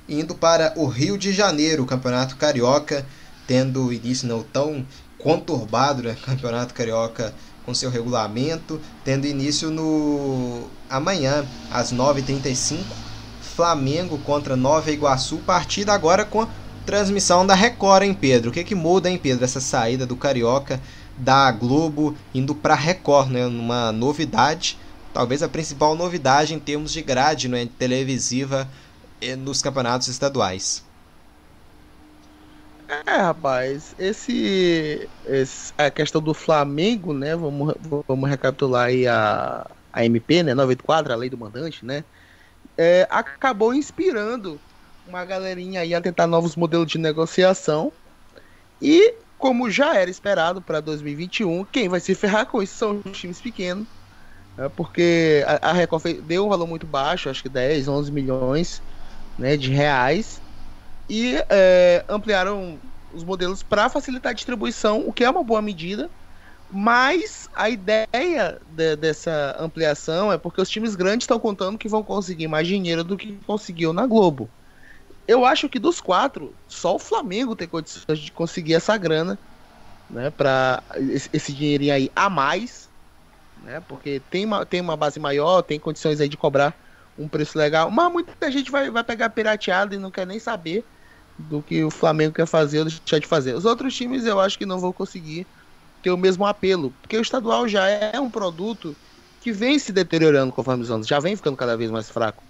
indo 0.08 0.34
para 0.34 0.72
o 0.76 0.86
Rio 0.86 1.18
de 1.18 1.32
Janeiro, 1.32 1.86
Campeonato 1.86 2.36
Carioca, 2.36 3.06
tendo 3.46 3.92
início 3.92 4.26
não 4.26 4.42
tão 4.42 4.86
conturbado, 5.22 6.02
né? 6.02 6.16
Campeonato 6.24 6.74
Carioca 6.74 7.34
com 7.64 7.74
seu 7.74 7.90
regulamento, 7.90 8.80
tendo 9.04 9.26
início 9.26 9.70
no 9.70 10.64
amanhã 10.88 11.44
às 11.70 11.92
9h35 11.92 12.78
Flamengo 13.60 14.16
contra 14.18 14.56
Nova 14.56 14.90
Iguaçu, 14.90 15.36
partida 15.38 15.92
agora 15.92 16.24
com 16.24 16.48
transmissão 16.86 17.46
da 17.46 17.54
Record, 17.54 18.04
hein, 18.04 18.14
Pedro? 18.14 18.50
O 18.50 18.52
que, 18.52 18.64
que 18.64 18.74
muda, 18.74 19.10
hein, 19.10 19.18
Pedro, 19.18 19.44
essa 19.44 19.60
saída 19.60 20.06
do 20.06 20.16
Carioca 20.16 20.80
da 21.16 21.50
Globo 21.52 22.16
indo 22.34 22.54
para 22.54 22.74
Record, 22.74 23.30
né? 23.30 23.46
Uma 23.46 23.92
novidade, 23.92 24.78
talvez 25.12 25.42
a 25.42 25.48
principal 25.48 25.94
novidade 25.94 26.54
em 26.54 26.58
termos 26.58 26.90
de 26.92 27.02
grade 27.02 27.48
né, 27.48 27.68
televisiva 27.78 28.66
eh, 29.20 29.36
nos 29.36 29.60
campeonatos 29.60 30.08
estaduais. 30.08 30.82
É, 33.06 33.16
rapaz, 33.16 33.94
esse, 33.98 35.08
esse, 35.24 35.72
a 35.78 35.90
questão 35.90 36.20
do 36.20 36.34
Flamengo, 36.34 37.12
né? 37.12 37.36
Vamos, 37.36 37.74
vamos 38.06 38.28
recapitular 38.28 38.86
aí 38.86 39.06
a, 39.06 39.70
a 39.92 40.04
MP, 40.04 40.42
né? 40.42 40.54
94, 40.54 41.12
a 41.12 41.16
lei 41.16 41.30
do 41.30 41.38
mandante, 41.38 41.84
né? 41.84 42.04
é, 42.80 43.06
acabou 43.10 43.74
inspirando 43.74 44.58
uma 45.06 45.22
galerinha 45.22 45.80
aí 45.82 45.94
a 45.94 46.00
tentar 46.00 46.26
novos 46.26 46.56
modelos 46.56 46.90
de 46.90 46.96
negociação. 46.96 47.92
E, 48.80 49.16
como 49.36 49.70
já 49.70 49.94
era 49.96 50.10
esperado 50.10 50.62
para 50.62 50.80
2021, 50.80 51.66
quem 51.66 51.90
vai 51.90 52.00
se 52.00 52.14
ferrar 52.14 52.46
com 52.46 52.62
isso 52.62 52.74
são 52.76 53.02
os 53.04 53.18
times 53.18 53.38
pequenos. 53.38 53.86
Né, 54.56 54.70
porque 54.70 55.44
a, 55.46 55.70
a 55.70 55.72
Record 55.74 56.22
deu 56.22 56.46
um 56.46 56.48
valor 56.48 56.66
muito 56.66 56.86
baixo, 56.86 57.28
acho 57.28 57.42
que 57.42 57.50
10, 57.50 57.86
11 57.86 58.10
milhões 58.10 58.82
né, 59.36 59.58
de 59.58 59.70
reais. 59.70 60.39
E 61.10 61.44
é, 61.48 62.04
ampliaram 62.08 62.78
os 63.12 63.24
modelos 63.24 63.64
para 63.64 63.88
facilitar 63.88 64.30
a 64.30 64.32
distribuição, 64.32 65.00
o 65.08 65.12
que 65.12 65.24
é 65.24 65.28
uma 65.28 65.42
boa 65.42 65.60
medida. 65.60 66.08
Mas 66.70 67.48
a 67.52 67.68
ideia 67.68 68.60
de, 68.76 68.94
dessa 68.94 69.56
ampliação 69.58 70.32
é 70.32 70.38
porque 70.38 70.60
os 70.60 70.70
times 70.70 70.94
grandes 70.94 71.24
estão 71.24 71.40
contando 71.40 71.76
que 71.76 71.88
vão 71.88 72.04
conseguir 72.04 72.46
mais 72.46 72.68
dinheiro 72.68 73.02
do 73.02 73.16
que 73.16 73.32
conseguiu 73.44 73.92
na 73.92 74.06
Globo. 74.06 74.48
Eu 75.26 75.44
acho 75.44 75.68
que 75.68 75.80
dos 75.80 76.00
quatro, 76.00 76.54
só 76.68 76.94
o 76.94 76.98
Flamengo 76.98 77.56
tem 77.56 77.66
condições 77.66 78.20
de 78.20 78.30
conseguir 78.30 78.74
essa 78.74 78.96
grana, 78.96 79.36
né, 80.08 80.30
para 80.30 80.80
esse, 81.32 81.52
dinheirinho 81.52 81.92
aí 81.92 82.10
a 82.14 82.30
mais, 82.30 82.88
né, 83.64 83.82
porque 83.88 84.20
tem 84.30 84.44
uma, 84.44 84.64
tem 84.64 84.80
uma 84.80 84.96
base 84.96 85.18
maior, 85.18 85.62
tem 85.62 85.78
condições 85.80 86.20
aí 86.20 86.28
de 86.28 86.36
cobrar 86.36 86.72
um 87.18 87.28
preço 87.28 87.58
legal, 87.58 87.90
mas 87.90 88.12
muita 88.12 88.50
gente 88.50 88.70
vai, 88.70 88.90
vai 88.90 89.02
pegar 89.02 89.30
pirateado 89.30 89.92
e 89.92 89.98
não 89.98 90.10
quer 90.10 90.26
nem 90.26 90.38
saber 90.38 90.84
do 91.48 91.62
que 91.62 91.82
o 91.84 91.90
Flamengo 91.90 92.34
quer 92.34 92.46
fazer 92.46 92.80
ou 92.80 92.84
deixar 92.84 93.18
de 93.18 93.26
fazer. 93.26 93.54
Os 93.54 93.64
outros 93.64 93.94
times 93.94 94.24
eu 94.24 94.38
acho 94.40 94.58
que 94.58 94.66
não 94.66 94.78
vão 94.78 94.92
conseguir 94.92 95.46
ter 96.02 96.10
o 96.10 96.16
mesmo 96.16 96.46
apelo, 96.46 96.92
porque 97.00 97.16
o 97.16 97.22
estadual 97.22 97.68
já 97.68 97.88
é 97.88 98.18
um 98.18 98.30
produto 98.30 98.96
que 99.40 99.52
vem 99.52 99.78
se 99.78 99.92
deteriorando 99.92 100.52
conforme 100.52 100.82
os 100.82 100.90
anos, 100.90 101.06
já 101.06 101.18
vem 101.18 101.36
ficando 101.36 101.56
cada 101.56 101.76
vez 101.76 101.90
mais 101.90 102.10
fraco. 102.10 102.42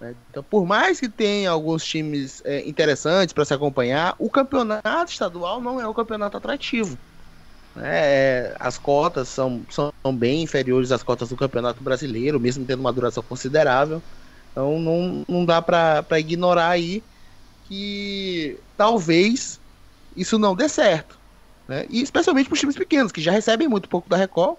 Né? 0.00 0.14
Então, 0.30 0.42
por 0.42 0.66
mais 0.66 1.00
que 1.00 1.08
tenha 1.08 1.50
alguns 1.50 1.84
times 1.84 2.42
é, 2.44 2.68
interessantes 2.68 3.32
para 3.32 3.44
se 3.44 3.54
acompanhar, 3.54 4.14
o 4.18 4.28
campeonato 4.28 5.10
estadual 5.10 5.60
não 5.60 5.80
é 5.80 5.88
um 5.88 5.94
campeonato 5.94 6.36
atrativo. 6.36 6.98
Né? 7.74 7.90
É, 7.92 8.56
as 8.58 8.78
cotas 8.78 9.28
são, 9.28 9.62
são 9.70 9.92
bem 10.12 10.42
inferiores 10.42 10.92
às 10.92 11.02
cotas 11.02 11.28
do 11.28 11.36
campeonato 11.36 11.82
brasileiro, 11.82 12.40
mesmo 12.40 12.64
tendo 12.64 12.80
uma 12.80 12.92
duração 12.92 13.22
considerável. 13.22 14.02
Então, 14.52 14.78
não, 14.80 15.24
não 15.28 15.44
dá 15.44 15.60
para 15.60 16.18
ignorar 16.18 16.70
aí 16.70 17.02
que 17.68 18.58
talvez 18.76 19.60
isso 20.16 20.38
não 20.38 20.54
dê 20.54 20.68
certo. 20.68 21.18
Né? 21.68 21.86
E 21.90 22.00
especialmente 22.00 22.46
para 22.46 22.54
os 22.54 22.60
times 22.60 22.76
pequenos, 22.76 23.12
que 23.12 23.20
já 23.20 23.32
recebem 23.32 23.68
muito 23.68 23.88
pouco 23.88 24.08
da 24.08 24.16
Record. 24.16 24.56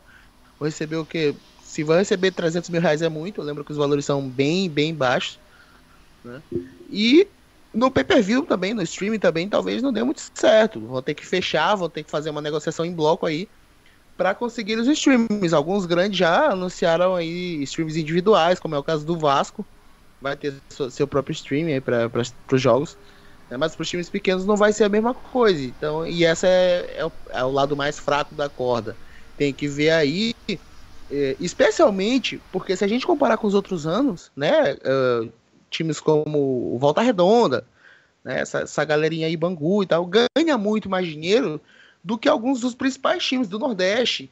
Vou 0.59 0.67
receber 0.67 0.97
o 0.97 1.05
que? 1.05 1.33
Se 1.63 1.83
vai 1.83 1.99
receber 1.99 2.31
300 2.31 2.69
mil 2.69 2.81
reais 2.81 3.01
é 3.01 3.09
muito, 3.09 3.41
eu 3.41 3.45
lembro 3.45 3.63
que 3.63 3.71
os 3.71 3.77
valores 3.77 4.05
são 4.05 4.27
bem, 4.27 4.69
bem 4.69 4.93
baixos. 4.93 5.37
Né? 6.23 6.41
E 6.89 7.27
no 7.73 7.91
pay-per-view 7.91 8.43
também, 8.43 8.73
no 8.73 8.81
streaming 8.81 9.19
também, 9.19 9.47
talvez 9.47 9.81
não 9.81 9.93
dê 9.93 10.03
muito 10.03 10.21
certo. 10.33 10.79
Vão 10.79 11.01
ter 11.01 11.13
que 11.13 11.25
fechar, 11.25 11.75
vão 11.75 11.89
ter 11.89 12.03
que 12.03 12.09
fazer 12.09 12.29
uma 12.29 12.41
negociação 12.41 12.85
em 12.85 12.93
bloco 12.93 13.25
aí 13.25 13.47
para 14.17 14.33
conseguir 14.33 14.77
os 14.77 14.87
streams. 14.87 15.53
Alguns 15.53 15.85
grandes 15.85 16.17
já 16.17 16.51
anunciaram 16.51 17.15
aí 17.15 17.61
streams 17.63 17.99
individuais, 17.99 18.59
como 18.59 18.73
é 18.73 18.79
o 18.79 18.83
caso 18.83 19.05
do 19.05 19.17
Vasco. 19.17 19.65
Vai 20.21 20.35
ter 20.35 20.53
seu 20.89 21.07
próprio 21.07 21.33
streaming 21.33 21.73
aí 21.73 21.81
para 21.81 22.09
os 22.51 22.61
jogos. 22.61 22.97
Né? 23.49 23.57
Mas 23.57 23.75
para 23.75 23.83
os 23.83 23.89
times 23.89 24.09
pequenos 24.09 24.45
não 24.45 24.55
vai 24.55 24.73
ser 24.73 24.85
a 24.85 24.89
mesma 24.89 25.13
coisa. 25.13 25.61
Então, 25.61 26.05
e 26.05 26.25
essa 26.25 26.47
é, 26.47 26.95
é, 26.97 27.05
o, 27.05 27.11
é 27.29 27.43
o 27.43 27.51
lado 27.51 27.75
mais 27.75 27.99
fraco 27.99 28.35
da 28.35 28.49
corda. 28.49 28.95
Tem 29.37 29.53
que 29.53 29.67
ver 29.67 29.91
aí, 29.91 30.33
é, 31.11 31.35
especialmente 31.39 32.41
porque 32.51 32.75
se 32.75 32.83
a 32.83 32.87
gente 32.87 33.05
comparar 33.05 33.37
com 33.37 33.47
os 33.47 33.53
outros 33.53 33.85
anos, 33.85 34.31
né, 34.35 34.73
uh, 34.73 35.31
times 35.69 35.99
como 35.99 36.77
Volta 36.79 37.01
Redonda, 37.01 37.63
né, 38.23 38.39
essa, 38.41 38.59
essa 38.59 38.83
galerinha 38.83 39.27
aí, 39.27 39.37
Bangu 39.37 39.83
e 39.83 39.85
tal, 39.85 40.05
ganha 40.05 40.57
muito 40.57 40.89
mais 40.89 41.07
dinheiro 41.07 41.61
do 42.03 42.17
que 42.17 42.27
alguns 42.27 42.61
dos 42.61 42.73
principais 42.73 43.23
times 43.25 43.47
do 43.47 43.59
Nordeste. 43.59 44.31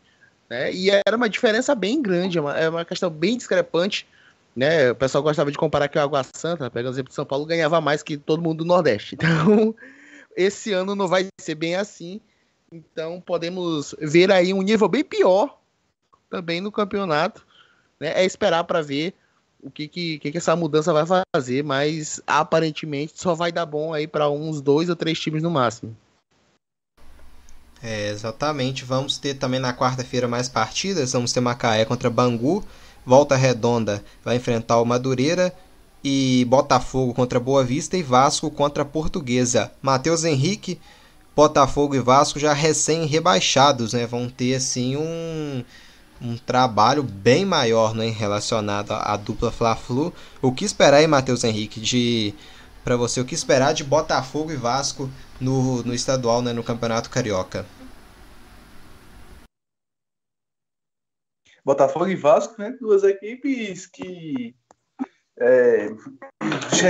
Né? 0.50 0.74
E 0.74 0.90
era 0.90 1.16
uma 1.16 1.30
diferença 1.30 1.74
bem 1.76 2.02
grande, 2.02 2.38
é 2.38 2.42
uma, 2.42 2.58
é 2.58 2.70
uma 2.70 2.86
questão 2.86 3.10
bem 3.10 3.38
discrepante. 3.38 4.08
Né? 4.56 4.92
O 4.92 4.96
pessoal 4.96 5.24
gostava 5.24 5.52
de 5.52 5.58
comparar 5.58 5.88
que 5.90 5.98
o 5.98 6.02
Água 6.02 6.26
Santa, 6.36 6.70
pegando 6.70 6.94
exemplo 6.94 7.10
de 7.10 7.16
São 7.16 7.26
Paulo, 7.26 7.46
ganhava 7.46 7.82
mais 7.82 8.02
que 8.02 8.18
todo 8.18 8.42
mundo 8.42 8.60
do 8.60 8.66
Nordeste. 8.66 9.18
Então, 9.26 9.76
esse 10.36 10.74
ano 10.74 10.96
não 10.96 11.08
vai 11.08 11.28
ser 11.40 11.56
bem 11.56 11.76
assim. 11.76 12.20
Então, 12.72 13.22
podemos 13.22 13.96
ver 14.00 14.32
aí 14.32 14.54
um 14.54 14.62
nível 14.62 14.88
bem 14.88 15.04
pior 15.04 15.58
também 16.30 16.60
no 16.60 16.72
campeonato. 16.72 17.46
Né? 18.00 18.12
É 18.16 18.26
esperar 18.26 18.64
para 18.66 18.82
ver 18.82 19.14
o 19.62 19.72
que, 19.72 19.88
que, 19.88 20.20
que, 20.20 20.38
essa 20.38 20.56
mudança 20.56 20.94
vai 20.94 21.06
fazer, 21.34 21.64
mas 21.64 22.22
aparentemente 22.28 23.14
só 23.16 23.34
vai 23.34 23.52
dar 23.52 23.66
bom 23.66 23.94
aí 23.94 24.08
para 24.08 24.30
uns 24.30 24.62
dois 24.62 24.90
ou 24.90 24.96
três 24.96 25.20
times 25.20 25.42
no 25.42 25.50
máximo. 25.50 25.96
É, 27.82 28.10
exatamente. 28.10 28.86
Vamos 28.86 29.18
ter 29.18 29.36
também 29.36 29.60
na 29.60 29.74
quarta-feira 29.74 30.28
mais 30.28 30.50
partidas. 30.50 31.14
Vamos 31.14 31.34
ter 31.34 31.40
Macaé 31.40 31.86
contra 31.86 32.10
Bangu. 32.10 32.64
Volta 33.06 33.36
Redonda 33.36 34.04
vai 34.24 34.38
enfrentar 34.38 34.80
o 34.82 34.86
Madureira. 34.86 35.54
E 36.08 36.46
Botafogo 36.46 37.16
contra 37.16 37.40
Boa 37.40 37.64
Vista 37.64 37.98
e 37.98 38.04
Vasco 38.04 38.52
contra 38.52 38.86
Portuguesa. 38.86 39.72
Matheus 39.82 40.24
Henrique, 40.24 40.80
Botafogo 41.36 41.96
e 41.96 42.00
Vasco 42.00 42.40
já 42.40 42.54
recém-rebaixados, 42.54 43.94
né? 43.94 44.06
Vão 44.06 44.30
ter 44.30 44.54
assim 44.54 44.96
um, 44.96 45.64
um 46.22 46.38
trabalho 46.38 47.02
bem 47.02 47.44
maior 47.44 47.96
né, 47.96 48.08
relacionado 48.10 48.92
à, 48.92 49.14
à 49.14 49.18
dupla 49.18 49.52
Fla-Flu. 49.52 50.14
O 50.42 50.52
que 50.52 50.64
esperar 50.64 50.98
aí, 50.98 51.08
Matheus 51.08 51.44
Henrique, 51.44 51.80
de 51.80 52.34
para 52.84 52.96
você 52.96 53.20
o 53.20 53.26
que 53.26 53.34
esperar 53.34 53.74
de 53.74 53.84
Botafogo 53.84 54.52
e 54.52 54.56
Vasco 54.56 55.10
no, 55.42 55.82
no 55.82 55.94
estadual, 55.94 56.44
né, 56.44 56.54
no 56.54 56.64
Campeonato 56.64 57.10
Carioca? 57.10 57.66
Botafogo 61.66 62.08
e 62.08 62.16
Vasco, 62.16 62.62
né, 62.62 62.78
duas 62.80 63.04
equipes 63.04 63.88
que 63.88 64.56
é, 65.40 65.88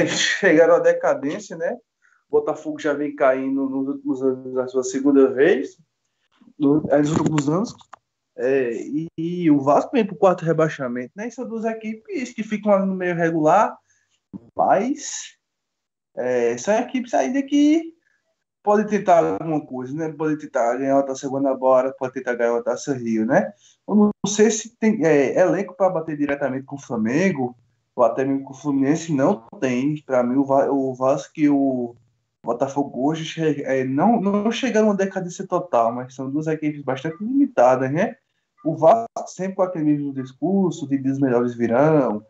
chegaram 0.08 0.76
à 0.76 0.80
decadência, 0.80 1.56
né? 1.56 1.78
Botafogo 2.30 2.78
já 2.80 2.94
vem 2.94 3.16
caindo 3.16 3.70
nos 3.70 3.88
últimos 3.88 4.22
anos 4.22 4.54
na 4.54 4.68
sua 4.68 4.84
segunda 4.84 5.32
vez, 5.32 5.78
nos 6.60 7.12
últimos 7.12 7.48
anos, 7.48 7.74
é, 8.38 8.74
e, 8.74 9.08
e, 9.18 9.50
o 9.50 9.62
Vasco 9.62 9.92
vem 9.94 10.06
para 10.06 10.14
o 10.14 10.18
quarto 10.18 10.44
rebaixamento, 10.44 11.14
né? 11.16 11.30
São 11.30 11.48
duas 11.48 11.64
equipes 11.64 12.34
que 12.34 12.44
ficam 12.44 12.86
no 12.86 12.94
meio 12.94 13.16
regular, 13.16 13.78
mas 14.54 15.38
é, 16.18 16.58
são 16.58 16.78
equipes 16.80 17.14
ainda 17.14 17.42
que 17.42 17.95
podem 18.66 18.88
tentar 18.88 19.20
alguma 19.40 19.62
coisa, 19.62 19.94
né? 19.94 20.12
Podem 20.12 20.38
tentar 20.38 20.76
ganhar 20.76 20.96
uma 20.96 21.06
taça 21.06 21.30
Guanabara, 21.30 21.94
pode 21.94 22.14
tentar 22.14 22.34
ganhar 22.34 22.54
uma 22.54 22.64
taça 22.64 22.94
Rio, 22.94 23.26
né? 23.26 23.54
Eu 23.88 23.96
não 23.96 24.12
sei 24.26 24.50
se 24.50 24.76
tem 24.76 25.06
é, 25.06 25.40
elenco 25.40 25.76
para 25.76 25.92
bater 25.92 26.18
diretamente 26.18 26.66
com 26.66 26.76
o 26.76 26.82
Flamengo, 26.82 27.56
ou 27.96 28.04
até 28.04 28.26
mesmo 28.26 28.44
com 28.44 28.54
o 28.54 28.58
Fluminense, 28.58 29.14
não 29.14 29.48
tem. 29.62 30.02
Para 30.04 30.24
mim, 30.24 30.36
o, 30.36 30.44
o 30.44 30.96
Vasco 30.96 31.34
e 31.38 31.48
o 31.48 31.96
Botafogo 32.44 33.08
hoje 33.08 33.40
é, 33.64 33.84
não, 33.84 34.20
não 34.20 34.52
chegaram 34.52 34.88
a 34.88 34.90
uma 34.90 34.98
decadência 34.98 35.46
total, 35.48 35.94
mas 35.94 36.16
são 36.16 36.30
duas 36.30 36.48
equipes 36.48 36.82
bastante 36.82 37.24
limitadas, 37.24 37.92
né? 37.92 38.16
O 38.66 38.76
Vasco 38.76 39.08
sempre 39.28 39.56
com 39.56 39.62
aquele 39.62 39.86
mesmo 39.86 40.12
discurso 40.12 40.88
de 40.88 40.98
os 41.08 41.20
melhores 41.20 41.54
virão, 41.54 42.26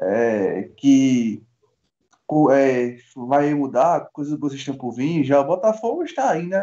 é, 0.00 0.70
que 0.76 1.42
é, 2.50 2.96
vai 3.16 3.52
mudar, 3.54 4.08
coisas 4.12 4.38
boas 4.38 4.52
estão 4.52 4.76
por 4.76 4.92
vir. 4.92 5.24
Já 5.24 5.40
o 5.40 5.46
Botafogo 5.46 6.04
está 6.04 6.30
aí, 6.30 6.46
né? 6.46 6.62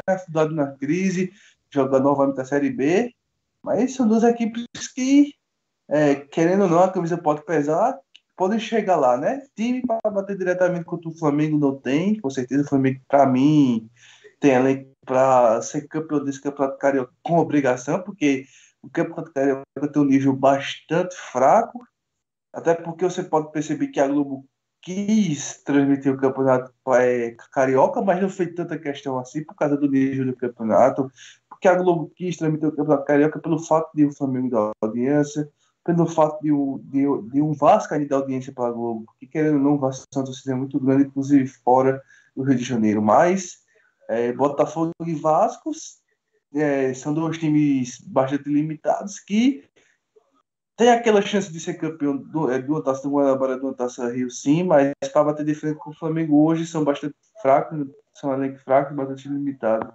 Na 0.51 0.71
crise, 0.71 1.31
jogando 1.69 2.03
novamente 2.03 2.39
a 2.39 2.45
Série 2.45 2.69
B. 2.69 3.13
Mas 3.61 3.93
são 3.93 4.07
duas 4.07 4.23
equipes 4.23 4.65
que, 4.95 5.33
é, 5.89 6.15
querendo 6.15 6.63
ou 6.63 6.69
não, 6.69 6.83
a 6.83 6.91
camisa 6.91 7.17
pode 7.17 7.43
pesar, 7.43 7.99
podem 8.35 8.59
chegar 8.59 8.95
lá, 8.95 9.17
né? 9.17 9.41
Time 9.55 9.81
para 9.85 10.11
bater 10.11 10.37
diretamente 10.37 10.85
contra 10.85 11.09
o 11.09 11.17
Flamengo 11.17 11.57
não 11.57 11.77
tem, 11.77 12.19
com 12.19 12.29
certeza. 12.29 12.63
O 12.63 12.69
Flamengo, 12.69 13.01
para 13.07 13.25
mim, 13.25 13.89
tem 14.39 14.55
além 14.55 14.89
para 15.05 15.61
ser 15.61 15.87
campeão 15.87 16.23
desse 16.23 16.41
campeonato 16.41 16.77
carioca 16.77 17.13
com 17.23 17.39
obrigação, 17.39 18.01
porque 18.01 18.45
o 18.81 18.89
campeonato 18.89 19.33
carioca 19.33 19.91
tem 19.91 20.01
um 20.01 20.05
nível 20.05 20.33
bastante 20.33 21.15
fraco. 21.15 21.85
Até 22.53 22.73
porque 22.73 23.03
você 23.03 23.23
pode 23.23 23.51
perceber 23.51 23.87
que 23.87 23.99
a 23.99 24.07
Globo 24.07 24.45
quis 24.87 25.61
transmitir 25.65 26.13
o 26.13 26.17
campeonato 26.17 26.71
é, 26.95 27.35
carioca, 27.51 28.01
mas 28.01 28.21
não 28.21 28.29
fez 28.29 28.55
tanta 28.55 28.79
questão 28.79 29.19
assim 29.19 29.43
por 29.43 29.53
causa 29.53 29.75
do 29.75 29.89
nível 29.89 30.27
do 30.27 30.35
campeonato. 30.35 31.11
Porque 31.49 31.67
a 31.67 31.75
Globo 31.75 32.09
quis 32.15 32.37
transmitir 32.37 32.69
o 32.69 32.71
campeonato 32.71 33.03
carioca 33.03 33.37
pelo 33.37 33.59
fato 33.59 33.91
de 33.93 34.05
o 34.05 34.15
Flamengo 34.15 34.49
dar 34.49 34.71
audiência, 34.81 35.49
pelo 35.83 36.07
fato 36.07 36.41
de, 36.41 36.51
de, 36.85 37.31
de 37.31 37.41
um 37.41 37.51
Vasco 37.51 37.93
ainda 37.93 38.07
dar 38.07 38.15
audiência 38.17 38.53
para 38.53 38.67
a 38.67 38.71
Globo, 38.71 39.03
porque 39.07 39.27
querendo 39.27 39.57
ou 39.57 39.61
não, 39.61 39.73
o 39.73 39.77
Vasco 39.77 40.05
é 40.47 40.53
muito 40.53 40.79
grande, 40.79 41.03
inclusive 41.03 41.47
fora 41.47 42.01
do 42.33 42.43
Rio 42.43 42.55
de 42.55 42.63
Janeiro. 42.63 43.01
Mas 43.01 43.57
é, 44.09 44.31
Botafogo 44.31 44.93
e 45.05 45.15
Vasco 45.15 45.71
é, 46.55 46.93
são 46.93 47.13
dois 47.13 47.37
times 47.37 47.99
bastante 47.99 48.47
limitados 48.47 49.19
que 49.19 49.65
tem 50.77 50.89
aquela 50.89 51.23
chance 51.23 51.51
de 51.51 51.59
ser 51.59 51.73
campeão 51.73 52.15
do, 52.15 52.51
é, 52.51 52.61
de 52.61 52.69
uma 52.69 52.83
taça 52.83 53.01
do 53.01 53.09
Guanabara, 53.09 53.57
de 53.57 53.65
uma 53.65 53.73
taça 53.73 54.07
Rio, 54.13 54.29
sim, 54.29 54.63
mas 54.63 54.93
para 55.11 55.23
bater 55.23 55.43
de 55.43 55.55
frente 55.55 55.79
com 55.79 55.89
o 55.89 55.93
Flamengo 55.93 56.45
hoje 56.45 56.67
são 56.67 56.83
bastante 56.83 57.15
fracos, 57.41 57.87
são 58.13 58.31
elenco 58.31 58.59
fraco, 58.63 58.93
bastante 58.93 59.27
limitado. 59.27 59.91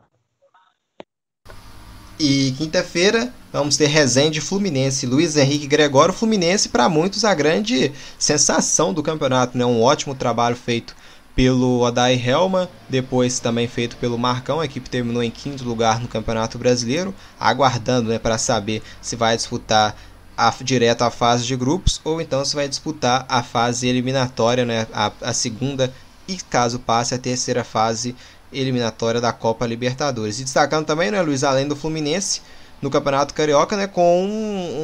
E 2.18 2.52
quinta-feira 2.58 3.32
vamos 3.52 3.76
ter 3.76 3.86
Resende 3.86 4.40
Fluminense, 4.40 5.06
Luiz 5.06 5.36
Henrique 5.36 5.68
Gregório 5.68 6.12
Fluminense, 6.12 6.68
para 6.68 6.88
muitos 6.88 7.24
a 7.24 7.32
grande 7.32 7.92
sensação 8.18 8.92
do 8.92 9.02
campeonato, 9.02 9.56
né? 9.56 9.64
Um 9.64 9.82
ótimo 9.82 10.14
trabalho 10.14 10.56
feito 10.56 10.94
pelo 11.34 11.80
Odai 11.80 12.14
Helma, 12.14 12.68
depois 12.88 13.40
também 13.40 13.66
feito 13.66 13.96
pelo 13.96 14.18
Marcão. 14.18 14.60
A 14.60 14.64
equipe 14.64 14.90
terminou 14.90 15.22
em 15.22 15.30
quinto 15.30 15.64
lugar 15.64 16.00
no 16.00 16.08
Campeonato 16.08 16.58
Brasileiro, 16.58 17.14
aguardando 17.40 18.10
né, 18.10 18.18
para 18.18 18.36
saber 18.36 18.82
se 19.00 19.16
vai 19.16 19.34
disputar 19.36 19.96
a, 20.36 20.50
direto 20.62 21.02
a 21.02 21.10
fase 21.10 21.44
de 21.44 21.56
grupos 21.56 22.00
ou 22.04 22.20
então 22.20 22.44
se 22.44 22.54
vai 22.54 22.68
disputar 22.68 23.26
a 23.28 23.42
fase 23.42 23.86
eliminatória, 23.86 24.64
né, 24.64 24.86
a, 24.92 25.12
a 25.20 25.32
segunda 25.32 25.92
e 26.26 26.36
caso 26.36 26.78
passe 26.78 27.14
a 27.14 27.18
terceira 27.18 27.64
fase 27.64 28.14
eliminatória 28.52 29.20
da 29.20 29.32
Copa 29.32 29.66
Libertadores. 29.66 30.38
E 30.38 30.44
destacando 30.44 30.86
também, 30.86 31.10
né, 31.10 31.20
Luiz, 31.22 31.42
além 31.42 31.66
do 31.66 31.74
Fluminense, 31.74 32.42
no 32.80 32.90
Campeonato 32.90 33.34
Carioca, 33.34 33.76
né, 33.76 33.86
com 33.86 34.26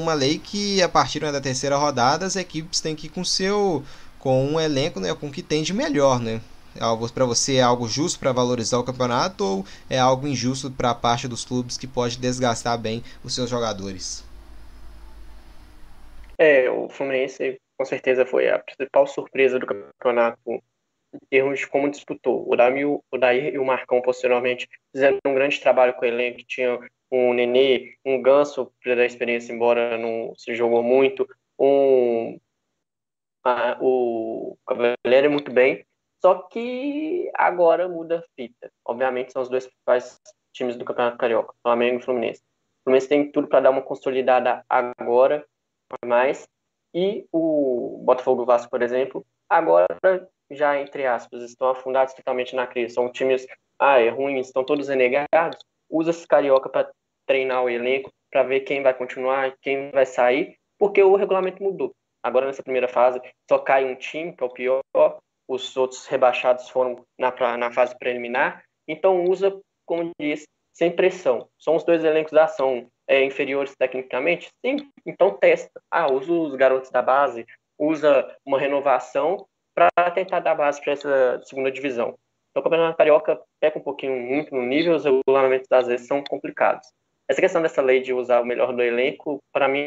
uma 0.01 0.15
lei 0.15 0.39
que 0.39 0.81
a 0.83 0.89
partir 0.89 1.23
né, 1.23 1.33
da 1.33 1.41
terceira 1.41 1.77
rodada 1.77 2.25
as 2.25 2.37
equipes 2.37 2.81
têm 2.81 2.95
que 2.95 3.07
ir 3.07 3.11
com 3.11 3.25
seu 3.25 3.85
com 4.19 4.47
um 4.47 4.59
elenco, 4.61 4.99
né, 4.99 5.15
com 5.15 5.29
o 5.29 5.31
que 5.31 5.43
tem 5.43 5.63
de 5.63 5.73
melhor, 5.73 6.19
né? 6.21 6.41
Para 7.15 7.25
você 7.25 7.57
é 7.57 7.63
algo 7.63 7.89
justo 7.89 8.19
para 8.19 8.33
valorizar 8.33 8.79
o 8.79 8.85
campeonato 8.85 9.45
ou 9.45 9.67
é 9.89 9.99
algo 9.99 10.29
injusto 10.29 10.71
para 10.71 10.91
a 10.91 10.95
parte 10.95 11.27
dos 11.27 11.45
clubes 11.45 11.77
que 11.77 11.87
pode 11.87 12.19
desgastar 12.19 12.79
bem 12.79 13.03
os 13.25 13.35
seus 13.35 13.51
jogadores? 13.51 14.28
É, 16.39 16.71
o 16.71 16.89
Fluminense 16.89 17.61
com 17.77 17.85
certeza 17.85 18.25
foi 18.25 18.49
a 18.49 18.59
principal 18.59 19.07
surpresa 19.07 19.59
do 19.59 19.67
campeonato 19.67 20.41
em 20.47 21.19
termos 21.31 21.61
de 21.61 21.67
como 21.67 21.91
disputou. 21.91 22.49
O 22.49 22.57
Daí, 22.57 22.85
o 22.85 23.03
Daí 23.19 23.55
e 23.55 23.59
o 23.59 23.65
Marcão, 23.65 24.01
posteriormente, 24.03 24.69
fizeram 24.93 25.19
um 25.27 25.35
grande 25.35 25.61
trabalho 25.61 25.95
com 25.95 26.03
o 26.03 26.09
elenco. 26.09 26.43
Tinha 26.47 26.79
um 27.11 27.33
Nenê, 27.33 27.95
um 28.05 28.21
Ganso, 28.21 28.73
da 28.85 29.05
experiência, 29.05 29.53
embora 29.53 29.97
não 29.97 30.35
se 30.37 30.55
jogou 30.55 30.83
muito, 30.83 31.27
um, 31.59 32.39
a, 33.45 33.79
o 33.81 34.57
Cavaleiro 34.67 35.31
muito 35.31 35.51
bem. 35.51 35.85
Só 36.21 36.35
que 36.49 37.31
agora 37.35 37.89
muda 37.89 38.19
a 38.19 38.23
fita. 38.35 38.71
Obviamente, 38.85 39.33
são 39.33 39.43
os 39.43 39.49
dois 39.49 39.67
principais 39.67 40.21
times 40.53 40.77
do 40.77 40.85
Campeonato 40.85 41.17
Carioca, 41.17 41.55
Flamengo 41.63 42.01
e 42.01 42.03
Fluminense. 42.03 42.41
O 42.41 42.85
Fluminense 42.85 43.09
tem 43.09 43.31
tudo 43.31 43.49
para 43.49 43.61
dar 43.61 43.71
uma 43.71 43.83
consolidada 43.83 44.65
agora, 44.69 45.47
mais. 46.05 46.47
E 46.95 47.27
o 47.33 48.03
Botafogo 48.05 48.45
Vasco, 48.45 48.71
por 48.71 48.83
exemplo, 48.83 49.25
agora 49.49 49.87
já, 50.51 50.81
entre 50.81 51.07
aspas, 51.07 51.43
estão 51.43 51.69
afundados 51.69 52.15
totalmente 52.15 52.57
na 52.57 52.67
crise. 52.67 52.95
São 52.95 53.11
times 53.11 53.47
ah, 53.79 54.01
é 54.01 54.09
ruins, 54.09 54.47
estão 54.47 54.65
todos 54.65 54.89
renegados. 54.89 55.59
Usa 55.91 56.11
esse 56.11 56.27
carioca 56.27 56.69
para 56.69 56.91
treinar 57.27 57.63
o 57.63 57.69
elenco, 57.69 58.11
para 58.31 58.43
ver 58.43 58.61
quem 58.61 58.83
vai 58.83 58.95
continuar, 58.95 59.55
quem 59.61 59.91
vai 59.91 60.07
sair, 60.07 60.57
porque 60.79 61.03
o 61.03 61.17
regulamento 61.17 61.63
mudou. 61.63 61.95
Agora, 62.23 62.47
nessa 62.47 62.63
primeira 62.63 62.89
fase, 62.89 63.21
só 63.49 63.59
cai 63.59 63.85
um 63.85 63.95
time, 63.95 64.35
que 64.35 64.43
é 64.43 64.47
o 64.47 64.51
pior, 64.51 64.83
os 65.47 65.77
outros 65.77 66.07
rebaixados 66.07 66.69
foram 66.69 67.05
na, 67.19 67.57
na 67.57 67.73
fase 67.73 67.97
preliminar. 67.99 68.63
Então, 68.87 69.25
usa, 69.25 69.59
como 69.87 70.11
disse, 70.21 70.47
sem 70.73 70.95
pressão. 70.95 71.49
São 71.59 71.77
os 71.77 71.85
dois 71.85 72.05
elencos 72.05 72.33
da 72.33 72.45
ação 72.45 72.91
é, 73.09 73.25
inferiores 73.25 73.75
tecnicamente? 73.75 74.51
Sim, 74.65 74.77
então 75.05 75.37
testa. 75.37 75.81
Ah, 75.91 76.13
usa 76.13 76.33
os 76.33 76.55
garotos 76.55 76.91
da 76.91 77.03
base, 77.03 77.47
usa 77.79 78.37
uma 78.45 78.59
renovação 78.61 79.47
para 79.75 80.11
tentar 80.11 80.41
dar 80.41 80.55
base 80.55 80.81
para 80.81 80.93
essa 80.93 81.41
segunda 81.45 81.71
divisão. 81.73 82.19
No 82.55 82.63
Campeonato 82.63 82.97
Carioca 82.97 83.41
peca 83.61 83.79
um 83.79 83.83
pouquinho 83.83 84.17
muito 84.17 84.55
no 84.55 84.63
nível, 84.63 84.95
os 84.97 85.05
regulamentos 85.05 85.71
às 85.71 85.87
vezes 85.87 86.07
são 86.07 86.23
complicados. 86.25 86.89
Essa 87.29 87.41
questão 87.41 87.63
dessa 87.63 87.83
lei 87.83 88.01
de 88.01 88.13
usar 88.13 88.41
o 88.41 88.45
melhor 88.45 88.75
do 88.75 88.83
elenco, 88.83 89.39
para 89.53 89.69
mim, 89.69 89.87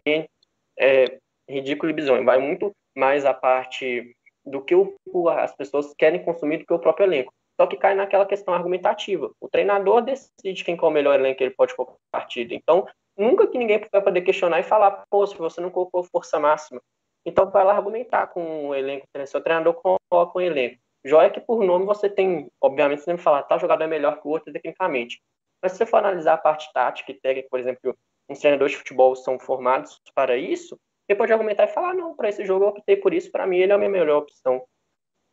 é 0.79 1.17
ridículo 1.49 1.89
e 1.89 1.93
bizonho. 1.93 2.23
Vai 2.23 2.37
muito 2.37 2.71
mais 2.95 3.25
a 3.25 3.33
parte 3.33 4.15
do 4.45 4.61
que 4.61 4.75
o, 4.75 5.29
as 5.29 5.55
pessoas 5.55 5.93
querem 5.97 6.23
consumir 6.23 6.59
do 6.59 6.65
que 6.65 6.73
o 6.73 6.79
próprio 6.79 7.05
elenco. 7.05 7.33
Só 7.59 7.67
que 7.67 7.77
cai 7.77 7.93
naquela 7.93 8.25
questão 8.25 8.53
argumentativa. 8.53 9.31
O 9.39 9.49
treinador 9.49 10.01
decide 10.01 10.63
quem 10.63 10.77
é 10.81 10.85
o 10.85 10.89
melhor 10.89 11.19
elenco 11.19 11.37
que 11.37 11.43
ele 11.43 11.55
pode 11.55 11.75
colocar 11.75 11.95
partida. 12.11 12.53
Então, 12.55 12.87
nunca 13.17 13.47
que 13.47 13.57
ninguém 13.57 13.85
vai 13.91 14.01
poder 14.01 14.21
questionar 14.21 14.59
e 14.59 14.63
falar, 14.63 15.05
pô, 15.09 15.25
se 15.25 15.37
você 15.37 15.61
não 15.61 15.69
colocou 15.69 16.03
força 16.03 16.39
máxima. 16.39 16.81
Então, 17.25 17.49
vai 17.49 17.63
lá 17.63 17.73
argumentar 17.73 18.27
com 18.27 18.69
o 18.69 18.75
elenco. 18.75 19.05
Seu 19.25 19.41
treinador 19.41 19.75
coloca 19.75 20.37
um 20.37 20.41
elenco. 20.41 20.77
Joia 21.03 21.29
que 21.29 21.39
por 21.39 21.63
nome 21.63 21.85
você 21.85 22.09
tem, 22.09 22.49
obviamente, 22.59 23.01
você 23.01 23.15
que 23.15 23.21
falar, 23.21 23.43
tal 23.43 23.59
jogador 23.59 23.83
é 23.83 23.87
melhor 23.87 24.19
que 24.21 24.27
o 24.27 24.31
outro 24.31 24.53
tecnicamente. 24.53 25.21
Mas 25.61 25.73
se 25.73 25.79
você 25.79 25.85
for 25.85 25.97
analisar 25.97 26.33
a 26.33 26.37
parte 26.37 26.71
tática 26.73 27.11
e 27.11 27.19
técnica, 27.19 27.47
por 27.49 27.59
exemplo, 27.59 27.95
os 28.29 28.39
treinadores 28.39 28.71
de 28.71 28.77
futebol 28.79 29.15
são 29.15 29.39
formados 29.39 29.99
para 30.15 30.37
isso, 30.37 30.79
você 31.05 31.15
pode 31.15 31.31
argumentar 31.31 31.65
e 31.65 31.67
falar, 31.67 31.93
não, 31.93 32.15
para 32.15 32.29
esse 32.29 32.45
jogo 32.45 32.65
eu 32.65 32.69
optei 32.69 32.95
por 32.95 33.13
isso, 33.13 33.31
para 33.31 33.45
mim 33.45 33.57
ele 33.57 33.71
é 33.71 33.75
a 33.75 33.77
minha 33.77 33.89
melhor 33.89 34.19
opção. 34.19 34.63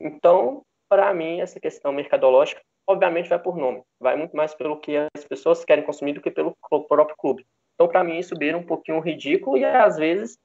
Então, 0.01 0.63
para 0.89 1.13
mim, 1.13 1.41
essa 1.41 1.61
questão 1.61 1.93
mercadológica, 1.93 2.63
obviamente, 2.87 3.29
vai 3.29 3.39
por 3.39 3.57
nome. 3.57 3.83
Vai 4.01 4.17
muito 4.17 4.35
mais 4.35 4.55
pelo 4.55 4.81
que 4.81 4.97
as 4.97 5.25
pessoas 5.25 5.65
querem 5.65 5.85
consumir 5.85 6.15
do 6.15 6.21
que 6.21 6.31
pelo 6.31 6.57
próprio 6.89 7.17
clube. 7.17 7.47
Então, 7.79 7.87
para 7.87 8.03
mim, 8.03 8.19
isso 8.19 8.35
beira 8.35 8.59
um 8.59 8.67
pouquinho 8.67 8.99
ridículo 8.99 9.57
e, 9.57 9.65
às 9.65 9.97
vezes, 9.97 10.37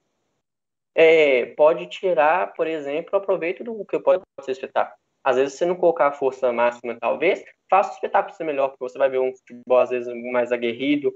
é, 0.93 1.47
pode 1.55 1.87
tirar, 1.87 2.53
por 2.53 2.67
exemplo, 2.67 3.17
o 3.17 3.21
proveito 3.21 3.63
do 3.63 3.83
que 3.83 3.99
pode 3.99 4.21
ser 4.41 4.51
espetáculo. 4.51 4.95
Às 5.23 5.37
vezes, 5.37 5.57
se 5.57 5.65
não 5.65 5.75
colocar 5.75 6.09
a 6.09 6.11
força 6.11 6.53
máxima, 6.53 6.95
talvez, 6.99 7.43
faça 7.67 7.89
o 7.89 7.93
espetáculo 7.95 8.35
ser 8.35 8.43
melhor, 8.43 8.69
porque 8.69 8.83
você 8.83 8.99
vai 8.99 9.09
ver 9.09 9.19
um 9.19 9.35
futebol, 9.35 9.79
às 9.79 9.89
vezes, 9.89 10.13
mais 10.31 10.51
aguerrido, 10.51 11.11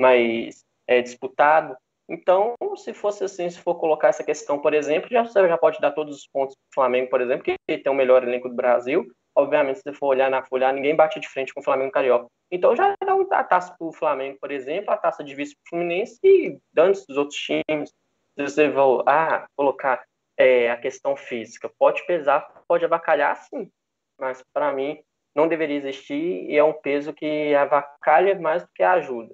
mais 0.00 0.64
é, 0.86 1.02
disputado. 1.02 1.76
Então, 2.08 2.54
se 2.76 2.94
fosse 2.94 3.24
assim, 3.24 3.50
se 3.50 3.60
for 3.60 3.74
colocar 3.74 4.08
essa 4.08 4.24
questão, 4.24 4.58
por 4.58 4.72
exemplo, 4.72 5.10
já, 5.10 5.22
você 5.22 5.46
já 5.46 5.58
pode 5.58 5.78
dar 5.80 5.90
todos 5.90 6.16
os 6.16 6.26
pontos 6.26 6.54
para 6.56 6.70
o 6.70 6.74
Flamengo, 6.74 7.10
por 7.10 7.20
exemplo, 7.20 7.44
que 7.44 7.58
tem 7.66 7.92
o 7.92 7.94
melhor 7.94 8.22
elenco 8.22 8.48
do 8.48 8.54
Brasil. 8.54 9.06
Obviamente, 9.38 9.78
se 9.78 9.92
for 9.92 10.08
olhar 10.08 10.28
na 10.28 10.42
folha, 10.42 10.72
ninguém 10.72 10.96
bate 10.96 11.20
de 11.20 11.28
frente 11.28 11.54
com 11.54 11.60
o 11.60 11.62
Flamengo 11.62 11.92
Carioca. 11.92 12.26
Então, 12.50 12.74
já 12.74 12.92
dá 13.00 13.38
a 13.38 13.44
taça 13.44 13.72
para 13.78 13.86
o 13.86 13.92
Flamengo, 13.92 14.36
por 14.40 14.50
exemplo, 14.50 14.90
a 14.90 14.96
taça 14.96 15.22
de 15.22 15.32
vice 15.32 15.54
para 15.54 15.62
o 15.64 15.68
Fluminense 15.70 16.18
e 16.24 16.58
dando 16.72 16.94
os 16.94 17.16
outros 17.16 17.38
times. 17.38 17.90
Se 18.34 18.42
você 18.42 18.72
for 18.72 19.04
ah, 19.06 19.46
colocar 19.56 20.04
é, 20.36 20.72
a 20.72 20.76
questão 20.76 21.14
física, 21.14 21.70
pode 21.78 22.04
pesar, 22.04 22.40
pode 22.66 22.84
avacalhar, 22.84 23.36
sim. 23.44 23.70
Mas, 24.18 24.42
para 24.52 24.72
mim, 24.72 24.98
não 25.36 25.46
deveria 25.46 25.76
existir 25.76 26.50
e 26.50 26.56
é 26.56 26.64
um 26.64 26.72
peso 26.72 27.12
que 27.12 27.54
avacalha 27.54 28.36
mais 28.40 28.64
do 28.64 28.68
que 28.74 28.82
ajuda. 28.82 29.32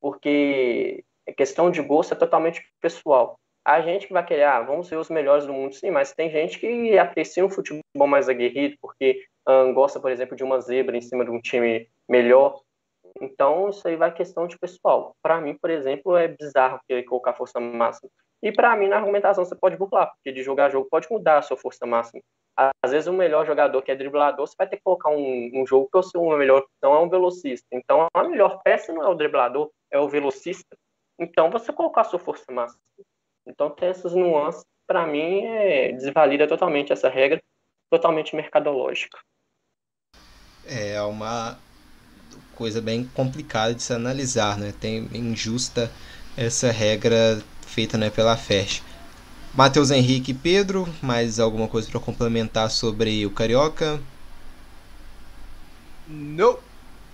Porque 0.00 1.04
a 1.28 1.32
questão 1.32 1.70
de 1.70 1.80
gosto 1.80 2.12
é 2.12 2.16
totalmente 2.16 2.60
pessoal. 2.80 3.38
A 3.64 3.80
gente 3.80 4.08
que 4.08 4.12
vai 4.12 4.26
querer, 4.26 4.42
ah, 4.42 4.62
vamos 4.62 4.88
ser 4.88 4.96
os 4.96 5.08
melhores 5.08 5.46
do 5.46 5.52
mundo, 5.52 5.76
sim, 5.76 5.92
mas 5.92 6.12
tem 6.12 6.28
gente 6.28 6.58
que 6.58 6.98
aprecia 6.98 7.46
um 7.46 7.48
futebol 7.48 8.08
mais 8.08 8.28
aguerrido, 8.28 8.76
porque 8.82 9.24
gosta, 9.74 10.00
por 10.00 10.10
exemplo, 10.10 10.36
de 10.36 10.44
uma 10.44 10.60
zebra 10.60 10.96
em 10.96 11.00
cima 11.00 11.24
de 11.24 11.30
um 11.30 11.40
time 11.40 11.88
melhor. 12.08 12.60
Então, 13.20 13.68
isso 13.68 13.86
aí 13.86 13.96
vai 13.96 14.12
questão 14.12 14.46
de 14.46 14.58
pessoal. 14.58 15.14
Para 15.22 15.40
mim, 15.40 15.54
por 15.54 15.70
exemplo, 15.70 16.16
é 16.16 16.28
bizarro 16.28 16.80
querer 16.86 17.04
colocar 17.04 17.34
força 17.34 17.60
máxima. 17.60 18.10
E 18.42 18.52
para 18.52 18.76
mim, 18.76 18.88
na 18.88 18.96
argumentação, 18.96 19.44
você 19.44 19.54
pode 19.54 19.76
burlar, 19.76 20.12
porque 20.14 20.32
de 20.32 20.42
jogar 20.42 20.70
jogo 20.70 20.88
pode 20.90 21.08
mudar 21.10 21.38
a 21.38 21.42
sua 21.42 21.56
força 21.56 21.86
máxima. 21.86 22.20
Às 22.82 22.92
vezes, 22.92 23.06
o 23.06 23.12
melhor 23.12 23.46
jogador 23.46 23.80
que 23.82 23.90
é 23.90 23.96
driblador, 23.96 24.46
você 24.46 24.54
vai 24.56 24.68
ter 24.68 24.76
que 24.76 24.82
colocar 24.82 25.10
um, 25.10 25.50
um 25.54 25.66
jogo 25.66 25.88
que 25.90 25.98
o 25.98 26.02
seu 26.02 26.22
melhor 26.36 26.58
opção 26.62 26.94
é 26.94 27.00
um 27.00 27.08
velocista. 27.08 27.66
Então, 27.72 28.06
a 28.12 28.24
melhor 28.24 28.60
peça 28.62 28.92
não 28.92 29.02
é 29.02 29.08
o 29.08 29.14
driblador, 29.14 29.70
é 29.90 29.98
o 29.98 30.08
velocista. 30.08 30.76
Então, 31.18 31.50
você 31.50 31.72
colocar 31.72 32.02
a 32.02 32.04
sua 32.04 32.18
força 32.18 32.44
máxima. 32.50 32.80
Então, 33.46 33.70
tem 33.70 33.88
essas 33.88 34.14
nuances, 34.14 34.64
para 34.86 35.06
mim, 35.06 35.44
é, 35.46 35.92
desvalida 35.92 36.46
totalmente 36.46 36.92
essa 36.92 37.08
regra, 37.08 37.40
totalmente 37.90 38.34
mercadológica. 38.34 39.18
É 40.66 41.00
uma 41.02 41.58
coisa 42.54 42.80
bem 42.80 43.04
complicada 43.14 43.74
de 43.74 43.82
se 43.82 43.92
analisar, 43.92 44.56
né? 44.56 44.72
Tem 44.80 45.08
injusta 45.12 45.90
essa 46.36 46.70
regra 46.70 47.42
feita 47.66 47.98
né, 47.98 48.10
pela 48.10 48.36
FESH. 48.36 48.82
Matheus 49.54 49.90
Henrique 49.90 50.32
e 50.32 50.34
Pedro, 50.34 50.88
mais 51.00 51.38
alguma 51.38 51.68
coisa 51.68 51.88
para 51.88 52.00
complementar 52.00 52.70
sobre 52.70 53.24
o 53.24 53.30
Carioca? 53.30 54.00
Não. 56.08 56.58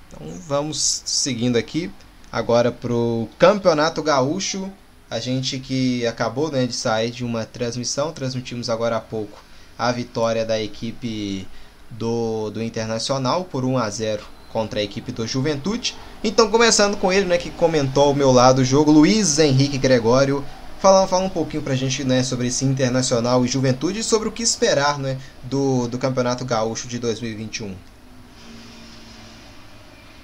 Então 0.08 0.26
vamos 0.46 1.02
seguindo 1.04 1.56
aqui 1.56 1.90
agora 2.32 2.72
para 2.72 2.92
o 2.92 3.28
Campeonato 3.38 4.02
Gaúcho. 4.02 4.72
A 5.10 5.18
gente 5.18 5.58
que 5.58 6.06
acabou 6.06 6.50
né, 6.50 6.66
de 6.66 6.72
sair 6.72 7.10
de 7.10 7.24
uma 7.24 7.44
transmissão, 7.44 8.12
transmitimos 8.12 8.70
agora 8.70 8.96
há 8.96 9.00
pouco 9.00 9.49
a 9.80 9.90
vitória 9.92 10.44
da 10.44 10.60
equipe 10.60 11.48
do, 11.88 12.50
do 12.50 12.62
Internacional 12.62 13.44
por 13.44 13.64
1 13.64 13.78
a 13.78 13.88
0 13.88 14.22
contra 14.52 14.80
a 14.80 14.82
equipe 14.82 15.10
do 15.10 15.26
Juventude. 15.26 15.96
Então, 16.22 16.50
começando 16.50 16.96
com 16.98 17.12
ele, 17.12 17.24
né, 17.24 17.38
que 17.38 17.50
comentou 17.50 18.08
ao 18.08 18.14
meu 18.14 18.30
lado 18.30 18.60
o 18.60 18.64
jogo, 18.64 18.90
Luiz 18.90 19.38
Henrique 19.38 19.78
Gregório. 19.78 20.44
Fala, 20.78 21.06
fala 21.06 21.24
um 21.24 21.30
pouquinho 21.30 21.62
pra 21.62 21.74
gente 21.74 22.04
né, 22.04 22.22
sobre 22.22 22.48
esse 22.48 22.64
Internacional 22.64 23.44
e 23.44 23.48
Juventude 23.48 24.00
e 24.00 24.02
sobre 24.02 24.28
o 24.28 24.32
que 24.32 24.42
esperar 24.42 24.98
né, 24.98 25.18
do, 25.42 25.88
do 25.88 25.98
Campeonato 25.98 26.44
Gaúcho 26.44 26.88
de 26.88 26.98
2021. 26.98 27.74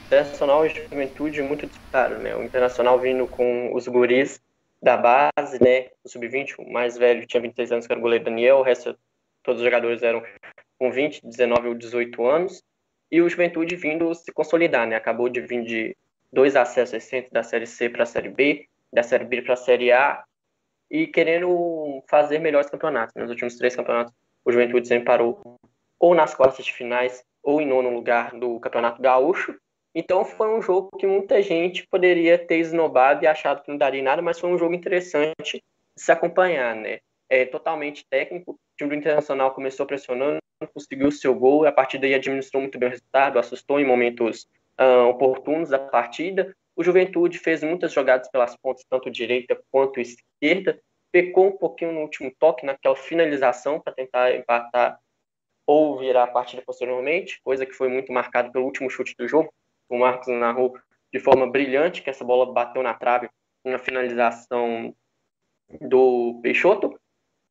Internacional 0.06 0.66
e 0.66 0.68
Juventude 0.68 1.42
muito 1.42 1.66
disputaram, 1.66 2.18
né? 2.18 2.34
O 2.36 2.42
Internacional 2.42 2.98
vindo 2.98 3.26
com 3.26 3.74
os 3.74 3.88
guris 3.88 4.40
da 4.80 4.96
base, 4.96 5.60
né? 5.60 5.88
O 6.04 6.08
sub-20, 6.08 6.54
o 6.58 6.72
mais 6.72 6.96
velho 6.96 7.26
tinha 7.26 7.40
26 7.40 7.72
anos, 7.72 7.86
que 7.86 7.92
era 7.92 7.98
o 7.98 8.02
goleiro 8.02 8.24
Daniel, 8.24 8.58
o 8.58 8.62
resto, 8.62 8.96
todos 9.46 9.62
os 9.62 9.64
jogadores 9.64 10.02
eram 10.02 10.22
com 10.78 10.90
20, 10.90 11.26
19 11.26 11.68
ou 11.68 11.74
18 11.74 12.26
anos. 12.26 12.62
E 13.10 13.22
o 13.22 13.28
Juventude 13.28 13.76
vindo 13.76 14.12
se 14.14 14.32
consolidar, 14.32 14.86
né? 14.86 14.96
Acabou 14.96 15.28
de 15.28 15.40
vir 15.40 15.64
de 15.64 15.96
dois 16.32 16.56
acessos 16.56 16.92
recentes 16.92 17.30
da 17.30 17.42
Série 17.42 17.66
C 17.66 17.88
para 17.88 18.02
a 18.02 18.06
Série 18.06 18.28
B, 18.28 18.66
da 18.92 19.02
Série 19.02 19.24
B 19.24 19.40
para 19.42 19.54
a 19.54 19.56
Série 19.56 19.92
A, 19.92 20.24
e 20.90 21.06
querendo 21.06 22.02
fazer 22.08 22.40
melhores 22.40 22.68
campeonatos. 22.68 23.14
Nos 23.14 23.30
últimos 23.30 23.56
três 23.56 23.74
campeonatos, 23.74 24.12
o 24.44 24.52
Juventude 24.52 24.86
sempre 24.86 25.06
parou 25.06 25.58
ou 25.98 26.14
nas 26.14 26.34
quartas 26.34 26.64
de 26.64 26.72
finais 26.72 27.24
ou 27.42 27.60
em 27.60 27.66
nono 27.66 27.90
lugar 27.90 28.32
do 28.34 28.60
Campeonato 28.60 29.00
Gaúcho, 29.00 29.56
então 29.98 30.26
foi 30.26 30.50
um 30.50 30.60
jogo 30.60 30.90
que 30.98 31.06
muita 31.06 31.40
gente 31.40 31.86
poderia 31.86 32.36
ter 32.36 32.58
esnobado 32.58 33.24
e 33.24 33.26
achado 33.26 33.62
que 33.62 33.70
não 33.70 33.78
daria 33.78 34.02
nada, 34.02 34.20
mas 34.20 34.38
foi 34.38 34.50
um 34.50 34.58
jogo 34.58 34.74
interessante 34.74 35.54
de 35.54 35.62
se 35.96 36.12
acompanhar, 36.12 36.76
né? 36.76 36.98
É 37.30 37.46
totalmente 37.46 38.04
técnico. 38.06 38.60
Time 38.76 38.90
do 38.90 38.96
Internacional 38.96 39.54
começou 39.54 39.86
pressionando, 39.86 40.38
conseguiu 40.72 41.08
o 41.08 41.12
seu 41.12 41.34
gol, 41.34 41.64
e 41.64 41.68
a 41.68 41.72
partir 41.72 41.98
daí 41.98 42.14
administrou 42.14 42.60
muito 42.60 42.78
bem 42.78 42.88
o 42.88 42.92
resultado, 42.92 43.38
assustou 43.38 43.80
em 43.80 43.86
momentos 43.86 44.46
uh, 44.80 45.08
oportunos 45.08 45.70
da 45.70 45.78
partida. 45.78 46.54
O 46.74 46.84
Juventude 46.84 47.38
fez 47.38 47.62
muitas 47.62 47.92
jogadas 47.92 48.30
pelas 48.30 48.56
pontas, 48.56 48.84
tanto 48.88 49.10
direita 49.10 49.58
quanto 49.70 50.00
esquerda, 50.00 50.78
pecou 51.10 51.46
um 51.48 51.56
pouquinho 51.56 51.92
no 51.92 52.00
último 52.00 52.30
toque, 52.38 52.66
naquela 52.66 52.96
finalização 52.96 53.80
para 53.80 53.94
tentar 53.94 54.34
empatar 54.34 54.98
ou 55.66 55.98
virar 55.98 56.24
a 56.24 56.28
partida 56.28 56.62
posteriormente, 56.64 57.40
coisa 57.42 57.66
que 57.66 57.72
foi 57.72 57.88
muito 57.88 58.12
marcada 58.12 58.52
pelo 58.52 58.64
último 58.64 58.88
chute 58.88 59.14
do 59.18 59.26
jogo, 59.26 59.52
o 59.88 59.98
Marcos 59.98 60.28
narrou 60.28 60.78
de 61.12 61.18
forma 61.18 61.46
brilhante 61.50 62.02
que 62.02 62.10
essa 62.10 62.24
bola 62.24 62.52
bateu 62.52 62.82
na 62.82 62.94
trave 62.94 63.28
na 63.64 63.78
finalização 63.78 64.94
do 65.80 66.38
Peixoto. 66.42 66.98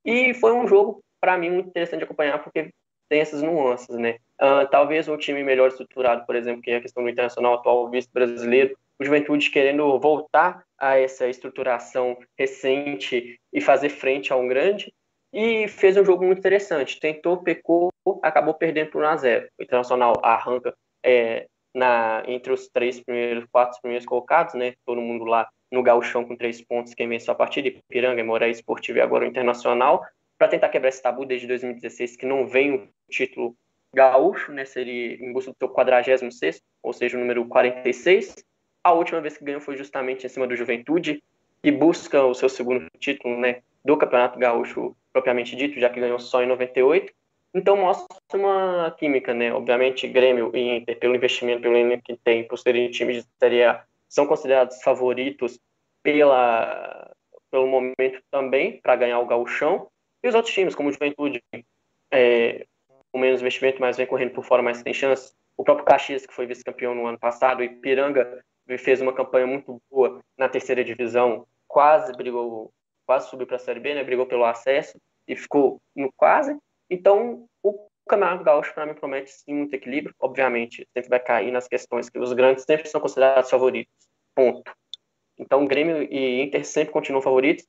E 0.04 0.34
foi 0.36 0.54
um 0.54 0.68
jogo, 0.68 1.04
para 1.26 1.40
mim, 1.40 1.50
muito 1.50 1.70
interessante 1.70 2.02
de 2.02 2.04
acompanhar, 2.04 2.38
porque 2.44 2.70
tem 3.10 3.20
essas 3.20 3.42
nuances, 3.42 3.98
né? 3.98 4.18
Uh, 4.40 4.70
talvez 4.70 5.08
um 5.08 5.18
time 5.18 5.44
melhor 5.44 5.70
estruturado, 5.70 6.24
por 6.24 6.36
exemplo, 6.36 6.62
que 6.62 6.70
é 6.70 6.76
a 6.76 6.82
questão 6.82 7.02
do 7.02 7.10
Internacional 7.10 7.56
atual 7.56 7.90
vice-brasileiro, 7.90 8.78
o 9.00 9.04
Juventude 9.04 9.50
querendo 9.50 10.00
voltar 10.00 10.64
a 10.78 11.00
essa 11.00 11.28
estruturação 11.28 12.16
recente 12.38 13.40
e 13.52 13.60
fazer 13.60 13.90
frente 13.90 14.32
a 14.32 14.36
um 14.36 14.48
grande, 14.48 14.94
e 15.34 15.68
fez 15.68 15.98
um 15.98 16.06
jogo 16.06 16.24
muito 16.24 16.38
interessante. 16.38 17.00
Tentou, 17.00 17.38
pecou, 17.38 17.90
acabou 18.22 18.54
perdendo 18.54 18.92
por 18.92 19.04
1 19.04 19.08
a 19.08 19.18
0 19.18 19.48
O 19.60 19.64
Internacional 19.64 20.14
arranca 20.22 20.76
é, 21.04 21.48
na, 21.74 22.24
entre 22.28 22.54
os 22.54 22.68
três 22.68 23.00
primeiros, 23.00 23.46
quatro 23.52 23.82
primeiros 23.82 24.06
colocados, 24.06 24.54
né? 24.54 24.76
Todo 24.86 25.02
mundo 25.02 25.26
lá 25.26 25.50
no 25.72 25.82
gauchão 25.82 26.24
com 26.24 26.36
três 26.36 26.62
pontos, 26.62 26.94
quem 26.94 27.10
venceu 27.10 27.34
a 27.34 27.36
partida, 27.36 27.68
Ipiranga, 27.68 28.24
Moraes 28.24 28.58
Esportivo 28.58 29.00
e 29.00 29.02
agora 29.02 29.26
o 29.26 29.28
Internacional, 29.28 30.06
para 30.38 30.48
tentar 30.48 30.70
quebrar 30.70 30.90
esse 30.90 31.02
tabu 31.02 31.26
desde 31.26 31.48
2016, 31.48 32.18
que 32.18 32.26
não 32.26 32.48
vem 32.48 32.76
o 32.76 32.88
título 33.10 33.56
gaúcho, 33.94 34.52
né? 34.52 34.66
Seria 34.66 35.16
em 35.16 35.32
busca 35.32 35.52
do 35.52 35.58
seu 35.58 35.70
46 35.70 36.62
ou 36.84 36.94
seja, 36.94 37.18
o 37.18 37.20
número 37.20 37.46
46. 37.48 38.36
A 38.84 38.94
última 38.94 39.22
vez 39.22 39.38
que 39.38 39.44
ganhou 39.44 39.62
foi 39.62 39.76
justamente 39.76 40.26
em 40.26 40.30
cima 40.30 40.46
do 40.46 40.56
Juventude, 40.56 41.22
e 41.66 41.72
busca 41.72 42.24
o 42.24 42.36
seu 42.36 42.48
segundo 42.48 42.86
título, 43.00 43.40
né? 43.40 43.64
Do 43.84 43.98
Campeonato 43.98 44.38
Gaúcho 44.38 44.96
propriamente 45.12 45.56
dito, 45.56 45.80
já 45.80 45.90
que 45.90 46.00
ganhou 46.00 46.20
só 46.20 46.44
em 46.44 46.46
98. 46.46 47.12
Então 47.56 47.76
mostra 47.76 48.16
uma 48.36 48.94
química, 49.00 49.34
né? 49.34 49.52
Obviamente, 49.52 50.08
Grêmio 50.08 50.52
e 50.54 50.78
Inter, 50.78 51.00
pelo 51.00 51.16
investimento, 51.16 51.64
pelo 51.64 51.76
elenco 51.76 52.04
que 52.04 52.18
tem, 52.18 52.48
por 52.48 52.60
serem 52.60 52.92
times 52.92 53.24
de 53.24 53.30
Série 53.40 53.64
A, 53.64 53.84
são 54.08 54.28
considerados 54.28 54.80
favoritos 54.84 55.60
pela, 56.04 57.12
pelo 57.50 57.66
momento 57.66 58.22
também 58.30 58.80
para 58.80 58.96
ganhar 58.96 59.20
o 59.20 59.26
gauchão. 59.26 59.88
E 60.26 60.28
os 60.28 60.34
outros 60.34 60.56
times, 60.56 60.74
como 60.74 60.90
o 60.90 60.92
Juventude, 60.92 61.40
é, 62.12 62.66
com 63.12 63.20
menos 63.20 63.42
investimento, 63.42 63.80
mas 63.80 63.96
vem 63.96 64.08
correndo 64.08 64.34
por 64.34 64.44
fora, 64.44 64.64
mas 64.64 64.82
tem 64.82 64.92
chance. 64.92 65.32
O 65.56 65.64
próprio 65.64 65.86
Caxias, 65.86 66.26
que 66.26 66.34
foi 66.34 66.48
vice-campeão 66.48 66.96
no 66.96 67.06
ano 67.06 67.20
passado, 67.20 67.64
e 67.64 67.70
Piranga 67.70 68.44
fez 68.80 69.00
uma 69.02 69.14
campanha 69.14 69.46
muito 69.46 69.80
boa 69.88 70.20
na 70.36 70.50
terceira 70.50 70.84
divisão, 70.84 71.46
quase 71.68 72.12
brigou, 72.14 72.74
quase 73.06 73.30
subiu 73.30 73.46
para 73.46 73.58
a 73.58 73.60
Série 73.60 73.80
B, 73.80 73.94
né? 73.94 74.04
Brigou 74.04 74.26
pelo 74.26 74.46
acesso 74.46 75.00
e 75.28 75.36
ficou 75.36 75.80
no 75.96 76.12
quase. 76.18 76.58
Então, 76.90 77.46
o 77.62 77.88
Campeonato 78.10 78.44
Gaúcho, 78.44 78.74
para 78.74 78.88
mim, 78.88 78.96
promete 78.96 79.30
sim 79.30 79.54
muito 79.54 79.76
equilíbrio. 79.76 80.16
Obviamente, 80.20 80.88
sempre 80.92 81.08
vai 81.08 81.20
cair 81.20 81.52
nas 81.52 81.68
questões 81.68 82.10
que 82.10 82.18
os 82.18 82.34
grandes 82.34 82.64
sempre 82.64 82.90
são 82.90 83.00
considerados 83.00 83.52
favoritos. 83.52 83.94
Ponto. 84.34 84.74
Então, 85.38 85.68
Grêmio 85.68 86.02
e 86.02 86.42
Inter 86.42 86.66
sempre 86.66 86.92
continuam 86.92 87.22
favoritos, 87.22 87.64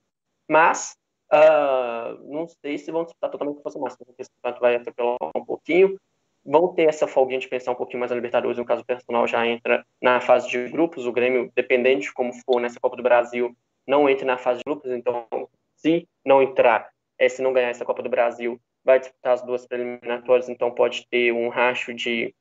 mas 0.48 0.96
uh, 1.32 2.32
não 2.32 2.46
sei 2.46 2.78
se 2.78 2.90
vão 2.90 3.04
disputar 3.04 3.30
totalmente 3.30 3.58
a 3.58 3.62
força 3.62 3.78
máxima, 3.78 4.06
porque 4.06 4.22
esse 4.22 4.30
campeonato 4.30 4.60
vai 4.60 4.76
atropelar 4.76 5.16
um 5.34 5.44
pouquinho. 5.44 5.98
Vão 6.44 6.72
ter 6.74 6.88
essa 6.88 7.08
folguinha 7.08 7.40
de 7.40 7.48
pensar 7.48 7.72
um 7.72 7.76
pouquinho 7.76 7.98
mais 7.98 8.10
na 8.10 8.16
Libertadores, 8.16 8.56
no 8.56 8.64
caso 8.64 8.82
o 8.82 8.86
personal 8.86 9.26
já 9.26 9.44
entra 9.46 9.84
na 10.00 10.20
fase 10.20 10.48
de 10.48 10.68
grupos. 10.68 11.06
O 11.06 11.12
Grêmio, 11.12 11.50
dependente 11.54 12.02
de 12.02 12.12
como 12.12 12.32
for 12.32 12.60
nessa 12.60 12.78
Copa 12.78 12.96
do 12.96 13.02
Brasil, 13.02 13.56
não 13.86 14.08
entra 14.08 14.24
na 14.24 14.38
fase 14.38 14.58
de 14.58 14.64
grupos. 14.64 14.90
Então, 14.92 15.26
se 15.74 16.08
não 16.24 16.40
entrar, 16.40 16.90
é, 17.18 17.28
se 17.28 17.42
não 17.42 17.52
ganhar 17.52 17.70
essa 17.70 17.84
Copa 17.84 18.02
do 18.02 18.08
Brasil, 18.08 18.60
vai 18.84 19.00
disputar 19.00 19.34
as 19.34 19.42
duas 19.42 19.66
preliminatórias, 19.66 20.48
então 20.48 20.70
pode 20.70 21.08
ter 21.08 21.32
um 21.32 21.48
racho 21.48 21.92
de 21.92 22.32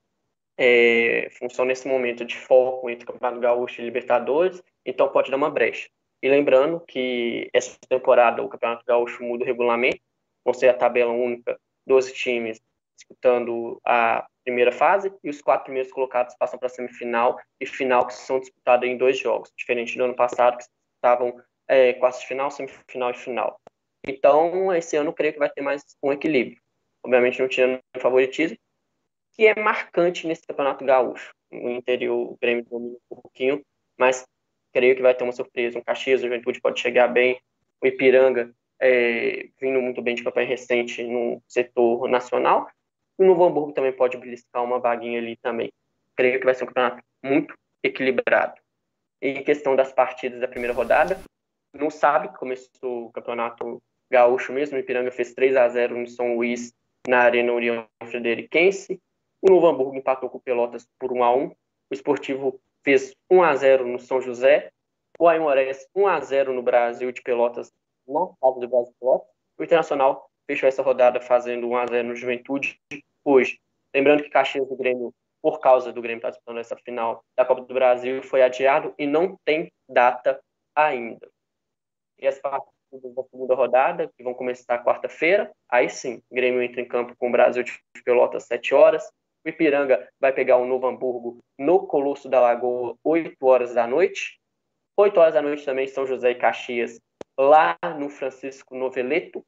é, 0.58 1.28
função 1.40 1.66
nesse 1.66 1.88
momento 1.88 2.24
de 2.24 2.36
foco 2.36 2.90
entre 2.90 3.06
Campeonato 3.06 3.40
Gaúcho 3.40 3.82
e 3.82 3.86
Libertadores, 3.86 4.62
então 4.86 5.10
pode 5.10 5.32
dar 5.32 5.38
uma 5.38 5.50
brecha. 5.50 5.90
E 6.26 6.28
lembrando 6.28 6.80
que 6.80 7.52
essa 7.54 7.78
temporada 7.88 8.42
o 8.42 8.50
Campeonato 8.50 8.84
Gaúcho 8.84 9.24
muda 9.24 9.44
o 9.44 9.46
regulamento, 9.46 10.02
vão 10.44 10.56
ser 10.56 10.70
a 10.70 10.74
tabela 10.74 11.12
única, 11.12 11.56
12 11.86 12.16
times 12.16 12.60
disputando 12.98 13.80
a 13.86 14.26
primeira 14.44 14.72
fase 14.72 15.14
e 15.24 15.30
os 15.30 15.40
quatro 15.40 15.66
primeiros 15.66 15.92
colocados 15.92 16.34
passam 16.34 16.58
para 16.58 16.66
a 16.66 16.70
semifinal 16.70 17.40
e 17.62 17.68
final 17.68 18.08
que 18.08 18.16
são 18.16 18.40
disputados 18.40 18.90
em 18.90 18.98
dois 18.98 19.20
jogos, 19.20 19.52
diferente 19.56 19.96
do 20.00 20.04
ano 20.04 20.16
passado 20.16 20.58
que 20.58 20.64
estavam 20.96 21.40
é, 21.68 21.96
final, 22.26 22.50
semifinal 22.50 23.12
e 23.12 23.18
final. 23.18 23.62
Então, 24.04 24.74
esse 24.74 24.98
ano 24.98 25.10
eu 25.10 25.14
creio 25.14 25.34
que 25.34 25.40
vai 25.40 25.52
ter 25.52 25.62
mais 25.62 25.84
um 26.02 26.12
equilíbrio. 26.12 26.60
Obviamente 27.04 27.40
não 27.40 27.48
tirando 27.48 27.80
o 27.96 28.00
favoritismo, 28.00 28.58
que 29.34 29.46
é 29.46 29.54
marcante 29.54 30.26
nesse 30.26 30.42
campeonato 30.48 30.84
gaúcho. 30.84 31.36
O 31.52 31.70
interior, 31.70 32.32
o 32.32 32.38
Grêmio 32.42 32.66
domina 32.66 32.98
um 33.12 33.22
pouquinho, 33.22 33.64
mas 33.96 34.26
creio 34.76 34.94
que 34.94 35.02
vai 35.02 35.16
ter 35.16 35.24
uma 35.24 35.32
surpresa. 35.32 35.80
Um 35.80 35.82
Caxias, 35.82 36.20
o 36.20 36.26
Juventude 36.26 36.60
pode 36.60 36.82
chegar 36.82 37.08
bem. 37.08 37.40
O 37.82 37.88
Ipiranga, 37.88 38.54
é, 38.78 39.48
vindo 39.58 39.82
muito 39.82 40.02
bem 40.02 40.16
de 40.16 40.22
campanha 40.22 40.50
recente 40.50 41.02
no 41.02 41.42
setor 41.48 42.10
nacional. 42.10 42.68
E 43.18 43.24
o 43.24 43.26
Novo 43.26 43.46
Hamburgo 43.46 43.72
também 43.72 43.94
pode 43.94 44.18
beliscar 44.18 44.62
uma 44.62 44.78
vaguinha 44.78 45.18
ali 45.18 45.38
também. 45.38 45.72
Creio 46.14 46.40
que 46.40 46.46
vai 46.46 46.54
ser 46.54 46.66
um 46.66 46.68
campeonato 46.68 47.02
muito 47.24 47.58
equilibrado. 47.82 48.60
Em 49.22 49.42
questão 49.46 49.78
das 49.78 49.94
partidas 49.94 50.42
da 50.42 50.48
primeira 50.48 50.74
rodada, 50.74 51.18
não 51.74 51.90
sabe 51.90 52.38
começou 52.38 53.06
o 53.06 53.12
campeonato 53.14 53.82
gaúcho 54.12 54.52
mesmo. 54.52 54.76
O 54.76 54.80
Ipiranga 54.82 55.10
fez 55.10 55.34
3 55.34 55.56
a 55.56 55.70
0 55.70 55.98
no 55.98 56.08
São 56.08 56.36
Luís, 56.36 56.74
na 57.08 57.20
Arena 57.20 57.54
União 57.54 57.88
Frederiquense. 58.04 59.02
O 59.42 59.50
Novo 59.50 59.68
Hamburgo 59.68 59.96
empatou 59.96 60.30
com 60.30 60.38
o 60.38 60.42
Pelotas 60.42 60.86
por 61.00 61.14
1 61.14 61.24
a 61.24 61.34
1 61.34 61.46
O 61.46 61.56
Esportivo 61.92 62.60
fez 62.86 63.14
1 63.30 63.42
a 63.42 63.56
0 63.56 63.88
no 63.88 64.00
São 64.00 64.22
José. 64.22 64.72
O 65.20 65.28
Aimorés 65.28 65.88
1 65.96 66.08
a 66.08 66.20
0 66.20 66.54
no 66.54 66.62
Brasil 66.62 67.12
de 67.12 67.22
Pelotas, 67.22 67.74
na 68.08 68.28
casa 68.42 68.60
do 68.60 68.68
Brasil 68.68 68.92
de 68.92 69.00
Pelotas. 69.00 69.28
O 69.58 69.64
Internacional 69.64 70.30
fechou 70.46 70.70
essa 70.70 70.84
rodada 70.84 71.20
fazendo 71.20 71.68
1 71.68 71.78
a 71.78 71.86
0 71.88 72.08
no 72.10 72.16
Juventude 72.16 72.80
hoje. 73.24 73.60
Lembrando 73.94 74.24
que 74.24 74.30
Caxias 74.30 74.68
do 74.68 74.76
Grêmio, 74.76 75.14
por 75.42 75.60
causa 75.60 75.92
do 75.92 76.02
Grêmio 76.02 76.20
estar 76.20 76.30
disputando 76.30 76.60
essa 76.60 76.76
final 76.78 77.24
da 77.36 77.46
Copa 77.46 77.62
do 77.62 77.74
Brasil, 77.74 78.22
foi 78.22 78.44
adiado 78.44 78.94
e 78.98 79.08
não 79.08 79.38
tem 79.44 79.72
data 79.90 80.40
ainda. 80.76 81.28
E 82.20 82.28
as 82.28 82.38
partidas 82.40 83.16
da 83.16 83.24
segunda 83.24 83.56
rodada, 83.56 84.12
que 84.16 84.24
vão 84.24 84.34
começar 84.34 84.84
quarta-feira. 84.84 85.52
Aí 85.70 85.90
sim, 85.90 86.22
Grêmio 86.32 86.62
entra 86.62 86.82
em 86.82 86.88
campo 86.88 87.16
com 87.18 87.30
o 87.30 87.32
Brasil 87.32 87.64
de 87.64 87.74
Pelotas, 88.04 88.44
7 88.44 88.76
horas. 88.76 89.10
O 89.46 89.50
Ipiranga 89.50 90.10
vai 90.20 90.34
pegar 90.34 90.58
o 90.58 90.66
Novo 90.66 90.88
Hamburgo 90.88 91.38
no 91.60 91.86
Colosso 91.86 92.28
da 92.28 92.42
Lagoa, 92.42 92.98
8 93.04 93.46
horas 93.46 93.76
da 93.76 93.86
noite. 93.86 94.40
8 94.98 95.20
horas 95.20 95.34
da 95.36 95.42
noite 95.42 95.64
também 95.64 95.88
São 95.88 96.08
José 96.08 96.32
e 96.32 96.36
Caxias, 96.36 97.00
lá 97.38 97.78
no 98.00 98.10
Francisco 98.10 98.76
Noveleto. 98.76 99.46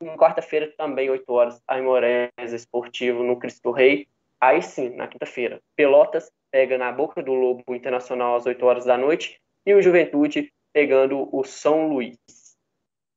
Em 0.00 0.16
quarta-feira 0.16 0.72
também, 0.78 1.10
8 1.10 1.30
horas, 1.30 1.60
Aimorés 1.68 2.30
Esportivo 2.52 3.22
no 3.22 3.38
Cristo 3.38 3.72
Rei. 3.72 4.08
Aí 4.40 4.62
sim, 4.62 4.90
na 4.90 5.06
quinta-feira, 5.06 5.60
Pelotas 5.76 6.32
pega 6.50 6.78
na 6.78 6.90
Boca 6.90 7.22
do 7.22 7.34
Lobo 7.34 7.74
Internacional 7.74 8.36
às 8.36 8.46
8 8.46 8.64
horas 8.64 8.84
da 8.86 8.96
noite 8.96 9.38
e 9.66 9.74
o 9.74 9.82
Juventude 9.82 10.50
pegando 10.72 11.28
o 11.30 11.44
São 11.44 11.88
Luís. 11.88 12.16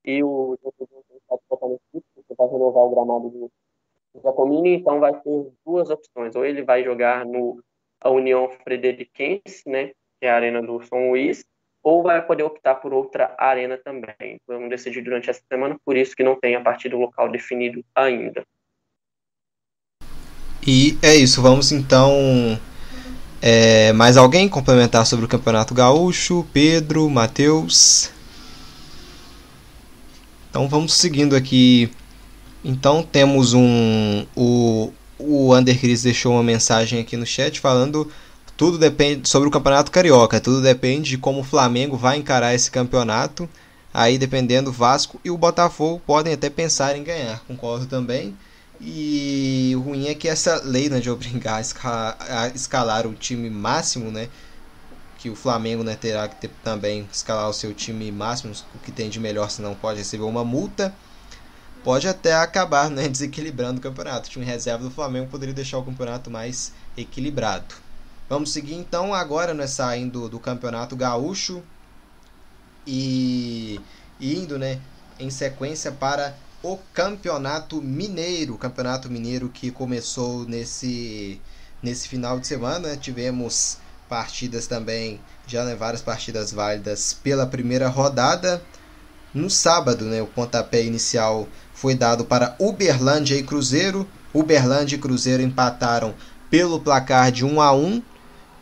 E 0.04 0.22
o 0.22 0.58
Juventude 0.62 0.90
vai 2.36 2.48
renovar 2.48 2.82
o 2.82 2.90
gramado 2.90 3.30
do 3.30 3.50
Jacomini, 4.22 4.76
então 4.76 5.00
vai 5.00 5.12
ter 5.12 5.52
duas 5.64 5.88
opções. 5.90 6.34
Ou 6.34 6.44
ele 6.44 6.62
vai 6.62 6.84
jogar 6.84 7.24
no 7.24 7.62
a 8.00 8.10
União 8.10 8.50
Frederiquense, 8.64 9.62
né, 9.66 9.88
que 10.20 10.26
é 10.26 10.30
a 10.30 10.34
arena 10.34 10.60
do 10.60 10.82
São 10.82 11.10
Luís, 11.10 11.44
ou 11.82 12.02
vai 12.02 12.24
poder 12.24 12.42
optar 12.42 12.76
por 12.76 12.92
outra 12.92 13.34
arena 13.38 13.78
também. 13.78 14.40
Vamos 14.46 14.68
decidir 14.68 15.02
durante 15.02 15.30
essa 15.30 15.42
semana, 15.50 15.76
por 15.84 15.96
isso 15.96 16.14
que 16.14 16.22
não 16.22 16.38
tem 16.38 16.56
a 16.56 16.60
partir 16.60 16.88
do 16.88 16.98
local 16.98 17.30
definido 17.30 17.84
ainda. 17.94 18.44
E 20.66 20.96
é 21.02 21.14
isso, 21.14 21.42
vamos 21.42 21.72
então 21.72 22.12
é, 23.40 23.92
mais 23.92 24.16
alguém 24.16 24.48
complementar 24.48 25.04
sobre 25.06 25.24
o 25.24 25.28
Campeonato 25.28 25.74
Gaúcho? 25.74 26.46
Pedro, 26.52 27.10
Matheus? 27.10 28.12
Então 30.48 30.68
vamos 30.68 30.94
seguindo 30.94 31.34
aqui. 31.34 31.90
Então 32.64 33.02
temos 33.02 33.54
um. 33.54 34.26
O, 34.36 34.92
o 35.18 35.54
Undercris 35.54 36.02
deixou 36.02 36.34
uma 36.34 36.42
mensagem 36.42 37.00
aqui 37.00 37.16
no 37.16 37.26
chat 37.26 37.60
falando 37.60 38.10
tudo 38.56 38.78
depende 38.78 39.28
sobre 39.28 39.48
o 39.48 39.50
Campeonato 39.50 39.90
Carioca. 39.90 40.40
Tudo 40.40 40.62
depende 40.62 41.10
de 41.10 41.18
como 41.18 41.40
o 41.40 41.44
Flamengo 41.44 41.96
vai 41.96 42.16
encarar 42.18 42.54
esse 42.54 42.70
campeonato. 42.70 43.48
Aí 43.92 44.16
dependendo 44.16 44.72
Vasco 44.72 45.20
e 45.24 45.30
o 45.30 45.36
Botafogo 45.36 46.00
podem 46.06 46.32
até 46.32 46.48
pensar 46.48 46.96
em 46.96 47.02
ganhar. 47.02 47.42
Concordo 47.46 47.86
também. 47.86 48.36
E 48.80 49.72
o 49.76 49.80
ruim 49.80 50.08
é 50.08 50.14
que 50.14 50.28
essa 50.28 50.60
lei 50.64 50.88
né, 50.88 50.98
de 50.98 51.10
obrigar 51.10 51.58
a 51.58 51.60
escalar, 51.60 52.16
a 52.20 52.48
escalar 52.48 53.06
o 53.06 53.14
time 53.14 53.48
máximo, 53.50 54.10
né? 54.10 54.28
Que 55.18 55.30
o 55.30 55.36
Flamengo 55.36 55.84
né, 55.84 55.94
terá 55.94 56.26
que 56.26 56.36
ter, 56.36 56.50
também 56.64 57.08
escalar 57.12 57.48
o 57.48 57.52
seu 57.52 57.72
time 57.72 58.10
máximo, 58.10 58.52
o 58.74 58.78
que 58.78 58.90
tem 58.90 59.08
de 59.08 59.20
melhor, 59.20 59.50
senão 59.50 59.74
pode 59.74 59.98
receber 59.98 60.24
uma 60.24 60.44
multa. 60.44 60.92
Pode 61.84 62.06
até 62.06 62.34
acabar 62.34 62.90
né, 62.90 63.06
desequilibrando 63.08 63.78
o 63.78 63.82
campeonato. 63.82 64.28
O 64.28 64.30
time 64.30 64.44
reserva 64.44 64.84
do 64.84 64.90
Flamengo 64.90 65.28
poderia 65.28 65.54
deixar 65.54 65.78
o 65.78 65.84
campeonato 65.84 66.30
mais 66.30 66.72
equilibrado. 66.96 67.74
Vamos 68.28 68.52
seguir 68.52 68.74
então 68.74 69.12
agora, 69.12 69.52
né, 69.52 69.66
saindo 69.66 70.28
do 70.28 70.40
campeonato 70.40 70.96
gaúcho 70.96 71.62
e 72.86 73.80
indo 74.20 74.58
né, 74.58 74.80
em 75.18 75.30
sequência 75.30 75.92
para 75.92 76.34
o 76.62 76.78
Campeonato 76.92 77.82
Mineiro, 77.82 78.54
o 78.54 78.58
Campeonato 78.58 79.10
Mineiro 79.10 79.48
que 79.48 79.70
começou 79.70 80.46
nesse 80.46 81.40
nesse 81.82 82.08
final 82.08 82.38
de 82.38 82.46
semana, 82.46 82.96
tivemos 82.96 83.78
partidas 84.08 84.68
também, 84.68 85.20
já 85.46 85.64
né, 85.64 85.74
várias 85.74 86.00
partidas 86.00 86.52
válidas 86.52 87.12
pela 87.12 87.46
primeira 87.46 87.88
rodada. 87.88 88.62
No 89.34 89.50
sábado, 89.50 90.04
né, 90.04 90.22
o 90.22 90.26
pontapé 90.26 90.84
inicial 90.84 91.48
foi 91.82 91.96
dado 91.96 92.24
para 92.24 92.54
Uberlândia 92.60 93.34
e 93.34 93.42
Cruzeiro. 93.42 94.06
Uberlândia 94.32 94.94
e 94.94 94.98
Cruzeiro 95.00 95.42
empataram 95.42 96.14
pelo 96.48 96.78
placar 96.78 97.32
de 97.32 97.44
1 97.44 97.60
a 97.60 97.72
1. 97.72 98.00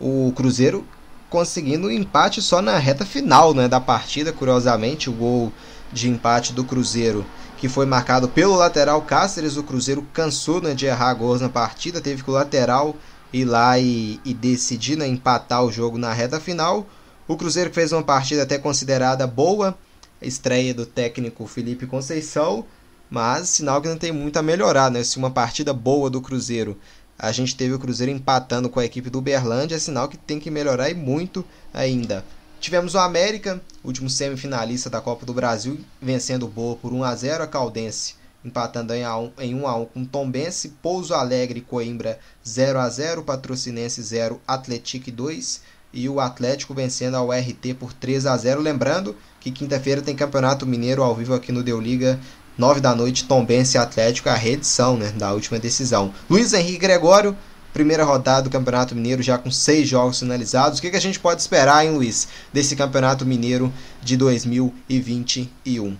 O 0.00 0.32
Cruzeiro 0.34 0.86
conseguindo 1.28 1.88
um 1.88 1.90
empate 1.90 2.40
só 2.40 2.62
na 2.62 2.78
reta 2.78 3.04
final 3.04 3.52
né, 3.52 3.68
da 3.68 3.78
partida, 3.78 4.32
curiosamente, 4.32 5.10
o 5.10 5.12
gol 5.12 5.52
de 5.92 6.08
empate 6.08 6.54
do 6.54 6.64
Cruzeiro 6.64 7.26
que 7.58 7.68
foi 7.68 7.84
marcado 7.84 8.26
pelo 8.26 8.56
lateral 8.56 9.02
Cáceres. 9.02 9.58
O 9.58 9.62
Cruzeiro 9.62 10.00
cansou 10.14 10.62
né, 10.62 10.72
de 10.72 10.86
errar 10.86 11.12
gols 11.12 11.42
na 11.42 11.50
partida, 11.50 12.00
teve 12.00 12.22
que 12.22 12.30
o 12.30 12.32
lateral 12.32 12.96
ir 13.30 13.44
lá 13.44 13.78
e, 13.78 14.18
e 14.24 14.32
decidir 14.32 14.96
né, 14.96 15.06
empatar 15.06 15.62
o 15.62 15.70
jogo 15.70 15.98
na 15.98 16.10
reta 16.10 16.40
final. 16.40 16.86
O 17.28 17.36
Cruzeiro 17.36 17.70
fez 17.70 17.92
uma 17.92 18.02
partida 18.02 18.44
até 18.44 18.56
considerada 18.56 19.26
boa, 19.26 19.76
estreia 20.22 20.72
do 20.72 20.86
técnico 20.86 21.46
Felipe 21.46 21.86
Conceição, 21.86 22.64
mas 23.10 23.48
sinal 23.48 23.82
que 23.82 23.88
não 23.88 23.98
tem 23.98 24.12
muito 24.12 24.38
a 24.38 24.42
melhorar, 24.42 24.90
né? 24.90 25.02
Se 25.02 25.18
uma 25.18 25.30
partida 25.30 25.74
boa 25.74 26.08
do 26.08 26.20
Cruzeiro, 26.20 26.78
a 27.18 27.32
gente 27.32 27.56
teve 27.56 27.74
o 27.74 27.78
Cruzeiro 27.78 28.12
empatando 28.12 28.70
com 28.70 28.80
a 28.80 28.84
equipe 28.84 29.10
do 29.10 29.18
Uberlândia, 29.18 29.74
é 29.74 29.78
sinal 29.78 30.08
que 30.08 30.16
tem 30.16 30.38
que 30.38 30.50
melhorar 30.50 30.88
e 30.88 30.94
muito 30.94 31.44
ainda. 31.74 32.24
Tivemos 32.60 32.94
o 32.94 32.98
América, 32.98 33.60
último 33.82 34.08
semifinalista 34.08 34.88
da 34.88 35.00
Copa 35.00 35.26
do 35.26 35.34
Brasil, 35.34 35.80
vencendo 36.00 36.44
o 36.44 36.48
Boa 36.48 36.76
por 36.76 36.92
1 36.92 37.04
a 37.04 37.14
0 37.14 37.42
a 37.42 37.46
Caldense 37.46 38.20
empatando 38.44 38.92
em 38.94 39.54
1 39.54 39.66
a 39.66 39.76
1 39.76 39.84
com 39.86 40.04
Tombense, 40.04 40.70
Pouso 40.82 41.14
Alegre 41.14 41.60
Coimbra 41.60 42.18
0 42.46 42.78
a 42.78 42.88
0, 42.88 43.22
Patrocinense 43.22 44.02
0, 44.02 44.40
Atlético 44.46 45.10
2 45.10 45.60
e 45.92 46.08
o 46.08 46.20
Atlético 46.20 46.72
vencendo 46.72 47.16
a 47.16 47.22
URT 47.22 47.74
por 47.78 47.92
3 47.92 48.26
a 48.26 48.36
0. 48.36 48.60
Lembrando 48.60 49.16
que 49.40 49.50
quinta-feira 49.50 50.00
tem 50.00 50.14
Campeonato 50.14 50.66
Mineiro 50.66 51.02
ao 51.02 51.14
vivo 51.14 51.34
aqui 51.34 51.52
no 51.52 51.62
Deu 51.62 51.80
Liga, 51.80 52.18
9 52.58 52.80
da 52.80 52.94
noite, 52.94 53.26
Tombense 53.26 53.78
Atlético, 53.78 54.28
a 54.28 54.34
reedição 54.34 54.96
né, 54.96 55.12
da 55.12 55.32
última 55.32 55.58
decisão. 55.58 56.12
Luiz 56.28 56.52
Henrique 56.52 56.78
Gregório, 56.78 57.36
primeira 57.72 58.04
rodada 58.04 58.42
do 58.42 58.50
Campeonato 58.50 58.94
Mineiro 58.94 59.22
já 59.22 59.38
com 59.38 59.50
seis 59.50 59.88
jogos 59.88 60.18
finalizados. 60.18 60.78
O 60.78 60.82
que, 60.82 60.90
que 60.90 60.96
a 60.96 61.00
gente 61.00 61.18
pode 61.18 61.40
esperar, 61.40 61.84
hein, 61.84 61.92
Luiz, 61.92 62.28
desse 62.52 62.76
Campeonato 62.76 63.24
Mineiro 63.24 63.72
de 64.02 64.16
2021? 64.16 65.96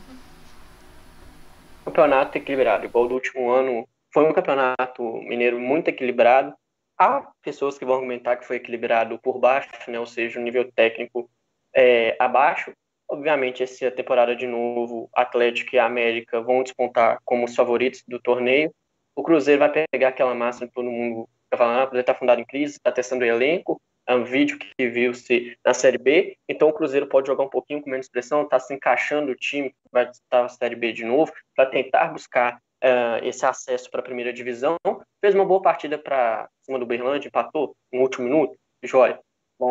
Campeonato 1.85 2.37
equilibrado, 2.37 2.85
igual 2.85 3.09
do 3.09 3.15
último 3.15 3.51
ano. 3.51 3.87
Foi 4.13 4.29
um 4.29 4.33
campeonato 4.33 5.03
mineiro 5.23 5.59
muito 5.59 5.89
equilibrado. 5.89 6.53
Há 6.99 7.27
pessoas 7.43 7.79
que 7.79 7.85
vão 7.85 7.95
argumentar 7.95 8.37
que 8.37 8.47
foi 8.47 8.57
equilibrado 8.57 9.19
por 9.19 9.39
baixo, 9.39 9.71
né, 9.89 9.99
ou 9.99 10.07
seja, 10.07 10.39
o 10.39 10.43
nível 10.43 10.71
técnico 10.73 11.31
é, 11.75 12.17
abaixo. 12.19 12.73
Obviamente, 13.11 13.61
essa 13.61 13.91
temporada 13.91 14.37
de 14.37 14.47
novo, 14.47 15.11
Atlético 15.13 15.75
e 15.75 15.81
América 15.81 16.41
vão 16.41 16.63
despontar 16.63 17.19
como 17.25 17.45
os 17.45 17.57
favoritos 17.57 18.05
do 18.07 18.21
torneio. 18.21 18.73
O 19.17 19.25
Cruzeiro 19.25 19.59
vai 19.59 19.85
pegar 19.91 20.09
aquela 20.09 20.33
massa 20.33 20.65
que 20.65 20.73
todo 20.73 20.89
mundo 20.89 21.29
está 21.45 21.57
falando, 21.57 21.81
ah, 21.81 21.83
o 21.83 21.87
Cruzeiro 21.89 22.03
está 22.03 22.15
fundado 22.15 22.41
em 22.41 22.45
crise, 22.45 22.75
está 22.75 22.93
testando 22.93 23.25
o 23.25 23.27
elenco, 23.27 23.81
é 24.07 24.15
um 24.15 24.23
vídeo 24.23 24.57
que 24.57 24.89
viu-se 24.89 25.59
na 25.65 25.75
Série 25.75 25.99
B, 25.99 26.37
então 26.49 26.69
o 26.69 26.73
Cruzeiro 26.73 27.09
pode 27.09 27.27
jogar 27.27 27.43
um 27.43 27.51
pouquinho 27.51 27.83
com 27.83 27.91
menos 27.91 28.09
pressão, 28.09 28.43
está 28.43 28.61
se 28.61 28.73
encaixando 28.73 29.33
o 29.33 29.37
time 29.37 29.71
que 29.71 29.77
vai 29.91 30.07
disputar 30.07 30.45
a 30.45 30.49
Série 30.49 30.77
B 30.77 30.93
de 30.93 31.05
novo, 31.05 31.33
para 31.57 31.67
tentar 31.67 32.13
buscar 32.13 32.59
uh, 32.83 33.25
esse 33.25 33.45
acesso 33.45 33.91
para 33.91 33.99
a 33.99 34.05
primeira 34.05 34.33
divisão. 34.33 34.77
Fez 35.21 35.35
uma 35.35 35.45
boa 35.45 35.61
partida 35.61 35.99
para 35.99 36.49
cima 36.63 36.79
do 36.79 36.87
Berlândia, 36.87 37.27
empatou 37.27 37.75
no 37.93 38.03
último 38.03 38.27
minuto, 38.27 38.57
joia 38.85 39.19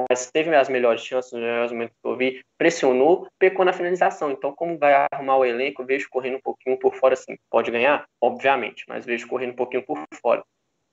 mas 0.09 0.29
teve 0.31 0.53
as 0.55 0.69
melhores 0.69 1.01
chances, 1.01 1.31
os 1.31 1.39
melhores 1.39 1.71
momentos 1.71 1.95
que 2.01 2.07
eu 2.07 2.15
vi, 2.15 2.43
pressionou, 2.57 3.27
pecou 3.39 3.65
na 3.65 3.73
finalização. 3.73 4.31
Então, 4.31 4.53
como 4.53 4.77
vai 4.77 5.07
arrumar 5.11 5.37
o 5.37 5.45
elenco, 5.45 5.83
vejo 5.83 6.07
correndo 6.09 6.37
um 6.37 6.41
pouquinho 6.41 6.77
por 6.77 6.93
fora, 6.95 7.13
assim. 7.13 7.37
Pode 7.49 7.71
ganhar? 7.71 8.07
Obviamente, 8.21 8.85
mas 8.87 9.05
vejo 9.05 9.27
correndo 9.27 9.51
um 9.51 9.55
pouquinho 9.55 9.83
por 9.83 10.03
fora. 10.21 10.43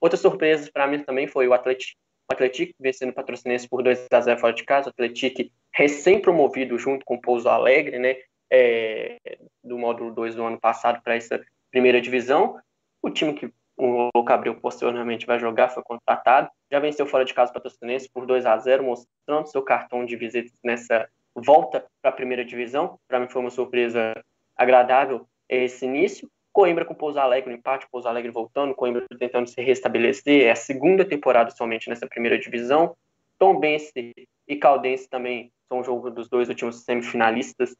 Outra 0.00 0.16
surpresa 0.16 0.70
para 0.72 0.86
mim 0.86 1.02
também 1.02 1.26
foi 1.26 1.46
o 1.46 1.52
Atlético. 1.52 1.98
O 2.30 2.34
Atlético 2.34 2.74
vencendo 2.80 3.10
o 3.10 3.14
Patrocinense 3.14 3.68
por 3.68 3.82
2 3.82 4.06
a 4.10 4.20
0 4.20 4.40
fora 4.40 4.52
de 4.52 4.64
casa. 4.64 4.88
O 4.88 4.90
Atlético 4.90 5.50
recém-promovido 5.72 6.78
junto 6.78 7.04
com 7.04 7.14
o 7.14 7.20
Pouso 7.20 7.48
Alegre, 7.48 7.98
né? 7.98 8.16
É, 8.50 9.18
do 9.62 9.76
módulo 9.76 10.12
2 10.12 10.36
do 10.36 10.44
ano 10.44 10.58
passado 10.58 11.02
para 11.02 11.16
essa 11.16 11.44
primeira 11.70 12.00
divisão. 12.00 12.58
O 13.02 13.10
time 13.10 13.34
que 13.34 13.52
o 13.76 14.10
Louco 14.14 14.32
Abreu 14.32 14.54
posteriormente 14.54 15.26
vai 15.26 15.38
jogar, 15.38 15.68
foi 15.68 15.82
contratado. 15.82 16.48
Já 16.70 16.80
venceu 16.80 17.06
fora 17.06 17.24
de 17.24 17.34
casa 17.34 17.50
o 17.50 17.54
Patrocinense 17.54 18.08
por 18.12 18.26
2 18.26 18.46
a 18.46 18.56
0 18.56 18.84
mostrando 18.84 19.46
seu 19.46 19.62
cartão 19.62 20.04
de 20.04 20.16
visitas 20.16 20.58
nessa 20.64 21.08
volta 21.34 21.84
para 22.00 22.10
a 22.10 22.14
primeira 22.14 22.44
divisão. 22.44 22.98
Para 23.06 23.20
mim 23.20 23.28
foi 23.28 23.42
uma 23.42 23.50
surpresa 23.50 24.14
agradável 24.56 25.26
esse 25.48 25.84
início. 25.84 26.28
Coimbra 26.52 26.86
com 26.86 26.94
Pouso 26.94 27.20
Alegre, 27.20 27.50
no 27.50 27.56
empate, 27.58 27.86
Pouso 27.90 28.08
Alegre 28.08 28.30
voltando, 28.30 28.74
Coimbra 28.74 29.04
tentando 29.18 29.46
se 29.46 29.60
restabelecer. 29.60 30.46
É 30.46 30.52
a 30.52 30.56
segunda 30.56 31.04
temporada 31.04 31.50
somente 31.50 31.90
nessa 31.90 32.06
primeira 32.06 32.38
divisão. 32.38 32.96
Tombense 33.38 34.14
e 34.48 34.56
Caldense 34.56 35.06
também 35.08 35.52
são 35.68 35.80
o 35.80 35.84
jogo 35.84 36.10
dos 36.10 36.30
dois 36.30 36.48
últimos 36.48 36.82
semifinalistas 36.82 37.76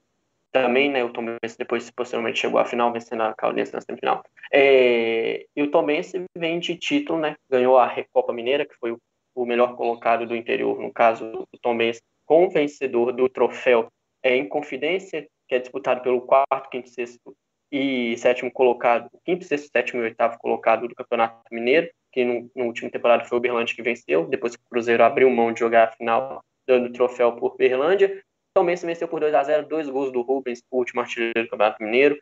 também, 0.62 0.90
né? 0.90 1.04
O 1.04 1.12
Tom 1.12 1.24
Benz 1.24 1.57
depois 1.57 1.90
posteriormente 1.90 2.38
chegou 2.38 2.59
à 2.59 2.64
final, 2.64 2.92
vencendo 2.92 3.22
a 3.22 3.34
Caldense 3.34 3.72
na 3.72 3.80
semifinal. 3.80 4.22
É, 4.52 5.46
e 5.54 5.62
o 5.62 5.70
Tom 5.70 5.84
Benz 5.84 6.12
vem 6.36 6.59
de 6.59 6.76
título, 6.76 7.18
né? 7.18 7.36
Ganhou 7.50 7.78
a 7.78 7.86
Recopa 7.86 8.32
Mineira, 8.32 8.66
que 8.66 8.74
foi 8.76 8.92
o, 8.92 8.98
o 9.34 9.44
melhor 9.44 9.76
colocado 9.76 10.26
do 10.26 10.36
interior, 10.36 10.80
no 10.80 10.92
caso 10.92 11.46
o 11.52 11.59
Tom 11.61 11.76
com 12.24 12.46
o 12.46 12.50
vencedor 12.50 13.12
do 13.12 13.28
troféu 13.28 13.88
é, 14.22 14.36
em 14.36 14.48
Confidência, 14.48 15.26
que 15.48 15.54
é 15.54 15.59
disputado 15.59 16.02
pelo 16.02 16.20
quarto, 16.22 16.68
quinto, 16.70 16.88
sexto 16.88 17.34
e 17.70 18.16
sétimo 18.16 18.50
colocado, 18.50 19.09
quinto, 19.24 19.44
sexto, 19.44 19.70
sétimo 19.72 20.00
e 20.00 20.04
oitavo 20.04 20.38
colocado 20.38 20.88
do 20.88 20.94
Campeonato 20.94 21.42
Mineiro, 21.52 21.88
que 22.12 22.24
no, 22.24 22.50
no 22.54 22.64
último 22.64 22.90
temporada 22.90 23.24
foi 23.24 23.38
o 23.38 23.40
Berlândia 23.40 23.74
que 23.74 23.82
venceu, 23.82 24.26
depois 24.26 24.57
que 24.57 24.62
o 24.62 24.68
Cruzeiro 24.68 25.04
abriu 25.04 25.30
mão 25.30 25.52
de 25.52 25.61
jogar 25.61 25.84
a 25.84 25.92
final, 25.92 26.42
dando 26.66 26.88
o 26.88 26.92
troféu 26.92 27.32
por 27.36 27.57
Berlândia. 27.57 28.22
Também 28.57 28.74
se 28.74 28.86
venceu 28.86 29.07
por 29.07 29.20
2 29.20 29.34
a 29.34 29.42
0 29.42 29.68
dois 29.68 29.86
gols 29.86 30.11
do 30.11 30.22
Rubens, 30.22 30.62
o 30.70 30.78
último 30.78 31.02
artilheiro 31.02 31.42
do 31.42 31.50
Campeonato 31.50 31.84
Mineiro. 31.84 32.18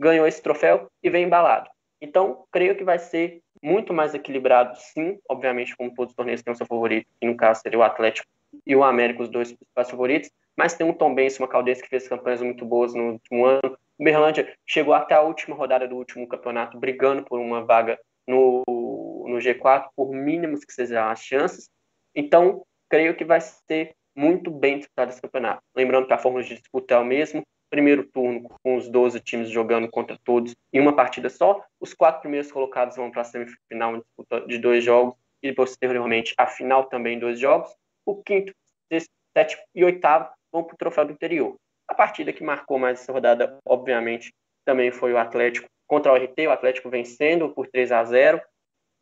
Ganhou 0.00 0.26
esse 0.26 0.42
troféu 0.42 0.88
e 1.02 1.10
vem 1.10 1.26
embalado. 1.26 1.68
Então, 2.00 2.46
creio 2.50 2.74
que 2.74 2.82
vai 2.82 2.98
ser 2.98 3.42
muito 3.62 3.92
mais 3.92 4.14
equilibrado, 4.14 4.74
sim. 4.78 5.18
Obviamente, 5.28 5.76
como 5.76 5.92
todos 5.94 6.12
os 6.12 6.16
torneios 6.16 6.42
têm 6.42 6.54
o 6.54 6.56
seu 6.56 6.64
favorito, 6.64 7.06
e 7.20 7.26
no 7.26 7.36
caso 7.36 7.60
seria 7.60 7.78
o 7.78 7.82
Atlético 7.82 8.26
e 8.66 8.74
o 8.74 8.82
América, 8.82 9.24
os 9.24 9.28
dois 9.28 9.52
principais 9.52 9.90
favoritos. 9.90 10.30
Mas 10.56 10.72
tem 10.72 10.86
um 10.86 10.92
Tom 10.94 11.14
Benz, 11.14 11.38
uma 11.38 11.46
Caldense 11.46 11.82
que 11.82 11.90
fez 11.90 12.08
campanhas 12.08 12.40
muito 12.40 12.64
boas 12.64 12.94
no 12.94 13.12
último 13.12 13.44
ano. 13.44 13.76
O 13.98 14.04
Berlândia 14.04 14.56
chegou 14.66 14.94
até 14.94 15.14
a 15.14 15.20
última 15.20 15.54
rodada 15.54 15.86
do 15.86 15.96
último 15.96 16.26
campeonato, 16.26 16.78
brigando 16.78 17.22
por 17.24 17.38
uma 17.38 17.62
vaga 17.62 18.00
no, 18.26 18.62
no 18.66 19.36
G4, 19.36 19.88
por 19.94 20.14
mínimos 20.14 20.64
que 20.64 20.72
sejam 20.72 21.10
as 21.10 21.20
chances. 21.20 21.68
Então, 22.14 22.64
creio 22.88 23.14
que 23.14 23.24
vai 23.26 23.42
ser 23.42 23.94
muito 24.16 24.50
bem 24.50 24.78
disputado 24.78 25.10
esse 25.10 25.20
campeonato. 25.20 25.62
Lembrando 25.74 26.06
que 26.06 26.12
a 26.12 26.18
fórmula 26.18 26.44
de 26.44 26.54
disputa 26.54 26.94
é 26.94 26.98
o 26.98 27.04
mesmo, 27.04 27.42
primeiro 27.70 28.04
turno 28.04 28.48
com 28.62 28.76
os 28.76 28.88
12 28.88 29.18
times 29.20 29.50
jogando 29.50 29.88
contra 29.90 30.16
todos 30.22 30.54
em 30.72 30.80
uma 30.80 30.94
partida 30.94 31.28
só, 31.28 31.60
os 31.80 31.92
quatro 31.92 32.20
primeiros 32.20 32.52
colocados 32.52 32.96
vão 32.96 33.10
para 33.10 33.22
a 33.22 33.24
semifinal 33.24 34.00
de 34.46 34.58
dois 34.58 34.84
jogos 34.84 35.16
e 35.42 35.52
posteriormente 35.52 36.34
a 36.38 36.46
final 36.46 36.84
também 36.84 37.18
dois 37.18 37.38
jogos, 37.38 37.74
o 38.06 38.22
quinto, 38.22 38.54
sexto, 38.90 39.10
sétimo 39.36 39.62
e 39.74 39.84
oitavo 39.84 40.30
vão 40.52 40.62
para 40.62 40.74
o 40.74 40.78
troféu 40.78 41.04
do 41.04 41.12
interior. 41.12 41.56
A 41.88 41.94
partida 41.94 42.32
que 42.32 42.44
marcou 42.44 42.78
mais 42.78 43.00
essa 43.00 43.12
rodada, 43.12 43.58
obviamente, 43.66 44.32
também 44.64 44.92
foi 44.92 45.12
o 45.12 45.18
Atlético 45.18 45.68
contra 45.86 46.12
o 46.12 46.16
RT, 46.16 46.46
o 46.46 46.52
Atlético 46.52 46.88
vencendo 46.88 47.50
por 47.50 47.66
3 47.66 47.92
a 47.92 48.04
0 48.04 48.40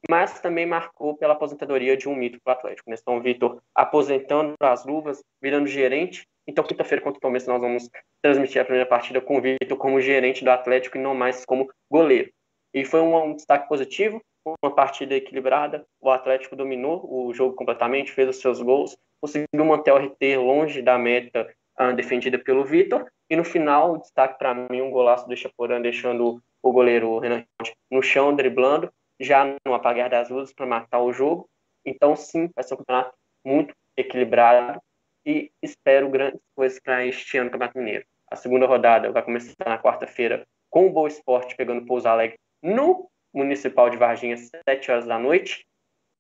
mas 0.09 0.41
também 0.41 0.67
marcou 0.67 1.17
pela 1.17 1.35
aposentadoria 1.35 1.97
de 1.97 2.09
um 2.09 2.15
mito 2.15 2.39
para 2.43 2.55
o 2.55 2.57
Atlético. 2.57 2.91
Né? 2.91 2.97
Então, 3.01 3.21
Vitor 3.21 3.63
aposentando 3.75 4.55
as 4.61 4.85
luvas, 4.85 5.23
virando 5.41 5.67
gerente. 5.67 6.27
Então, 6.47 6.65
quinta-feira 6.65 7.03
contra 7.03 7.19
o 7.19 7.21
Palmeiras, 7.21 7.47
nós 7.47 7.61
vamos 7.61 7.89
transmitir 8.21 8.61
a 8.61 8.65
primeira 8.65 8.89
partida 8.89 9.21
com 9.21 9.39
o 9.39 9.41
Vitor 9.41 9.77
como 9.77 10.01
gerente 10.01 10.45
do 10.45 10.51
Atlético 10.51 10.97
e 10.97 11.01
não 11.01 11.15
mais 11.15 11.45
como 11.45 11.71
goleiro. 11.91 12.31
E 12.75 12.85
foi 12.85 13.01
um, 13.01 13.17
um 13.17 13.37
destaque 13.37 13.69
positivo, 13.69 14.21
uma 14.63 14.75
partida 14.75 15.15
equilibrada. 15.15 15.87
O 16.01 16.11
Atlético 16.11 16.57
dominou 16.57 17.07
o 17.09 17.33
jogo 17.33 17.55
completamente, 17.55 18.11
fez 18.11 18.29
os 18.29 18.41
seus 18.41 18.61
gols, 18.61 18.97
conseguiu 19.21 19.65
manter 19.65 19.93
o 19.93 19.97
RT 19.97 20.37
longe 20.37 20.83
da 20.83 20.99
meta 20.99 21.49
uh, 21.79 21.95
defendida 21.95 22.39
pelo 22.39 22.65
Vitor. 22.65 23.07
E 23.31 23.37
no 23.37 23.45
final, 23.45 23.93
o 23.93 23.99
destaque 23.99 24.37
para 24.37 24.53
mim, 24.53 24.81
um 24.81 24.91
golaço 24.91 25.29
do 25.29 25.37
Chaporã, 25.37 25.81
deixando 25.81 26.43
o 26.61 26.73
goleiro 26.73 27.19
Renan 27.19 27.45
no 27.91 28.03
chão, 28.03 28.35
driblando 28.35 28.93
já 29.23 29.57
no 29.65 29.75
apagar 29.75 30.11
das 30.11 30.29
luzes 30.29 30.53
para 30.53 30.67
matar 30.67 31.01
o 31.01 31.13
jogo. 31.13 31.49
Então, 31.85 32.17
sim, 32.17 32.51
vai 32.55 32.65
ser 32.65 32.75
um 32.75 32.79
campeonato 32.79 33.15
muito 33.45 33.75
equilibrado 33.97 34.81
e 35.25 35.51
espero 35.63 36.09
grandes 36.09 36.41
coisas 36.55 36.81
para 36.81 37.07
este 37.07 37.39
ano 37.39 37.51
Campeonato 37.51 37.79
Mineiro. 37.79 38.05
A 38.31 38.37
segunda 38.37 38.67
rodada 38.67 39.11
vai 39.13 39.23
começar 39.23 39.55
na 39.65 39.79
quarta-feira 39.79 40.47
com 40.71 40.87
o 40.87 40.91
Boa 40.91 41.09
Esporte 41.09 41.55
pegando 41.55 41.87
Pouso 41.87 42.09
Alegre 42.09 42.39
no 42.63 43.09
Municipal 43.33 43.91
de 43.91 43.97
Varginha, 43.97 44.35
às 44.35 44.51
7 44.69 44.91
horas 44.91 45.07
da 45.07 45.19
noite. 45.19 45.67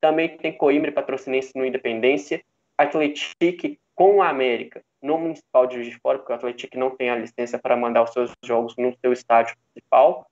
Também 0.01 0.37
tem 0.37 0.57
Coimbra 0.57 0.91
e 0.91 0.95
Patrocinense 0.95 1.53
no 1.55 1.65
Independência. 1.65 2.43
Atlético 2.77 3.79
com 3.95 4.17
o 4.17 4.23
América 4.23 4.83
no 5.01 5.19
Municipal 5.19 5.67
de 5.67 5.77
Juiz 5.77 5.89
de 5.89 5.99
Fora, 5.99 6.19
porque 6.19 6.33
o 6.33 6.37
Atlético 6.37 6.79
não 6.79 6.91
tem 6.97 7.11
a 7.11 7.17
licença 7.17 7.59
para 7.59 7.77
mandar 7.77 8.03
os 8.03 8.13
seus 8.13 8.33
jogos 8.45 8.75
no 8.77 8.97
seu 9.01 9.13
estádio 9.13 9.57
principal. 9.73 10.27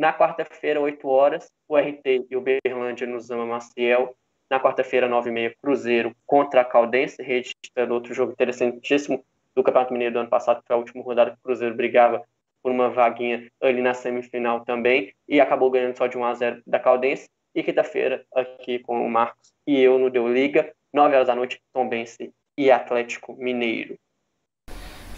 Na 0.00 0.14
quarta-feira, 0.14 0.80
8 0.80 1.06
horas, 1.06 1.50
o 1.68 1.76
RT 1.76 2.26
e 2.30 2.34
o 2.34 2.40
Berlândia 2.40 3.06
no 3.06 3.20
Zama 3.20 3.44
Maciel. 3.44 4.16
Na 4.50 4.58
quarta-feira, 4.58 5.06
9h30, 5.06 5.52
Cruzeiro 5.62 6.16
contra 6.24 6.62
a 6.62 6.64
Caldense, 6.64 7.22
registrando 7.22 7.92
outro 7.92 8.14
jogo 8.14 8.32
interessantíssimo 8.32 9.22
do 9.54 9.62
Campeonato 9.62 9.92
Mineiro 9.92 10.14
do 10.14 10.20
ano 10.20 10.30
passado, 10.30 10.62
que 10.62 10.68
foi 10.68 10.74
a 10.74 10.78
última 10.78 11.04
rodada 11.04 11.32
que 11.32 11.36
o 11.36 11.42
Cruzeiro 11.42 11.76
brigava 11.76 12.24
por 12.62 12.72
uma 12.72 12.88
vaguinha 12.88 13.46
ali 13.60 13.82
na 13.82 13.92
semifinal 13.92 14.64
também, 14.64 15.12
e 15.28 15.38
acabou 15.38 15.70
ganhando 15.70 15.98
só 15.98 16.06
de 16.06 16.16
1 16.16 16.24
a 16.24 16.32
0 16.32 16.62
da 16.66 16.78
Caldense. 16.78 17.28
E 17.54 17.62
quinta-feira, 17.62 18.24
aqui 18.34 18.78
com 18.78 19.04
o 19.04 19.10
Marcos 19.10 19.52
e 19.66 19.78
eu 19.78 19.98
no 19.98 20.08
Deu 20.08 20.26
Liga, 20.26 20.72
9 20.94 21.14
horas 21.14 21.26
da 21.26 21.34
noite, 21.34 21.60
Tombense 21.74 22.32
e 22.56 22.70
Atlético 22.70 23.34
Mineiro. 23.34 23.98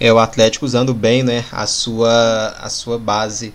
É 0.00 0.12
o 0.12 0.18
Atlético 0.18 0.64
usando 0.64 0.92
bem 0.92 1.22
né, 1.22 1.44
a, 1.52 1.68
sua, 1.68 2.48
a 2.58 2.68
sua 2.68 2.98
base 2.98 3.54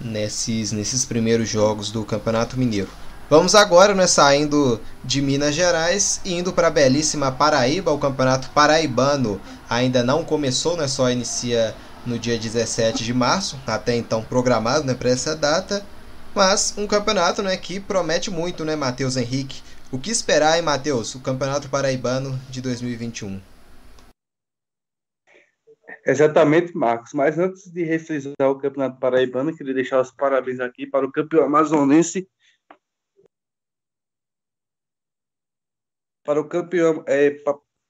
nesses, 0.00 0.72
nesses 0.72 1.04
primeiros 1.04 1.48
jogos 1.48 1.90
do 1.90 2.04
Campeonato 2.04 2.58
Mineiro. 2.58 2.88
Vamos 3.28 3.56
agora, 3.56 3.92
né, 3.92 4.06
saindo 4.06 4.80
de 5.02 5.20
Minas 5.20 5.54
Gerais 5.54 6.20
e 6.24 6.34
indo 6.34 6.52
para 6.52 6.68
a 6.68 6.70
belíssima 6.70 7.32
Paraíba. 7.32 7.90
O 7.90 7.98
Campeonato 7.98 8.50
Paraibano 8.50 9.40
ainda 9.68 10.02
não 10.02 10.24
começou, 10.24 10.76
né, 10.76 10.86
só 10.86 11.10
inicia 11.10 11.74
no 12.06 12.18
dia 12.18 12.38
17 12.38 13.04
de 13.04 13.12
março, 13.12 13.58
até 13.66 13.96
então 13.96 14.22
programado 14.22 14.84
né, 14.84 14.94
para 14.94 15.10
essa 15.10 15.34
data. 15.34 15.84
Mas 16.34 16.74
um 16.76 16.86
campeonato 16.86 17.42
né, 17.42 17.56
que 17.56 17.80
promete 17.80 18.30
muito, 18.30 18.64
né, 18.64 18.76
Matheus 18.76 19.16
Henrique? 19.16 19.62
O 19.90 19.98
que 19.98 20.10
esperar, 20.10 20.56
hein, 20.56 20.62
Matheus, 20.62 21.14
o 21.14 21.20
Campeonato 21.20 21.68
Paraibano 21.68 22.38
de 22.50 22.60
2021? 22.60 23.40
Exatamente, 26.06 26.76
Marcos. 26.76 27.12
Mas 27.12 27.36
antes 27.36 27.68
de 27.70 27.82
refrisar 27.82 28.32
o 28.48 28.58
Campeonato 28.58 29.00
Paraibano, 29.00 29.54
queria 29.56 29.74
deixar 29.74 30.00
os 30.00 30.12
parabéns 30.12 30.60
aqui 30.60 30.86
para 30.86 31.04
o 31.04 31.10
campeão 31.10 31.44
amazonense. 31.44 32.28
Para 36.24 36.40
o 36.40 36.48
campeão, 36.48 37.04
é, 37.08 37.30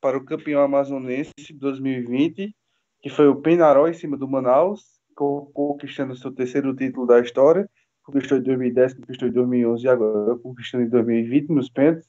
para 0.01 0.17
o 0.17 0.25
campeão 0.25 0.63
amazonense 0.63 1.33
2020, 1.53 2.57
que 3.03 3.11
foi 3.11 3.29
o 3.29 3.41
Penarol 3.43 3.87
em 3.87 3.95
cima 3.95 4.17
do 4.17 4.27
Manaus, 4.29 4.99
conquistando 5.15 6.17
seu 6.17 6.33
terceiro 6.33 6.75
título 6.75 7.07
da 7.07 7.21
história. 7.21 7.69
Conquistou 8.03 8.39
em 8.39 8.43
2010, 8.43 8.95
conquistou 8.95 9.29
em 9.29 9.33
2011 9.33 9.85
e 9.85 9.89
agora 9.89 10.39
conquistando 10.39 10.85
em 10.85 10.89
2020 10.89 11.49
nos 11.51 11.69
pênaltis. 11.69 12.09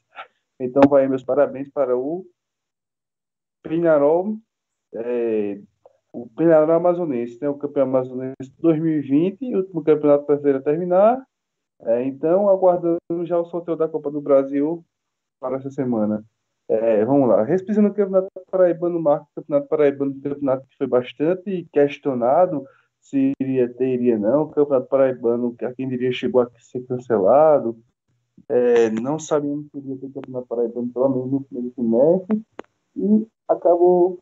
Então, 0.58 0.82
vai 0.90 1.08
meus 1.08 1.24
parabéns 1.24 1.70
para 1.70 1.98
o 1.98 2.26
Penarol, 3.62 4.38
é, 4.94 5.60
o 6.22 6.30
Penarol 6.36 6.76
Amazonense, 6.76 7.38
né, 7.40 7.48
o 7.48 7.56
campeão 7.56 7.84
amazonense 7.84 8.52
2020, 8.60 9.54
o 9.54 9.58
último 9.58 9.84
campeonato 9.84 10.26
brasileiro 10.26 10.60
a 10.60 10.64
terminar. 10.64 11.24
É, 11.82 12.04
então, 12.04 12.50
aguardando 12.50 13.00
já 13.24 13.38
o 13.38 13.46
sorteio 13.46 13.78
da 13.78 13.88
Copa 13.88 14.10
do 14.10 14.20
Brasil 14.20 14.84
para 15.40 15.58
essa 15.58 15.70
semana. 15.70 16.26
É, 16.68 17.06
vamos 17.06 17.30
lá. 17.30 17.44
Respirando 17.44 17.90
no 17.90 17.94
Campeonato 17.94 18.30
Paraibano, 18.50 19.00
Marco, 19.00 19.28
Campeonato 19.36 19.68
Paraibano, 19.68 20.20
campeonato 20.22 20.68
que 20.68 20.78
foi 20.78 20.88
bastante 20.88 21.68
questionado 21.72 22.66
se 23.00 23.32
iria 23.40 23.72
ter, 23.72 23.94
iria 23.94 24.18
não. 24.18 24.44
O 24.44 24.50
Campeonato 24.50 24.88
Paraibano, 24.90 25.56
a 25.62 25.74
quem 25.74 25.88
diria, 25.88 26.12
chegou 26.12 26.42
a 26.42 26.50
ser 26.60 26.82
cancelado. 26.88 27.78
É, 28.50 28.90
não 28.90 29.20
sabíamos 29.20 29.68
se 29.70 29.78
iria 29.78 29.98
ter 29.98 30.12
Campeonato 30.12 30.48
Paraibano, 30.48 30.92
pelo 30.92 31.10
menos 31.10 31.32
no 31.32 31.44
primeiro 31.44 31.74
semestre. 31.76 32.42
E 32.96 33.28
acabou, 33.48 34.20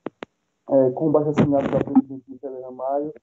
é, 0.70 0.92
com 0.92 1.08
o 1.08 1.12
baixo 1.12 1.30
assinado 1.30 1.70
da 1.70 1.80
presidente 1.80 2.24
Michele 2.28 2.62
Ramalho, 2.62 3.14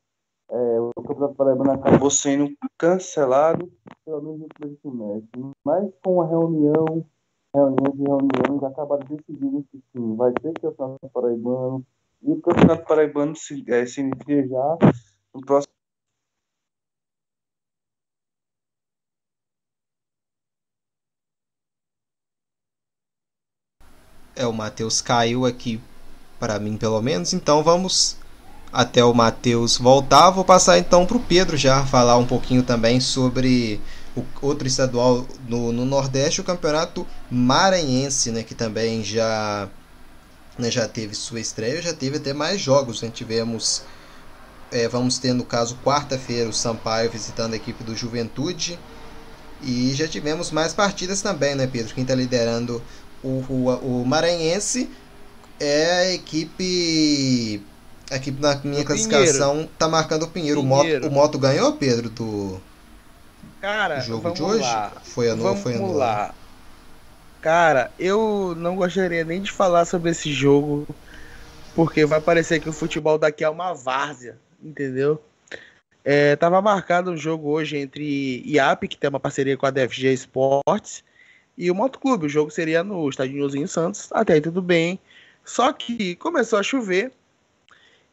é, 0.50 0.80
o 0.80 1.02
Campeonato 1.02 1.34
Paraibano 1.34 1.72
acabou 1.72 2.10
sendo 2.10 2.50
cancelado, 2.76 3.72
pelo 4.04 4.22
menos 4.22 4.40
no 4.40 4.48
primeiro 4.48 4.80
semestre. 4.82 5.52
Mas 5.64 5.90
com 6.02 6.20
a 6.20 6.26
reunião 6.26 7.06
reuniões 7.54 7.94
e 7.94 8.02
reuniões 8.04 8.62
acabaram 8.64 9.06
decidindo 9.06 9.64
que 9.70 9.82
sim, 9.92 10.16
vai 10.16 10.32
ter 10.32 10.52
campeonato 10.54 11.08
paraibano. 11.10 11.86
E 12.22 12.32
o 12.32 12.40
campeonato 12.40 12.86
paraibano 12.86 13.36
se, 13.36 13.64
é, 13.68 13.84
se 13.86 14.00
inicia 14.00 14.46
já 14.46 14.78
no 15.34 15.40
próximo. 15.40 15.72
É, 24.34 24.46
o 24.46 24.52
Matheus 24.52 25.02
caiu 25.02 25.44
aqui 25.44 25.78
para 26.42 26.58
mim, 26.58 26.76
pelo 26.76 27.00
menos. 27.00 27.32
Então 27.32 27.62
vamos 27.62 28.16
até 28.72 29.04
o 29.04 29.14
Matheus 29.14 29.76
voltar. 29.76 30.30
Vou 30.30 30.44
passar 30.44 30.76
então 30.76 31.06
para 31.06 31.16
o 31.16 31.20
Pedro 31.20 31.56
já 31.56 31.86
falar 31.86 32.16
um 32.16 32.26
pouquinho 32.26 32.64
também 32.64 32.98
sobre 32.98 33.80
o 34.16 34.24
outro 34.40 34.66
estadual 34.66 35.24
no, 35.48 35.70
no 35.70 35.84
Nordeste, 35.84 36.40
o 36.40 36.44
Campeonato 36.44 37.06
Maranhense, 37.30 38.32
né, 38.32 38.42
que 38.42 38.56
também 38.56 39.04
já, 39.04 39.68
né, 40.58 40.68
já 40.68 40.88
teve 40.88 41.14
sua 41.14 41.38
estreia, 41.38 41.80
já 41.80 41.92
teve 41.92 42.16
até 42.16 42.32
mais 42.32 42.60
jogos. 42.60 43.00
Né? 43.02 43.10
Tivemos, 43.14 43.84
é, 44.72 44.88
vamos 44.88 45.18
ter 45.18 45.32
no 45.32 45.44
caso, 45.44 45.78
quarta-feira, 45.84 46.50
o 46.50 46.52
Sampaio 46.52 47.08
visitando 47.08 47.52
a 47.52 47.56
equipe 47.56 47.84
do 47.84 47.94
Juventude. 47.94 48.76
E 49.62 49.94
já 49.94 50.08
tivemos 50.08 50.50
mais 50.50 50.72
partidas 50.74 51.22
também, 51.22 51.54
né, 51.54 51.68
Pedro? 51.68 51.94
Quem 51.94 52.02
está 52.02 52.16
liderando 52.16 52.82
o, 53.22 53.44
o, 53.48 54.00
o 54.00 54.04
Maranhense 54.04 54.90
é 55.60 55.90
a 55.92 56.12
equipe. 56.12 57.62
A 58.10 58.16
equipe 58.16 58.40
na 58.40 58.60
minha 58.62 58.84
classificação 58.84 59.62
está 59.62 59.88
marcando 59.88 60.24
o 60.24 60.28
Pinheiro. 60.28 60.60
Pinheiro. 60.60 61.06
O, 61.08 61.10
Moto, 61.10 61.10
o 61.10 61.10
Moto 61.10 61.38
ganhou, 61.38 61.72
Pedro, 61.72 62.10
do, 62.10 62.60
Cara, 63.62 63.98
o 63.98 64.00
jogo 64.00 64.32
de 64.32 64.42
hoje? 64.42 64.60
Lá. 64.60 64.92
Foi 65.04 65.30
a 65.30 65.36
vamos 65.36 65.60
foi 65.60 65.76
anulado. 65.76 65.96
lá. 65.96 66.34
Cara, 67.40 67.92
eu 67.96 68.54
não 68.56 68.74
gostaria 68.74 69.24
nem 69.24 69.40
de 69.40 69.52
falar 69.52 69.84
sobre 69.84 70.10
esse 70.10 70.32
jogo, 70.32 70.84
porque 71.72 72.04
vai 72.04 72.20
parecer 72.20 72.58
que 72.58 72.68
o 72.68 72.72
futebol 72.72 73.16
daqui 73.18 73.44
é 73.44 73.48
uma 73.48 73.72
várzea, 73.72 74.36
entendeu? 74.60 75.22
É, 76.04 76.34
tava 76.34 76.60
marcado 76.60 77.12
um 77.12 77.16
jogo 77.16 77.50
hoje 77.50 77.76
entre 77.76 78.42
IAP, 78.44 78.88
que 78.88 78.96
tem 78.96 79.08
uma 79.08 79.20
parceria 79.20 79.56
com 79.56 79.64
a 79.64 79.70
DFG 79.70 80.12
Sports, 80.14 81.04
e 81.56 81.70
o 81.70 81.74
Motoclube. 81.74 82.26
O 82.26 82.28
jogo 82.28 82.50
seria 82.50 82.82
no 82.82 83.08
Estádio 83.08 83.68
Santos, 83.68 84.08
até 84.10 84.32
aí 84.32 84.40
tudo 84.40 84.60
bem. 84.60 84.98
Só 85.44 85.72
que 85.72 86.16
começou 86.16 86.58
a 86.58 86.62
chover 86.62 87.12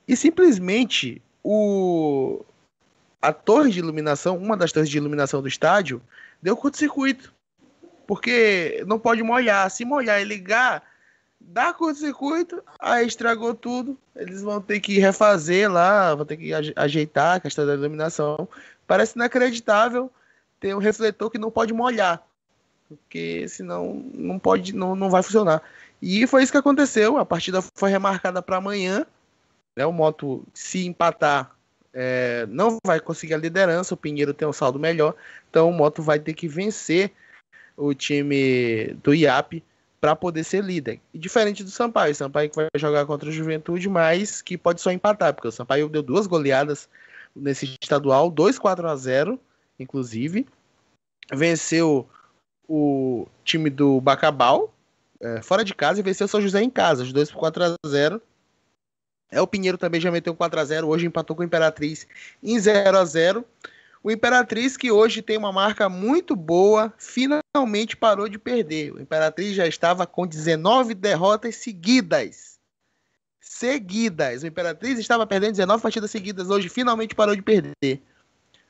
e 0.07 0.15
simplesmente 0.15 1.21
o 1.43 2.43
a 3.21 3.33
torre 3.33 3.71
de 3.71 3.79
iluminação, 3.79 4.37
uma 4.37 4.55
das 4.55 4.71
torres 4.71 4.89
de 4.89 4.97
iluminação 4.97 5.41
do 5.41 5.47
estádio, 5.47 6.01
deu 6.41 6.55
curto-circuito. 6.55 7.33
Porque 8.07 8.83
não 8.87 8.97
pode 8.97 9.21
molhar. 9.21 9.69
Se 9.69 9.85
molhar 9.85 10.21
e 10.21 10.23
ligar, 10.23 10.81
dá 11.39 11.73
curto-circuito, 11.73 12.63
aí 12.79 13.05
estragou 13.05 13.53
tudo. 13.53 13.97
Eles 14.15 14.41
vão 14.41 14.61
ter 14.61 14.79
que 14.79 14.99
refazer 14.99 15.71
lá, 15.71 16.15
vão 16.15 16.25
ter 16.25 16.37
que 16.37 16.51
ajeitar 16.75 17.35
a 17.35 17.39
questão 17.39 17.65
da 17.65 17.73
iluminação. 17.73 18.47
Parece 18.87 19.15
inacreditável 19.15 20.09
ter 20.59 20.73
um 20.73 20.79
refletor 20.79 21.29
que 21.29 21.37
não 21.37 21.51
pode 21.51 21.73
molhar. 21.73 22.23
Porque 22.87 23.47
senão 23.47 24.03
não 24.13 24.39
pode, 24.39 24.73
não, 24.73 24.95
não 24.95 25.09
vai 25.09 25.21
funcionar. 25.21 25.61
E 26.01 26.25
foi 26.27 26.43
isso 26.43 26.51
que 26.51 26.57
aconteceu. 26.57 27.17
A 27.17 27.25
partida 27.25 27.61
foi 27.75 27.89
remarcada 27.89 28.41
para 28.41 28.57
amanhã. 28.57 29.05
Né, 29.75 29.85
o 29.85 29.91
Moto, 29.91 30.43
se 30.53 30.85
empatar, 30.85 31.55
é, 31.93 32.45
não 32.47 32.77
vai 32.85 32.99
conseguir 32.99 33.33
a 33.33 33.37
liderança, 33.37 33.93
o 33.93 33.97
Pinheiro 33.97 34.33
tem 34.33 34.47
um 34.47 34.53
saldo 34.53 34.79
melhor, 34.79 35.15
então 35.49 35.69
o 35.69 35.73
Moto 35.73 36.01
vai 36.01 36.19
ter 36.19 36.33
que 36.33 36.47
vencer 36.47 37.11
o 37.75 37.93
time 37.93 38.93
do 39.03 39.13
IAP 39.13 39.63
para 39.99 40.15
poder 40.15 40.43
ser 40.43 40.63
líder. 40.63 40.99
E 41.13 41.17
diferente 41.17 41.63
do 41.63 41.69
Sampaio, 41.69 42.11
o 42.11 42.15
Sampaio 42.15 42.49
que 42.49 42.55
vai 42.55 42.67
jogar 42.75 43.05
contra 43.05 43.29
o 43.29 43.31
Juventude, 43.31 43.89
mas 43.89 44.41
que 44.41 44.57
pode 44.57 44.81
só 44.81 44.91
empatar, 44.91 45.33
porque 45.33 45.47
o 45.47 45.51
Sampaio 45.51 45.89
deu 45.89 46.01
duas 46.01 46.27
goleadas 46.27 46.89
nesse 47.35 47.73
estadual, 47.81 48.31
2-4 48.31 48.85
a 48.85 48.95
0, 48.95 49.39
inclusive. 49.79 50.47
Venceu 51.31 52.07
o 52.67 53.27
time 53.43 53.69
do 53.69 53.99
Bacabal, 53.99 54.73
é, 55.21 55.41
fora 55.41 55.63
de 55.63 55.73
casa, 55.73 55.99
e 55.99 56.03
venceu 56.03 56.25
o 56.25 56.29
São 56.29 56.41
José 56.41 56.61
em 56.61 56.69
casa, 56.69 57.03
os 57.03 57.13
dois 57.13 57.31
por 57.31 57.39
4 57.39 57.63
a 57.63 57.75
0 57.87 58.21
é, 59.31 59.39
o 59.41 59.47
Pinheiro 59.47 59.77
também 59.77 60.01
já 60.01 60.11
meteu 60.11 60.35
4 60.35 60.59
a 60.59 60.65
0 60.65 60.87
hoje 60.87 61.05
empatou 61.05 61.35
com 61.35 61.43
o 61.43 61.45
Imperatriz 61.45 62.07
em 62.41 62.59
0 62.59 62.97
a 62.97 63.05
0 63.05 63.45
O 64.03 64.09
Imperatriz, 64.09 64.75
que 64.75 64.91
hoje 64.91 65.21
tem 65.21 65.37
uma 65.37 65.51
marca 65.51 65.87
muito 65.87 66.35
boa, 66.35 66.91
finalmente 66.97 67.95
parou 67.95 68.27
de 68.27 68.39
perder. 68.39 68.93
O 68.93 69.01
Imperatriz 69.01 69.55
já 69.55 69.67
estava 69.67 70.07
com 70.07 70.25
19 70.25 70.95
derrotas 70.95 71.57
seguidas. 71.57 72.57
Seguidas. 73.39 74.41
O 74.43 74.47
Imperatriz 74.47 74.97
estava 74.97 75.27
perdendo 75.27 75.51
19 75.51 75.81
partidas 75.81 76.09
seguidas, 76.09 76.49
hoje 76.49 76.69
finalmente 76.69 77.13
parou 77.13 77.35
de 77.35 77.41
perder. 77.41 78.01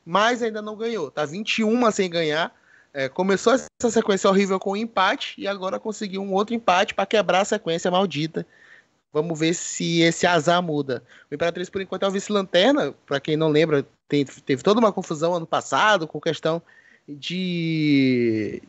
Mas 0.04 0.42
ainda 0.42 0.62
não 0.62 0.76
ganhou. 0.76 1.12
Tá 1.12 1.26
21 1.26 1.92
sem 1.92 2.10
ganhar. 2.10 2.54
É, 2.94 3.08
começou 3.08 3.54
essa 3.54 3.92
sequência 3.92 4.30
horrível 4.30 4.60
com 4.60 4.72
um 4.72 4.76
empate 4.76 5.36
e 5.38 5.48
agora 5.48 5.80
conseguiu 5.80 6.22
um 6.22 6.34
outro 6.34 6.56
empate 6.56 6.94
para 6.94 7.06
quebrar 7.06 7.42
a 7.42 7.46
sequência 7.46 7.92
maldita 7.92 8.46
Vamos 9.12 9.40
ver 9.40 9.56
se 9.56 10.02
esse 10.02 10.28
azar 10.28 10.62
muda. 10.62 11.04
O 11.32 11.36
Imperatriz, 11.36 11.70
por 11.70 11.82
enquanto, 11.82 12.04
é 12.04 12.08
o 12.08 12.12
vice-lanterna. 12.12 12.94
Para 13.06 13.20
quem 13.20 13.36
não 13.36 13.50
lembra, 13.50 13.86
tem, 14.08 14.24
teve 14.24 14.62
toda 14.62 14.80
uma 14.80 14.94
confusão 14.94 15.34
ano 15.34 15.48
passado 15.48 16.08
com 16.08 16.22
questão 16.22 16.62
de, 17.08 18.62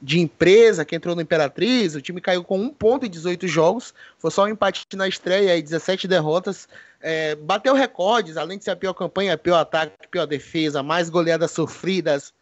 de 0.00 0.20
empresa 0.20 0.84
que 0.84 0.94
entrou 0.94 1.16
no 1.16 1.22
Imperatriz. 1.22 1.96
O 1.96 2.00
time 2.00 2.20
caiu 2.20 2.44
com 2.44 2.60
um 2.60 2.70
ponto 2.70 3.04
em 3.04 3.10
18 3.10 3.48
jogos. 3.48 3.92
Foi 4.16 4.30
só 4.30 4.44
um 4.44 4.48
empate 4.48 4.86
na 4.94 5.08
estreia 5.08 5.56
e 5.56 5.62
17 5.62 6.06
derrotas. 6.06 6.68
É, 7.00 7.34
bateu 7.34 7.74
recordes, 7.74 8.36
além 8.36 8.58
de 8.58 8.64
ser 8.64 8.70
a 8.70 8.76
pior 8.76 8.94
campanha, 8.94 9.36
pior 9.36 9.58
ataque, 9.58 10.06
pior 10.08 10.26
defesa, 10.26 10.84
mais 10.84 11.10
goleadas 11.10 11.50
sofridas. 11.50 12.32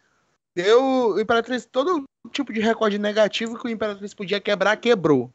Deu 0.55 1.13
o 1.13 1.19
Imperatriz 1.19 1.65
todo 1.65 2.03
tipo 2.31 2.51
de 2.51 2.59
recorde 2.59 2.97
negativo 2.97 3.57
que 3.57 3.67
o 3.67 3.69
Imperatriz 3.69 4.13
podia 4.13 4.39
quebrar, 4.39 4.75
quebrou 4.77 5.31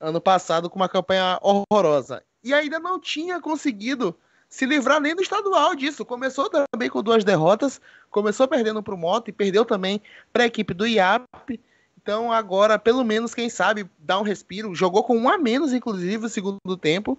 ano 0.00 0.20
passado 0.20 0.68
com 0.68 0.76
uma 0.76 0.88
campanha 0.88 1.38
horrorosa. 1.42 2.22
E 2.42 2.52
ainda 2.52 2.78
não 2.78 3.00
tinha 3.00 3.40
conseguido 3.40 4.14
se 4.48 4.66
livrar 4.66 5.00
nem 5.00 5.14
do 5.14 5.22
estadual 5.22 5.74
disso. 5.74 6.04
Começou 6.04 6.48
também 6.48 6.88
com 6.88 7.02
duas 7.02 7.24
derrotas, 7.24 7.80
começou 8.10 8.46
perdendo 8.46 8.82
para 8.82 8.94
o 8.94 8.98
Moto 8.98 9.28
e 9.28 9.32
perdeu 9.32 9.64
também 9.64 10.00
para 10.32 10.44
a 10.44 10.46
equipe 10.46 10.72
do 10.72 10.86
IAP. 10.86 11.60
Então 12.00 12.32
agora, 12.32 12.78
pelo 12.78 13.04
menos, 13.04 13.34
quem 13.34 13.50
sabe, 13.50 13.88
dá 13.98 14.18
um 14.18 14.22
respiro. 14.22 14.74
Jogou 14.74 15.02
com 15.02 15.16
um 15.16 15.28
a 15.28 15.36
menos, 15.36 15.72
inclusive, 15.72 16.18
no 16.18 16.28
segundo 16.28 16.76
tempo. 16.76 17.18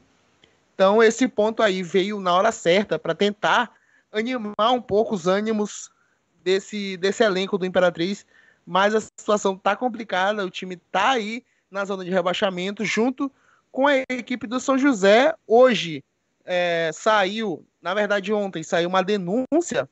Então 0.74 1.02
esse 1.02 1.28
ponto 1.28 1.62
aí 1.62 1.84
veio 1.84 2.20
na 2.20 2.34
hora 2.34 2.52
certa 2.52 2.98
para 2.98 3.16
tentar 3.16 3.72
animar 4.12 4.72
um 4.72 4.82
pouco 4.82 5.16
os 5.16 5.28
ânimos 5.28 5.90
desse, 6.48 6.96
desse 6.96 7.24
elenco 7.26 7.58
do 7.58 7.66
Imperatriz. 7.66 8.26
Mas 8.66 8.96
a 8.96 9.02
situação 9.02 9.54
está 9.56 9.76
complicada, 9.76 10.46
o 10.46 10.50
time 10.50 10.76
está 10.76 11.12
aí 11.12 11.44
na 11.70 11.84
zona 11.84 12.06
de 12.06 12.12
rebaixamento, 12.12 12.86
junto 12.86 13.30
com 13.70 13.86
a 13.86 13.98
equipe 14.10 14.48
do 14.48 14.60
São 14.60 14.78
José. 14.78 15.34
Hoje 15.46 16.02
é, 16.46 16.90
saiu, 16.94 17.66
na 17.82 17.94
verdade 17.94 18.32
ontem, 18.32 18.64
saiu 18.64 18.88
uma 18.88 19.04
denúncia 19.04 19.90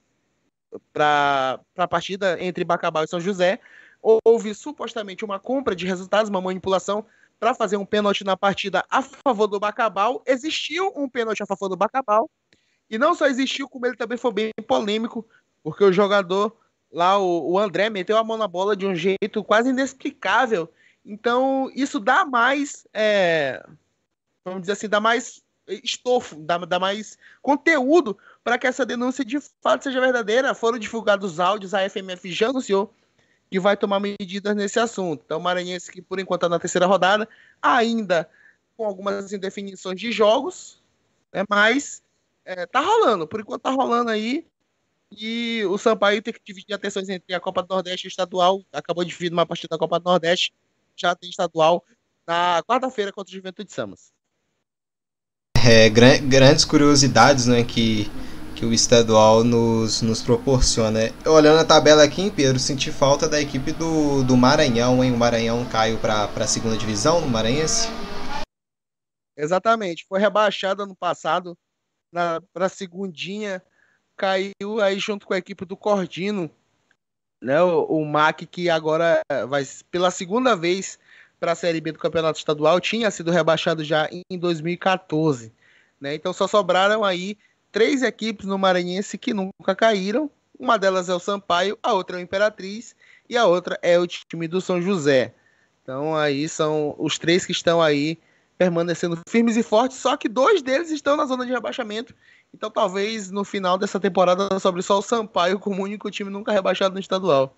para 0.94 1.60
a 1.78 1.88
partida 1.88 2.42
entre 2.42 2.64
Bacabal 2.64 3.04
e 3.04 3.08
São 3.08 3.20
José. 3.20 3.60
Houve 4.02 4.54
supostamente 4.54 5.26
uma 5.26 5.40
compra 5.40 5.76
de 5.76 5.86
resultados, 5.86 6.30
uma 6.30 6.42
manipulação 6.42 7.06
para 7.38 7.54
fazer 7.54 7.76
um 7.76 7.86
pênalti 7.86 8.24
na 8.24 8.38
partida 8.38 8.86
a 8.90 9.02
favor 9.02 9.48
do 9.48 9.60
Bacabal. 9.60 10.24
Existiu 10.26 10.94
um 10.96 11.10
pênalti 11.10 11.44
a 11.44 11.46
favor 11.46 11.68
do 11.68 11.76
Bacabal. 11.76 12.30
E 12.90 12.98
não 12.98 13.16
só 13.16 13.26
existiu, 13.26 13.68
como 13.68 13.86
ele 13.86 13.96
também 13.98 14.18
foi 14.18 14.32
bem 14.32 14.52
polêmico, 14.68 15.28
porque 15.66 15.84
o 15.84 15.92
jogador 15.92 16.56
lá, 16.92 17.18
o, 17.18 17.52
o 17.54 17.60
André, 17.60 17.90
meteu 17.90 18.18
a 18.18 18.24
mão 18.24 18.38
na 18.38 18.48
bola 18.48 18.78
de 18.78 18.86
um 18.86 18.96
jeito 18.96 19.44
quase 19.44 19.72
inexplicável 19.72 20.72
então, 21.06 21.72
isso 21.76 22.00
dá 22.00 22.26
mais, 22.26 22.88
é, 22.92 23.64
vamos 24.44 24.62
dizer 24.62 24.74
assim, 24.74 24.90
dá 24.90 25.00
mais 25.00 25.44
estofo, 25.68 26.36
dá, 26.36 26.58
dá 26.58 26.80
mais 26.80 27.18
conteúdo 27.42 28.18
para 28.44 28.58
que 28.58 28.66
essa 28.66 28.86
denúncia 28.86 29.24
de 29.24 29.40
fato 29.62 29.84
seja 29.84 30.02
verdadeira. 30.02 30.56
Foram 30.56 30.80
divulgados 30.80 31.34
os 31.34 31.40
áudios, 31.40 31.74
a 31.76 31.88
FMF 31.88 32.32
já 32.32 32.50
anunciou 32.50 32.92
que 33.52 33.60
vai 33.60 33.78
tomar 33.78 34.00
medidas 34.00 34.56
nesse 34.56 34.80
assunto. 34.80 35.22
Então, 35.24 35.38
o 35.38 35.42
Maranhense, 35.42 35.92
que 35.92 36.02
por 36.02 36.20
enquanto 36.20 36.42
está 36.42 36.50
na 36.50 36.60
terceira 36.60 36.88
rodada, 36.88 37.30
ainda 37.62 38.28
com 38.76 38.86
algumas 38.86 39.32
indefinições 39.32 40.00
de 40.00 40.12
jogos, 40.12 40.82
né, 41.32 41.44
mas 41.48 42.04
é, 42.44 42.66
tá 42.66 42.82
rolando, 42.82 43.28
por 43.28 43.40
enquanto 43.40 43.62
tá 43.62 43.70
rolando 43.70 44.10
aí. 44.10 44.48
E 45.18 45.64
o 45.66 45.78
Sampaio 45.78 46.22
tem 46.22 46.34
que 46.34 46.42
dividir 46.44 46.74
atenções 46.74 47.10
entre 47.10 47.34
a 47.34 47.40
Copa 47.40 47.64
do 47.64 47.74
Nordeste 47.74 48.06
e 48.06 48.08
o 48.08 48.10
estadual. 48.10 48.64
Acabou 48.72 49.04
de 49.04 49.14
vir 49.14 49.32
uma 49.32 49.46
partida 49.46 49.70
da 49.72 49.80
Copa 49.80 50.00
do 50.00 50.06
Nordeste 50.06 50.54
já 50.96 51.16
tem 51.16 51.30
estadual 51.30 51.84
na 52.26 52.64
quarta-feira 52.64 53.12
contra 53.12 53.32
o 53.32 53.36
Juventude 53.36 53.72
Samas. 53.72 54.12
É, 55.68 55.90
grandes 55.90 56.64
curiosidades 56.64 57.48
né, 57.48 57.64
que, 57.64 58.10
que 58.56 58.66
o 58.66 58.74
estadual 58.74 59.44
nos, 59.44 60.02
nos 60.02 60.22
proporciona. 60.22 61.00
Olhando 61.26 61.60
a 61.60 61.66
tabela 61.66 62.04
aqui, 62.04 62.32
Pedro, 62.32 62.60
senti 62.60 62.92
falta 62.92 63.28
da 63.28 63.42
equipe 63.42 63.72
do, 63.72 64.24
do 64.24 64.38
Maranhão, 64.38 65.04
hein? 65.04 65.12
O 65.12 65.18
Maranhão 65.18 65.66
caiu 65.66 65.98
para 65.98 66.26
a 66.26 66.48
segunda 66.48 66.78
divisão 66.78 67.20
no 67.20 67.28
Maranhense. 67.28 67.88
Exatamente, 69.38 70.06
foi 70.08 70.20
rebaixado 70.20 70.84
ano 70.84 70.96
passado 70.96 71.58
para 72.12 72.66
a 72.66 72.70
segundinha, 72.70 73.62
caiu 74.16 74.82
aí 74.82 75.00
junto 75.00 75.28
com 75.28 75.34
a 75.34 75.38
equipe 75.38 75.66
do 75.66 75.76
Cordino, 75.76 76.50
né, 77.42 77.62
o, 77.62 77.84
o 77.84 78.06
MAC 78.06 78.46
que 78.46 78.70
agora 78.70 79.20
vai 79.48 79.64
pela 79.92 80.10
segunda 80.10 80.56
vez 80.56 80.98
para 81.40 81.52
a 81.52 81.56
Série 81.56 81.82
B 81.82 81.92
do 81.92 82.00
Campeonato 82.00 82.40
Estadual, 82.40 82.80
tinha 82.80 83.12
sido 83.12 83.32
rebaixado 83.32 83.84
já 83.84 84.10
em 84.12 84.38
2014. 84.38 85.52
Né? 86.00 86.16
Então 86.16 86.34
só 86.34 86.48
sobraram 86.48 87.04
aí 87.04 87.38
três 87.72 88.02
equipes 88.02 88.46
no 88.46 88.58
Maranhense 88.58 89.18
que 89.18 89.34
nunca 89.34 89.76
caíram. 89.76 90.30
Uma 90.58 90.78
delas 90.78 91.10
é 91.10 91.14
o 91.14 91.20
Sampaio, 91.20 91.78
a 91.84 91.94
outra 91.94 92.18
é 92.18 92.20
o 92.20 92.24
Imperatriz 92.24 92.96
e 93.30 93.38
a 93.38 93.46
outra 93.46 93.78
é 93.82 94.00
o 94.00 94.08
time 94.08 94.48
do 94.48 94.62
São 94.62 94.82
José. 94.82 95.34
Então 95.84 96.16
aí 96.16 96.48
são 96.48 96.96
os 96.98 97.20
três 97.20 97.46
que 97.46 97.52
estão 97.52 97.82
aí 97.82 98.18
permanecendo 98.58 99.20
firmes 99.28 99.58
e 99.58 99.64
fortes, 99.64 99.98
só 99.98 100.16
que 100.16 100.30
dois 100.30 100.62
deles 100.62 100.90
estão 100.90 101.18
na 101.18 101.26
zona 101.26 101.46
de 101.46 101.52
rebaixamento 101.52 102.16
então 102.56 102.72
talvez 102.72 103.30
no 103.30 103.44
final 103.44 103.78
dessa 103.78 104.00
temporada 104.00 104.60
sobre 104.60 104.82
só 104.82 104.98
o 104.98 105.02
Sampaio 105.02 105.60
como 105.60 105.84
único 105.84 106.10
time 106.10 106.30
nunca 106.30 106.54
rebaixado 106.54 106.94
no 106.94 107.02
estadual. 107.02 107.54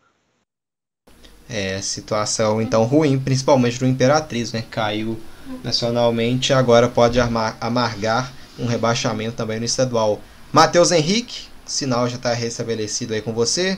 É, 1.47 1.79
situação 1.81 2.59
então 2.61 2.83
ruim, 2.83 3.19
principalmente 3.19 3.79
do 3.79 3.85
Imperatriz, 3.85 4.51
né? 4.51 4.63
Caiu 4.69 5.17
nacionalmente, 5.63 6.51
agora 6.51 6.89
pode 6.89 7.19
amargar 7.61 8.33
um 8.59 8.65
rebaixamento 8.65 9.37
também 9.37 9.59
no 9.59 9.65
estadual. 9.65 10.19
Matheus 10.51 10.91
Henrique, 10.91 11.47
sinal 11.65 12.09
já 12.09 12.15
está 12.15 12.33
restabelecido 12.33 13.13
aí 13.13 13.21
com 13.21 13.31
você. 13.31 13.77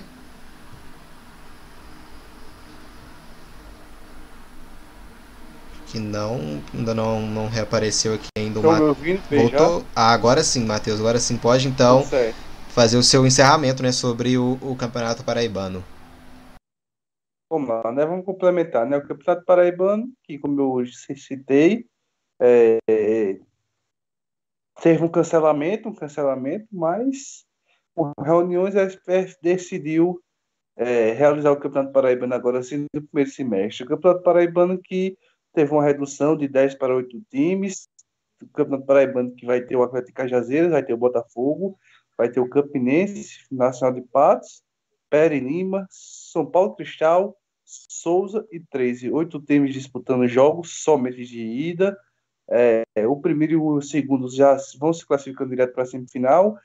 Que 5.92 6.00
não 6.00 6.62
ainda 6.74 6.94
não, 6.94 7.22
não 7.22 7.48
reapareceu 7.48 8.14
aqui 8.14 8.28
ainda. 8.38 8.60
Me 8.62 8.68
ouvindo? 8.68 9.22
Voltou? 9.30 9.84
Ah, 9.96 10.14
agora 10.14 10.44
sim, 10.44 10.66
Matheus. 10.66 11.00
Agora 11.00 11.20
sim 11.20 11.38
pode 11.38 11.68
então 11.68 12.04
fazer 12.70 12.98
o 12.98 13.04
seu 13.04 13.26
encerramento 13.26 13.82
né, 13.82 13.92
sobre 13.92 14.38
o, 14.38 14.58
o 14.62 14.76
Campeonato 14.76 15.24
Paraibano. 15.24 15.84
Vamos 17.52 17.68
lá, 17.68 17.92
né? 17.92 18.06
Vamos 18.06 18.26
complementar, 18.26 18.86
né? 18.86 18.98
O 18.98 19.08
Campeonato 19.08 19.44
Paraibano, 19.44 20.08
que 20.24 20.38
como 20.38 20.82
eu 20.82 20.86
citei, 21.18 21.88
é, 22.40 22.78
teve 24.82 25.04
um 25.04 25.10
cancelamento, 25.10 25.90
um 25.90 25.96
cancelamento, 25.96 26.68
mas 26.72 27.44
por 27.96 28.14
reuniões 28.22 28.76
a 28.76 28.84
SPF 28.84 29.36
decidiu 29.42 30.22
é, 30.78 31.12
realizar 31.14 31.52
o 31.52 31.60
Campeonato 31.60 31.92
Paraibano 31.92 32.34
agora 32.36 32.62
sim 32.62 32.86
no 32.94 33.02
primeiro 33.08 33.32
semestre. 33.32 33.84
O 33.84 33.90
Campeonato 33.90 34.24
Paraibano 34.24 34.80
que 34.80 35.18
teve 35.54 35.72
uma 35.72 35.84
redução 35.84 36.36
de 36.36 36.48
10 36.48 36.76
para 36.76 36.96
8 36.96 37.22
times. 37.30 37.88
O 38.42 38.48
Campeonato 38.48 38.86
Paraibano 38.86 39.36
que 39.36 39.46
vai 39.46 39.62
ter 39.62 39.76
o 39.76 39.84
Atlético 39.84 40.18
Cajazeiras, 40.18 40.72
vai 40.72 40.84
ter 40.84 40.94
o 40.94 40.98
Botafogo, 40.98 41.78
vai 42.18 42.30
ter 42.30 42.40
o 42.40 42.50
Campinense, 42.50 43.46
Nacional 43.52 43.94
de 43.94 44.02
Patos, 44.08 44.64
Pere 45.10 45.40
Lima, 45.40 45.88
São 45.90 46.46
Paulo 46.46 46.76
Cristal, 46.76 47.36
Souza 47.66 48.48
e 48.52 48.60
13. 48.60 49.12
Oito 49.12 49.40
times 49.42 49.74
disputando 49.74 50.28
jogos 50.28 50.84
somente 50.84 51.24
de 51.26 51.42
ida. 51.42 51.98
É, 52.50 52.84
o 53.06 53.16
primeiro 53.16 53.54
e 53.54 53.58
o 53.58 53.82
segundo 53.82 54.28
já 54.30 54.58
vão 54.80 54.92
se 54.92 55.06
classificando 55.06 55.52
direto 55.52 55.74
para 55.74 55.84
a 55.84 55.86
semifinal, 55.86 56.58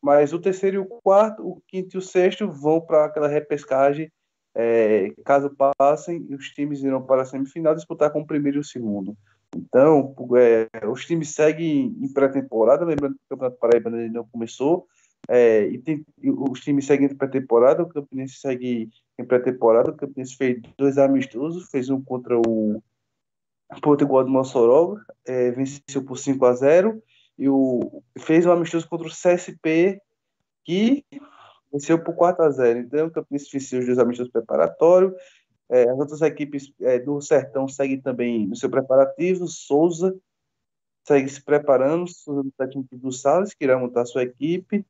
mas 0.00 0.32
o 0.32 0.38
terceiro 0.38 0.76
e 0.76 0.78
o 0.78 0.86
quarto, 0.86 1.46
o 1.46 1.60
quinto 1.66 1.96
e 1.96 1.98
o 1.98 2.02
sexto 2.02 2.50
vão 2.50 2.80
para 2.80 3.04
aquela 3.04 3.28
repescagem 3.28 4.10
é, 4.58 5.12
caso 5.22 5.54
passem, 5.76 6.26
os 6.30 6.48
times 6.48 6.82
irão 6.82 7.02
para 7.02 7.22
a 7.22 7.24
semifinal 7.26 7.74
disputar 7.74 8.10
com 8.10 8.20
o 8.20 8.26
primeiro 8.26 8.56
e 8.56 8.60
o 8.60 8.64
segundo. 8.64 9.14
Então, 9.54 10.14
é, 10.34 10.86
os 10.86 11.04
times 11.04 11.34
seguem 11.34 11.94
em 12.00 12.12
pré-temporada, 12.12 12.84
lembrando 12.84 13.14
que 13.14 13.20
o 13.26 13.28
Campeonato 13.28 13.58
Paraíba 13.58 13.90
ainda 13.90 14.18
não 14.18 14.26
começou, 14.26 14.86
é, 15.28 15.66
e 15.66 15.78
tem, 15.78 16.04
os 16.22 16.60
times 16.60 16.86
seguem 16.86 17.06
em 17.06 17.14
pré-temporada, 17.14 17.82
o 17.82 17.88
Campinense 17.88 18.36
segue 18.36 18.88
em 19.18 19.24
pré-temporada, 19.24 19.90
o 19.90 19.96
Campinense 19.96 20.36
fez 20.36 20.60
dois 20.78 20.96
amistosos, 20.96 21.68
fez 21.68 21.90
um 21.90 22.00
contra 22.00 22.38
o 22.38 22.82
Portugal 23.82 24.24
de 24.24 24.30
Mossoró, 24.30 24.96
é, 25.26 25.50
venceu 25.50 26.02
por 26.02 26.16
5 26.16 26.44
a 26.46 26.54
0 26.54 27.02
e 27.38 27.48
o, 27.48 28.02
fez 28.18 28.46
um 28.46 28.52
amistoso 28.52 28.88
contra 28.88 29.06
o 29.06 29.10
CSP, 29.10 30.00
que 30.64 31.04
venceu 31.72 32.02
por 32.02 32.14
4 32.14 32.44
a 32.44 32.50
0 32.50 32.80
Então, 32.80 33.06
o 33.06 33.10
Campinense 33.10 33.50
venceu 33.52 33.80
os 33.80 33.86
dois 33.86 33.98
amistos 33.98 34.28
preparatórios. 34.28 35.12
É, 35.68 35.82
as 35.88 35.98
outras 35.98 36.22
equipes 36.22 36.72
é, 36.80 36.98
do 36.98 37.20
Sertão 37.20 37.68
seguem 37.68 38.00
também 38.00 38.46
no 38.46 38.56
seu 38.56 38.70
preparativo. 38.70 39.46
Souza 39.48 40.16
segue 41.06 41.28
se 41.28 41.42
preparando, 41.42 42.08
Souza 42.08 42.42
do 42.42 42.52
técnico 42.52 42.96
do 42.96 43.12
Salles, 43.12 43.54
que 43.54 43.64
irá 43.64 43.78
montar 43.78 44.04
sua 44.06 44.24
equipe 44.24 44.84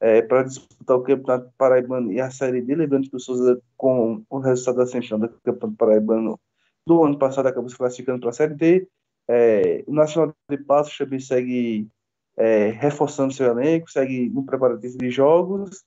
é, 0.00 0.20
para 0.20 0.42
disputar 0.42 0.96
o 0.96 1.02
Campeonato 1.02 1.50
Paraibano 1.56 2.12
e 2.12 2.20
a 2.20 2.30
Série 2.30 2.60
D. 2.60 2.74
Lembrando 2.74 3.08
que 3.08 3.16
o 3.16 3.20
Souza, 3.20 3.60
com 3.76 4.22
o 4.28 4.38
resultado 4.38 4.78
da 4.78 4.86
semifinal 4.86 5.20
do 5.20 5.28
Campeonato 5.42 5.76
Paraibano 5.76 6.40
do 6.86 7.04
ano 7.04 7.18
passado, 7.18 7.46
acabou 7.46 7.70
se 7.70 7.76
classificando 7.76 8.20
para 8.20 8.30
a 8.30 8.32
Série 8.32 8.54
D. 8.54 8.88
É, 9.28 9.84
o 9.86 9.94
Nacional 9.94 10.34
de 10.50 10.58
Passos 10.58 10.96
também 10.98 11.20
segue 11.20 11.88
é, 12.36 12.68
reforçando 12.70 13.32
seu 13.32 13.46
elenco, 13.46 13.90
segue 13.90 14.28
no 14.28 14.44
preparativo 14.44 14.98
de 14.98 15.10
jogos 15.10 15.84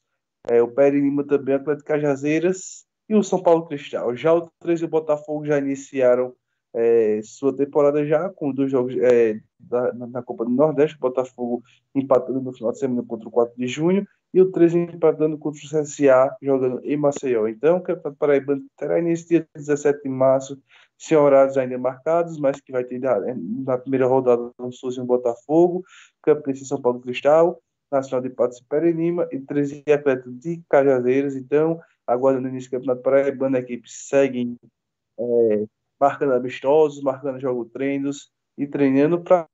é, 0.47 0.61
o 0.61 0.67
Pere 0.67 0.99
Lima 0.99 1.23
também, 1.25 1.55
o 1.55 1.57
Atlético 1.57 1.87
Cajazeiras 1.87 2.85
e 3.07 3.15
o 3.15 3.23
São 3.23 3.41
Paulo 3.41 3.65
Cristal. 3.65 4.15
Já 4.15 4.33
o 4.33 4.49
13 4.59 4.83
e 4.83 4.85
o 4.85 4.89
Botafogo 4.89 5.45
já 5.45 5.57
iniciaram 5.57 6.33
é, 6.73 7.21
sua 7.23 7.55
temporada 7.55 8.05
já 8.05 8.29
com 8.29 8.51
dois 8.51 8.69
jogos 8.69 8.95
é, 8.97 9.39
da, 9.57 9.93
na 9.93 10.21
Copa 10.21 10.43
do 10.43 10.51
Nordeste, 10.51 10.97
o 10.97 10.99
Botafogo 10.99 11.63
empatando 11.93 12.41
no 12.41 12.53
final 12.53 12.73
de 12.73 12.79
semana 12.79 13.03
contra 13.07 13.27
o 13.29 13.31
4 13.31 13.55
de 13.57 13.67
junho 13.67 14.05
e 14.33 14.41
o 14.41 14.51
13 14.51 14.79
empatando 14.79 15.37
contra 15.37 15.61
o 15.61 15.81
CSA, 15.81 16.35
jogando 16.41 16.81
em 16.83 16.97
Maceió. 16.97 17.47
Então, 17.47 17.77
o 17.77 17.81
Campeonato 17.81 18.19
Paraibano 18.19 18.61
terá 18.77 18.99
início 18.99 19.29
dia 19.29 19.47
17 19.55 20.03
de 20.03 20.09
março, 20.09 20.61
sem 20.97 21.17
horários 21.17 21.57
ainda 21.57 21.77
marcados, 21.77 22.37
mas 22.37 22.59
que 22.59 22.73
vai 22.73 22.83
ter 22.83 22.99
na 22.99 23.77
primeira 23.77 24.05
rodada 24.05 24.51
no 24.59 24.73
Souza 24.73 24.97
e 24.97 24.99
no 24.99 25.05
Botafogo, 25.05 25.85
Campinense 26.21 26.63
e 26.63 26.67
São 26.67 26.81
Paulo 26.81 26.99
Cristal, 26.99 27.61
Nacional 27.95 28.21
de 28.21 28.29
Patos 28.29 28.59
e 28.59 28.63
Perenima 28.65 29.27
e 29.31 29.39
13 29.39 29.83
atletas 29.91 30.33
de 30.39 30.61
Cajazeiras. 30.69 31.35
Então, 31.35 31.79
agora 32.05 32.39
no 32.39 32.47
início 32.47 32.69
do 32.69 32.73
Campeonato 32.73 33.01
Paraibano, 33.01 33.57
a 33.57 33.59
equipe 33.59 33.89
segue 33.89 34.55
é, 35.17 35.65
marcando 35.99 36.33
amistosos, 36.33 37.01
marcando 37.01 37.39
jogo 37.39 37.65
treinos 37.65 38.31
e 38.57 38.67
treinando 38.67 39.21
para 39.21 39.47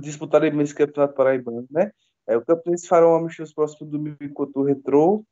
disputar 0.00 0.44
esse 0.44 0.74
Campeonato 0.74 1.14
Paraibano, 1.14 1.66
né? 1.70 1.92
É, 2.26 2.36
o 2.36 2.44
Campinense 2.44 2.86
fará 2.86 3.08
um 3.08 3.16
amistoso 3.16 3.54
próximo 3.54 3.88
domingo 3.88 4.32
contra 4.34 4.60
o 4.60 4.64
Retrô, 4.64 5.24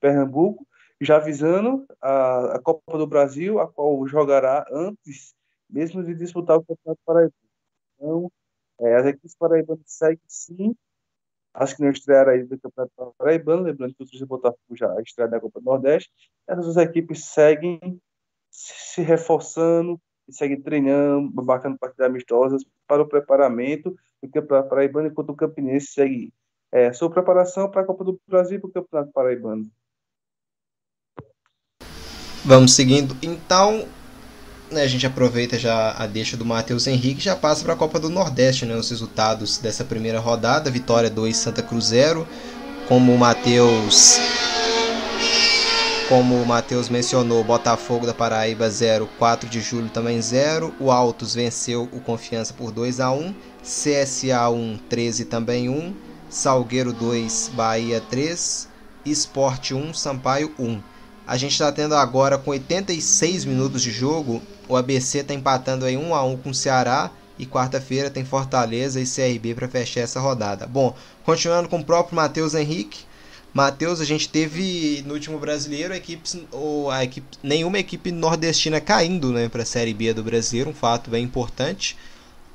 Pernambuco, 0.00 0.66
já 1.00 1.16
avisando 1.16 1.84
a, 2.00 2.56
a 2.56 2.58
Copa 2.60 2.96
do 2.96 3.06
Brasil, 3.06 3.60
a 3.60 3.70
qual 3.70 4.06
jogará 4.06 4.64
antes 4.72 5.34
mesmo 5.68 6.02
de 6.02 6.14
disputar 6.14 6.56
o 6.56 6.64
Campeonato 6.64 7.00
Paraibano. 7.04 7.34
Então, 7.96 8.32
é, 8.80 8.96
as 8.96 9.06
equipes 9.06 9.36
paraibanas 9.36 9.82
seguem 9.86 10.20
sim 10.26 10.74
Acho 11.54 11.76
que 11.76 11.82
não 11.82 11.90
estrearam 11.90 12.32
aí 12.32 12.42
do 12.42 12.58
Campeonato 12.58 13.14
Paraibano, 13.16 13.62
lembrando 13.62 13.94
que 13.94 14.02
o 14.02 14.06
Trujillo 14.06 14.28
Botafogo 14.28 14.76
já 14.76 15.00
estreia 15.00 15.30
da 15.30 15.40
Copa 15.40 15.60
do 15.60 15.64
Nordeste. 15.64 16.10
Essas 16.48 16.76
equipes 16.76 17.26
seguem 17.26 18.00
se 18.50 19.02
reforçando 19.02 20.00
e 20.28 20.32
seguem 20.32 20.60
treinando, 20.60 21.32
marcando 21.44 21.78
partidas 21.78 22.06
amistosas 22.06 22.64
para 22.88 23.02
o 23.02 23.08
preparamento 23.08 23.94
do 24.22 24.30
Campeonato 24.30 24.68
Paraibano, 24.68 25.08
enquanto 25.08 25.30
o 25.30 25.36
Campinense 25.36 25.86
segue 25.86 26.32
é, 26.72 26.92
sua 26.92 27.08
preparação 27.08 27.70
para 27.70 27.82
a 27.82 27.84
Copa 27.84 28.02
do 28.02 28.20
Brasil 28.26 28.58
e 28.58 28.60
para 28.60 28.68
o 28.68 28.72
Campeonato 28.72 29.12
Paraibano. 29.12 29.70
Vamos 32.44 32.74
seguindo. 32.74 33.14
Então, 33.22 33.88
né, 34.74 34.82
a 34.82 34.88
gente 34.88 35.06
aproveita 35.06 35.58
já 35.58 35.94
a 35.96 36.06
deixa 36.06 36.36
do 36.36 36.44
Matheus 36.44 36.86
Henrique 36.86 37.22
já 37.22 37.36
passa 37.36 37.62
para 37.62 37.72
a 37.72 37.76
Copa 37.76 37.98
do 37.98 38.10
Nordeste, 38.10 38.66
né, 38.66 38.74
os 38.74 38.90
resultados 38.90 39.56
dessa 39.58 39.84
primeira 39.84 40.18
rodada, 40.18 40.70
Vitória 40.70 41.08
2, 41.08 41.36
Santa 41.36 41.62
Cruz 41.62 41.86
0, 41.86 42.26
como 42.88 43.14
o 43.14 43.18
Matheus 43.18 44.18
como 46.08 46.34
o 46.34 46.46
Matheus 46.46 46.90
mencionou, 46.90 47.42
Botafogo 47.42 48.04
da 48.04 48.12
Paraíba 48.12 48.68
0, 48.68 49.08
4 49.18 49.48
de 49.48 49.60
julho 49.62 49.88
também 49.88 50.20
0, 50.20 50.74
o 50.78 50.90
Altos 50.90 51.34
venceu 51.34 51.88
o 51.92 52.00
Confiança 52.00 52.52
por 52.52 52.70
2 52.70 53.00
a 53.00 53.10
1, 53.10 53.34
CSA 53.62 54.50
1, 54.50 54.78
13 54.86 55.24
também 55.24 55.70
1, 55.70 55.94
Salgueiro 56.28 56.92
2, 56.92 57.52
Bahia 57.54 58.02
3, 58.02 58.68
Esporte 59.06 59.72
1, 59.72 59.94
Sampaio 59.94 60.52
1. 60.58 60.78
A 61.26 61.38
gente 61.38 61.52
está 61.52 61.72
tendo 61.72 61.94
agora 61.94 62.36
com 62.36 62.50
86 62.50 63.46
minutos 63.46 63.80
de 63.80 63.90
jogo 63.90 64.42
o 64.68 64.76
ABC 64.76 65.18
está 65.18 65.34
empatando 65.34 65.84
aí 65.84 65.96
1 65.96 66.14
a 66.14 66.24
1 66.24 66.36
com 66.38 66.50
o 66.50 66.54
Ceará 66.54 67.10
e 67.38 67.46
quarta-feira 67.46 68.10
tem 68.10 68.24
Fortaleza 68.24 69.00
e 69.00 69.06
CRB 69.06 69.54
para 69.54 69.68
fechar 69.68 70.00
essa 70.00 70.20
rodada. 70.20 70.66
Bom, 70.66 70.94
continuando 71.24 71.68
com 71.68 71.78
o 71.78 71.84
próprio 71.84 72.16
Matheus 72.16 72.54
Henrique. 72.54 73.00
Matheus, 73.52 74.00
a 74.00 74.04
gente 74.04 74.28
teve 74.28 75.04
no 75.06 75.14
último 75.14 75.38
brasileiro 75.38 75.94
equipes, 75.94 76.36
ou 76.50 76.90
a 76.90 77.04
equipe, 77.04 77.38
nenhuma 77.40 77.78
equipe 77.78 78.10
nordestina 78.10 78.80
caindo 78.80 79.32
né, 79.32 79.48
para 79.48 79.62
a 79.62 79.66
Série 79.66 79.94
B 79.94 80.12
do 80.12 80.24
brasileiro, 80.24 80.70
um 80.70 80.74
fato 80.74 81.08
bem 81.08 81.22
importante. 81.22 81.96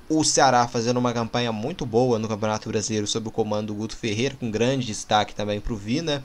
O 0.10 0.26
Ceará 0.26 0.68
fazendo 0.68 0.98
uma 0.98 1.14
campanha 1.14 1.54
muito 1.54 1.86
boa 1.86 2.20
no 2.20 2.28
Campeonato 2.28 2.68
Brasileiro 2.68 3.08
sob 3.08 3.30
o 3.30 3.32
comando 3.32 3.68
do 3.68 3.76
Guto 3.76 3.96
Ferreira, 3.96 4.36
com 4.36 4.52
grande 4.52 4.88
destaque 4.88 5.34
também 5.34 5.62
para 5.62 5.72
o 5.72 5.78
Vina. 5.78 6.24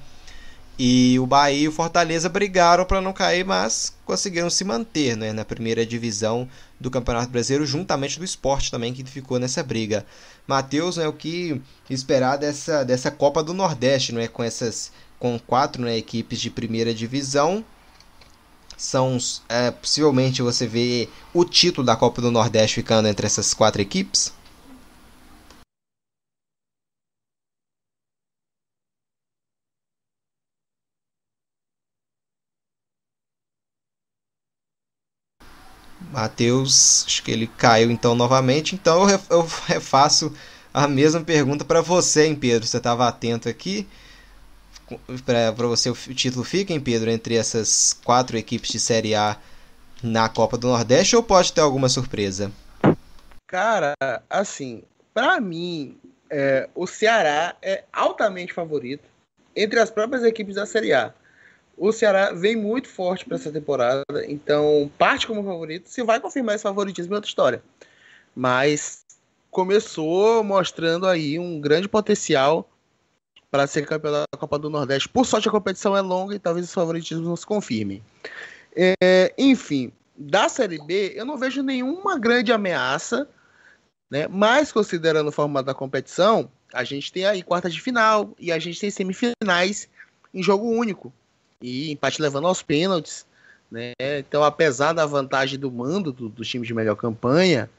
E 0.77 1.17
o 1.21 1.27
Bahia 1.27 1.65
e 1.65 1.69
o 1.69 1.73
Fortaleza 1.73 2.29
brigaram 2.29 2.85
para 2.85 3.01
não 3.01 3.13
cair, 3.13 3.45
mas 3.45 3.95
conseguiram 4.05 4.51
se 4.51 4.65
manter 4.65 5.17
né, 5.17 5.33
na 5.33 5.45
primeira 5.45 5.87
divisão 5.87 6.49
do 6.81 6.91
Campeonato 6.91 7.31
Brasileiro, 7.31 7.65
juntamente 7.65 8.19
do 8.19 8.25
esporte 8.25 8.73
também, 8.73 8.93
que 8.93 9.05
ficou 9.05 9.39
nessa 9.39 9.63
briga. 9.63 10.05
Matheus, 10.47 10.99
é 10.99 11.07
o 11.07 11.13
que 11.13 11.63
esperar 11.89 12.37
dessa, 12.37 12.85
dessa 12.85 13.11
Copa 13.11 13.43
do 13.43 13.55
Nordeste, 13.55 14.13
não 14.13 14.21
é? 14.21 14.27
com 14.27 14.43
essas 14.43 14.91
com 15.19 15.39
quatro 15.39 15.81
né, 15.83 15.97
equipes 15.97 16.41
de 16.41 16.51
primeira 16.51 16.93
divisão. 16.93 17.65
São 18.77 19.17
é, 19.49 19.71
possivelmente 19.71 20.43
você 20.43 20.67
vê 20.67 21.09
o 21.33 21.45
título 21.45 21.87
da 21.87 21.95
Copa 21.95 22.21
do 22.21 22.33
Nordeste 22.33 22.75
ficando 22.75 23.07
entre 23.07 23.25
essas 23.25 23.55
quatro 23.55 23.81
equipes? 23.81 24.33
Matheus, 36.15 37.05
acho 37.07 37.25
que 37.25 37.31
ele 37.33 37.49
caiu 37.49 37.91
então 37.91 38.15
novamente. 38.15 38.77
Então 38.77 39.07
eu 39.29 39.47
refaço 39.67 40.33
a 40.73 40.87
mesma 40.87 41.21
pergunta 41.21 41.65
para 41.65 41.81
você, 41.81 42.27
hein, 42.27 42.37
Pedro? 42.37 42.67
Você 42.67 42.77
estava 42.77 43.09
atento 43.09 43.49
aqui. 43.49 43.87
Para 45.27 45.51
você 45.67 45.91
o 45.91 45.95
título 45.95 46.45
fica, 46.45 46.73
hein, 46.73 46.79
Pedro, 46.79 47.11
entre 47.11 47.35
essas 47.35 47.93
quatro 48.05 48.39
equipes 48.39 48.71
de 48.71 48.79
Série 48.79 49.15
A 49.15 49.37
na 50.03 50.29
Copa 50.29 50.57
do 50.57 50.69
Nordeste 50.69 51.17
ou 51.17 51.23
pode 51.23 51.53
ter 51.53 51.63
alguma 51.63 51.89
surpresa? 51.89 52.53
Cara, 53.49 53.95
assim, 54.31 54.83
para 55.13 55.41
mim, 55.41 55.99
é, 56.31 56.69
o 56.75 56.87
Ceará 56.87 57.57
é 57.61 57.85
altamente 57.93 58.53
favorito 58.53 59.09
entre 59.57 59.81
as 59.81 59.91
próprias 59.91 60.23
equipes 60.23 60.55
da 60.55 60.67
Série 60.67 60.93
A 60.93 61.13
o 61.77 61.93
Ceará 61.93 62.33
vem 62.33 62.57
muito 62.57 62.89
forte 62.89 63.25
para 63.25 63.37
essa 63.37 63.51
temporada, 63.51 64.05
então 64.29 64.91
parte 64.97 65.27
como 65.27 65.43
favorito. 65.43 65.89
Se 65.89 66.03
vai 66.03 66.21
confirmar 66.21 66.55
esse 66.55 66.63
favoritismo 66.63 67.15
é 67.15 67.17
outra 67.17 67.29
história. 67.29 67.63
Mas 68.35 69.05
começou 69.51 70.43
mostrando 70.43 71.07
aí 71.07 71.39
um 71.39 71.61
grande 71.61 71.89
potencial 71.89 72.69
para 73.51 73.67
ser 73.67 73.87
campeão 73.87 74.13
da 74.13 74.39
Copa 74.39 74.59
do 74.59 74.69
Nordeste. 74.69 75.09
Por 75.09 75.25
sorte, 75.25 75.49
a 75.49 75.53
competição 75.53 75.97
é 75.97 76.01
longa 76.01 76.35
e 76.35 76.41
talvez 76.41 76.67
esse 76.67 76.75
favoritismo 76.75 77.25
não 77.25 77.37
se 77.37 77.47
confirme. 77.47 78.03
É, 78.75 79.33
enfim, 79.39 79.93
da 80.17 80.49
Série 80.49 80.85
B, 80.85 81.13
eu 81.15 81.25
não 81.25 81.39
vejo 81.39 81.63
nenhuma 81.63 82.19
grande 82.19 82.53
ameaça, 82.53 83.29
né? 84.11 84.27
mas 84.27 84.73
considerando 84.73 85.29
o 85.29 85.33
formato 85.33 85.67
da 85.67 85.75
competição, 85.75 86.51
a 86.73 86.83
gente 86.83 87.13
tem 87.13 87.25
aí 87.27 87.43
quartas 87.43 87.73
de 87.73 87.81
final 87.81 88.35
e 88.39 88.51
a 88.51 88.59
gente 88.59 88.81
tem 88.81 88.91
semifinais 88.91 89.89
em 90.33 90.43
jogo 90.43 90.69
único 90.69 91.13
e 91.65 91.91
empate 91.91 92.21
levando 92.21 92.47
aos 92.47 92.63
pênaltis. 92.63 93.27
Né? 93.71 93.93
Então, 94.19 94.45
apesar 94.45 94.93
da 94.93 95.07
vantagem 95.07 95.59
do 95.59 95.73
mando 95.73 96.13
do, 96.13 96.29
do 96.29 96.43
de 96.45 96.75
melhor 96.75 96.95
campanha, 96.95 97.71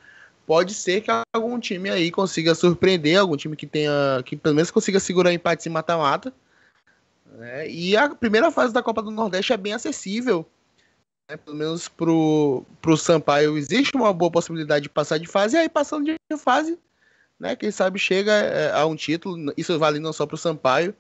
pode 0.47 0.73
ser 0.73 1.01
que 1.01 1.11
algum 1.31 1.59
time 1.59 1.89
aí 1.89 2.09
consiga 2.09 2.55
surpreender, 2.55 3.19
algum 3.19 3.37
time 3.37 3.55
que 3.55 3.67
tenha, 3.67 4.23
que 4.25 4.35
pelo 4.35 4.55
menos 4.55 4.71
consiga 4.71 4.99
segurar 4.99 5.31
empate 5.31 5.69
em 5.69 5.71
mata-mata. 5.71 6.33
Né? 7.37 7.69
E 7.69 7.95
a 7.95 8.09
primeira 8.09 8.51
fase 8.51 8.73
da 8.73 8.81
Copa 8.81 9.03
do 9.03 9.11
Nordeste 9.11 9.53
é 9.53 9.57
bem 9.57 9.73
acessível. 9.73 10.45
Né? 11.29 11.37
Pelo 11.37 11.55
menos 11.55 11.87
pro, 11.87 12.65
pro 12.81 12.97
Sampaio 12.97 13.55
existe 13.55 13.95
uma 13.95 14.11
boa 14.11 14.31
possibilidade 14.31 14.83
de 14.83 14.89
passar 14.89 15.19
de 15.19 15.27
fase, 15.27 15.55
e 15.55 15.59
aí 15.59 15.69
passando 15.69 16.05
de 16.05 16.37
fase, 16.37 16.79
né? 17.39 17.55
Quem 17.55 17.69
sabe 17.69 17.99
chega 17.99 18.31
é, 18.31 18.71
a 18.71 18.85
um 18.85 18.95
título. 18.95 19.53
Isso 19.55 19.77
vale 19.77 19.99
não 19.99 20.11
só 20.11 20.25
pro 20.25 20.37
Sampaio, 20.37 20.95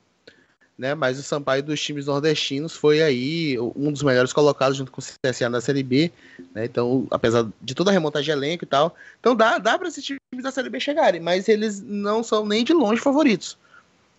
né? 0.77 0.93
Mas 0.93 1.17
o 1.17 1.23
Sampaio 1.23 1.63
dos 1.63 1.81
times 1.81 2.05
nordestinos 2.05 2.73
foi 2.73 3.01
aí 3.01 3.57
um 3.59 3.91
dos 3.91 4.03
melhores 4.03 4.33
colocados 4.33 4.77
junto 4.77 4.91
com 4.91 5.01
o 5.01 5.03
CSA 5.03 5.49
na 5.49 5.61
Série 5.61 5.83
B, 5.83 6.11
né? 6.53 6.65
Então, 6.65 7.07
apesar 7.09 7.47
de 7.61 7.73
toda 7.73 7.91
a 7.91 7.93
remontagem 7.93 8.25
de 8.25 8.31
elenco 8.31 8.63
e 8.63 8.67
tal, 8.67 8.95
então 9.19 9.35
dá, 9.35 9.57
dá 9.57 9.77
para 9.77 9.87
esses 9.87 10.03
times 10.03 10.19
da 10.41 10.51
Série 10.51 10.69
B 10.69 10.79
chegarem, 10.79 11.21
mas 11.21 11.47
eles 11.47 11.81
não 11.81 12.23
são 12.23 12.45
nem 12.45 12.63
de 12.63 12.73
longe 12.73 13.01
favoritos, 13.01 13.57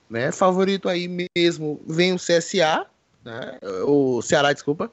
né? 0.08 0.32
Favorito 0.32 0.88
aí 0.88 1.28
mesmo 1.36 1.80
vem 1.86 2.12
o 2.12 2.16
CSA, 2.16 2.86
né? 3.24 3.58
O 3.84 4.22
Ceará, 4.22 4.52
desculpa, 4.52 4.90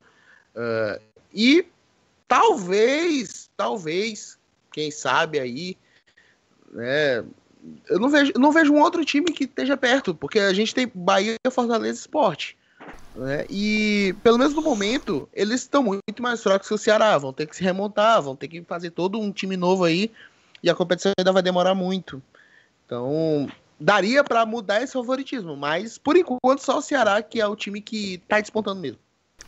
uh, 0.56 1.02
e 1.34 1.66
talvez, 2.28 3.50
talvez, 3.56 4.38
quem 4.72 4.92
sabe 4.92 5.40
aí, 5.40 5.78
né? 6.72 7.24
Eu 7.90 8.00
não 8.00 8.10
vejo, 8.10 8.34
não 8.38 8.52
vejo 8.52 8.74
um 8.74 8.82
outro 8.82 9.04
time 9.06 9.32
que 9.32 9.46
esteja 9.46 9.78
perto, 9.78 10.14
porque 10.14 10.40
a 10.40 10.54
gente 10.54 10.74
tem 10.74 10.92
Bahia, 10.94 11.36
Fortaleza 11.52 12.00
Esporte. 12.00 12.58
Né? 13.16 13.46
E, 13.50 14.16
pelo 14.24 14.38
menos 14.38 14.54
no 14.54 14.62
momento, 14.62 15.30
eles 15.34 15.62
estão 15.62 15.84
muito 15.84 16.22
mais 16.22 16.42
fracos 16.42 16.68
que 16.68 16.74
o 16.74 16.78
Ceará. 16.78 17.18
Vão 17.18 17.32
ter 17.32 17.48
que 17.48 17.56
se 17.56 17.64
remontar, 17.64 18.22
vão 18.22 18.36
ter 18.36 18.48
que 18.48 18.62
fazer 18.64 18.92
todo 18.92 19.20
um 19.20 19.32
time 19.32 19.56
novo 19.56 19.84
aí. 19.84 20.12
E 20.62 20.70
a 20.70 20.76
competição 20.76 21.12
ainda 21.18 21.32
vai 21.32 21.42
demorar 21.42 21.76
muito. 21.76 22.22
Então, 22.86 23.48
daria 23.80 24.24
para 24.24 24.46
mudar 24.46 24.82
esse 24.82 24.94
favoritismo. 24.94 25.56
Mas, 25.56 25.98
por 25.98 26.18
enquanto, 26.18 26.60
só 26.60 26.78
o 26.78 26.82
Ceará 26.82 27.22
que 27.22 27.40
é 27.40 27.48
o 27.48 27.56
time 27.56 27.82
que 27.82 28.16
está 28.16 28.40
despontando 28.40 28.82
mesmo. 28.82 29.00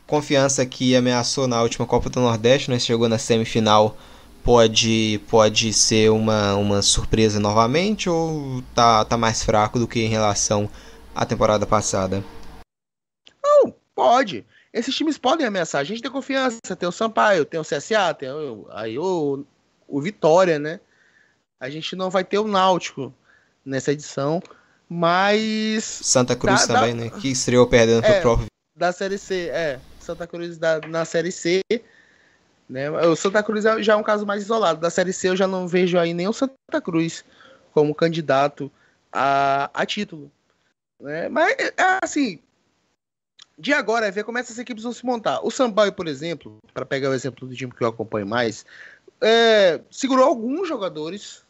Confiança 0.07 0.65
que 0.65 0.95
ameaçou 0.95 1.47
na 1.47 1.61
última 1.61 1.87
Copa 1.87 2.09
do 2.09 2.19
Nordeste, 2.19 2.69
né? 2.69 2.77
Chegou 2.77 3.09
na 3.09 3.17
semifinal 3.17 3.97
pode 4.45 5.19
pode 5.27 5.73
ser 5.73 6.11
uma, 6.11 6.55
uma 6.55 6.81
surpresa 6.83 7.39
novamente 7.39 8.07
ou 8.07 8.61
tá, 8.75 9.03
tá 9.03 9.17
mais 9.17 9.43
fraco 9.43 9.79
do 9.79 9.87
que 9.87 9.99
em 9.99 10.07
relação 10.07 10.69
à 11.15 11.25
temporada 11.25 11.65
passada? 11.65 12.23
Não, 13.43 13.73
pode. 13.95 14.45
Esses 14.71 14.95
times 14.95 15.17
podem 15.17 15.47
ameaçar. 15.47 15.81
A 15.81 15.83
gente 15.83 16.01
tem 16.01 16.11
confiança. 16.11 16.59
Tem 16.77 16.87
o 16.87 16.91
Sampaio, 16.91 17.43
tem 17.43 17.59
o 17.59 17.63
CSA, 17.63 18.13
tem 18.13 18.29
o, 18.29 18.67
aí 18.69 18.99
o, 18.99 19.43
o 19.87 19.99
Vitória, 19.99 20.59
né? 20.59 20.79
A 21.59 21.69
gente 21.69 21.95
não 21.95 22.09
vai 22.09 22.23
ter 22.23 22.37
o 22.37 22.47
Náutico. 22.47 23.11
nessa 23.65 23.91
edição. 23.91 24.41
Mas. 24.87 25.83
Santa 25.83 26.35
Cruz 26.35 26.67
também, 26.67 26.93
né? 26.93 27.09
Que 27.09 27.31
estreou 27.31 27.65
perdendo 27.65 28.05
é, 28.05 28.13
pro 28.13 28.21
próprio. 28.21 28.47
Da 28.75 28.91
Série 28.91 29.17
C, 29.17 29.49
é. 29.49 29.79
Santa 29.99 30.27
Cruz 30.27 30.57
da, 30.57 30.79
na 30.81 31.03
Série 31.03 31.31
C. 31.31 31.61
Né? 32.67 32.89
O 32.89 33.15
Santa 33.15 33.43
Cruz 33.43 33.65
é, 33.65 33.81
já 33.81 33.93
é 33.93 33.95
um 33.95 34.03
caso 34.03 34.25
mais 34.25 34.43
isolado. 34.43 34.79
Da 34.79 34.89
Série 34.89 35.13
C 35.13 35.29
eu 35.29 35.35
já 35.35 35.47
não 35.47 35.67
vejo 35.67 35.97
aí 35.97 36.13
nem 36.13 36.27
o 36.27 36.33
Santa 36.33 36.81
Cruz 36.83 37.23
como 37.71 37.93
candidato 37.93 38.71
a, 39.11 39.69
a 39.73 39.85
título. 39.85 40.31
Né? 40.99 41.29
Mas, 41.29 41.55
é, 41.59 41.73
é 41.77 41.99
assim, 42.01 42.39
de 43.57 43.73
agora 43.73 44.07
é 44.07 44.11
ver 44.11 44.23
como 44.23 44.37
essas 44.37 44.57
equipes 44.57 44.83
vão 44.83 44.93
se 44.93 45.05
montar. 45.05 45.41
O 45.45 45.51
Sampaio, 45.51 45.93
por 45.93 46.07
exemplo, 46.07 46.57
para 46.73 46.85
pegar 46.85 47.09
o 47.09 47.13
exemplo 47.13 47.47
do 47.47 47.55
time 47.55 47.71
que 47.71 47.83
eu 47.83 47.87
acompanho 47.87 48.27
mais, 48.27 48.65
é, 49.21 49.81
segurou 49.89 50.25
alguns 50.25 50.67
jogadores 50.67 51.43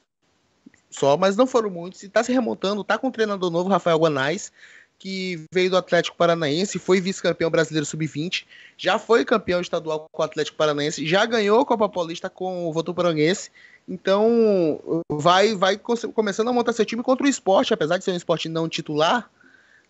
só, 0.89 1.17
mas 1.17 1.35
não 1.35 1.45
foram 1.45 1.69
muitos, 1.69 2.03
e 2.03 2.05
está 2.05 2.23
se 2.23 2.31
remontando, 2.31 2.81
está 2.81 2.97
com 2.97 3.07
um 3.07 3.11
treinador 3.11 3.51
novo, 3.51 3.69
Rafael 3.69 3.99
Guanais, 3.99 4.51
que 4.97 5.45
veio 5.53 5.69
do 5.69 5.77
Atlético 5.77 6.17
Paranaense, 6.17 6.79
foi 6.79 7.01
vice-campeão 7.01 7.49
brasileiro 7.49 7.85
sub-20, 7.85 8.45
já 8.77 8.97
foi 8.97 9.25
campeão 9.25 9.61
estadual 9.61 10.07
com 10.11 10.21
o 10.21 10.25
Atlético 10.25 10.57
Paranaense, 10.57 11.05
já 11.05 11.25
ganhou 11.25 11.61
a 11.61 11.65
Copa 11.65 11.89
Paulista 11.89 12.29
com 12.29 12.67
o 12.67 12.73
Votuporanguense, 12.73 13.51
então 13.87 15.03
vai, 15.11 15.53
vai 15.53 15.77
começando 15.77 16.47
a 16.47 16.53
montar 16.53 16.73
seu 16.73 16.85
time 16.85 17.03
contra 17.03 17.25
o 17.25 17.29
esporte, 17.29 17.73
apesar 17.73 17.97
de 17.97 18.03
ser 18.03 18.11
um 18.11 18.17
esporte 18.17 18.49
não 18.49 18.67
titular, 18.67 19.29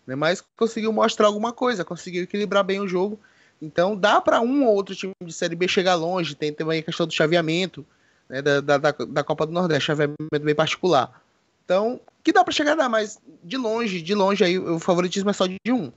né? 0.06 0.14
Mas 0.14 0.42
conseguiu 0.56 0.92
mostrar 0.92 1.26
alguma 1.26 1.52
coisa, 1.52 1.84
conseguiu 1.84 2.22
equilibrar 2.22 2.62
bem 2.62 2.80
o 2.80 2.86
jogo. 2.86 3.18
Então 3.60 3.96
dá 3.96 4.20
para 4.20 4.40
um 4.40 4.66
ou 4.66 4.74
outro 4.74 4.94
time 4.94 5.12
de 5.22 5.32
Série 5.32 5.56
B 5.56 5.66
chegar 5.66 5.94
longe. 5.94 6.34
Tem 6.34 6.52
também 6.52 6.80
a 6.80 6.82
questão 6.82 7.06
do 7.06 7.12
chaveamento 7.12 7.84
né, 8.28 8.40
da, 8.42 8.60
da, 8.60 8.76
da, 8.78 9.24
Copa 9.24 9.46
do 9.46 9.52
Nordeste, 9.52 9.86
chaveamento 9.86 10.16
bem 10.40 10.54
particular. 10.54 11.22
Então, 11.64 12.00
que 12.26 12.32
dá 12.32 12.42
para 12.42 12.52
chegar 12.52 12.72
a 12.72 12.74
dar, 12.74 12.88
mas 12.88 13.20
de 13.44 13.56
longe, 13.56 14.02
de 14.02 14.12
longe 14.12 14.42
aí 14.42 14.58
o 14.58 14.80
favoritismo 14.80 15.30
é 15.30 15.32
só 15.32 15.46
de 15.46 15.56
um. 15.70 15.92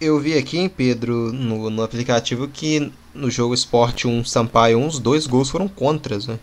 Eu 0.00 0.18
vi 0.18 0.36
aqui, 0.36 0.68
Pedro, 0.68 1.32
no, 1.32 1.70
no 1.70 1.84
aplicativo, 1.84 2.48
que 2.48 2.92
no 3.14 3.30
jogo 3.30 3.54
Esporte 3.54 4.08
1 4.08 4.24
Sampaio 4.24 4.78
1, 4.78 4.86
os 4.88 4.98
dois 4.98 5.28
gols 5.28 5.48
foram 5.48 5.68
contras, 5.68 6.26
né? 6.26 6.36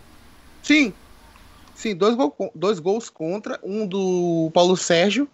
Sim, 0.62 0.94
Sim, 1.74 1.94
dois, 1.94 2.14
gol, 2.14 2.34
dois 2.54 2.78
gols 2.78 3.10
contra, 3.10 3.60
um 3.62 3.86
do 3.86 4.50
Paulo 4.54 4.74
Sérgio, 4.74 5.28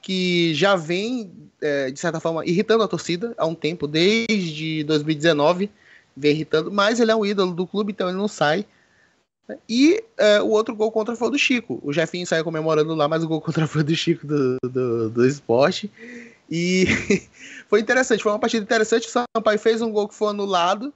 que 0.00 0.54
já 0.54 0.76
vem, 0.76 1.32
é, 1.60 1.90
de 1.90 1.98
certa 1.98 2.20
forma, 2.20 2.46
irritando 2.46 2.84
a 2.84 2.88
torcida 2.88 3.34
há 3.36 3.44
um 3.44 3.56
tempo, 3.56 3.88
desde 3.88 4.84
2019, 4.84 5.68
vem 6.16 6.30
irritando, 6.30 6.70
mas 6.70 7.00
ele 7.00 7.10
é 7.10 7.16
um 7.16 7.26
ídolo 7.26 7.52
do 7.52 7.66
clube, 7.66 7.90
então 7.90 8.08
ele 8.08 8.18
não 8.18 8.28
sai. 8.28 8.64
E 9.68 10.02
é, 10.16 10.40
o 10.40 10.48
outro 10.48 10.74
gol 10.74 10.90
contra 10.90 11.14
foi 11.14 11.28
o 11.28 11.30
do 11.30 11.38
Chico. 11.38 11.80
O 11.82 11.92
Jefinho 11.92 12.26
saiu 12.26 12.44
comemorando 12.44 12.94
lá, 12.94 13.06
mas 13.06 13.22
o 13.22 13.28
gol 13.28 13.40
contra 13.40 13.66
foi 13.66 13.82
do 13.82 13.94
Chico 13.94 14.26
do, 14.26 14.56
do, 14.64 15.10
do 15.10 15.26
esporte. 15.26 15.90
E 16.50 16.86
foi 17.68 17.80
interessante, 17.80 18.22
foi 18.22 18.32
uma 18.32 18.38
partida 18.38 18.62
interessante. 18.62 19.08
O 19.08 19.10
Sampaio 19.10 19.58
fez 19.58 19.82
um 19.82 19.90
gol 19.90 20.08
que 20.08 20.14
foi 20.14 20.28
anulado, 20.28 20.92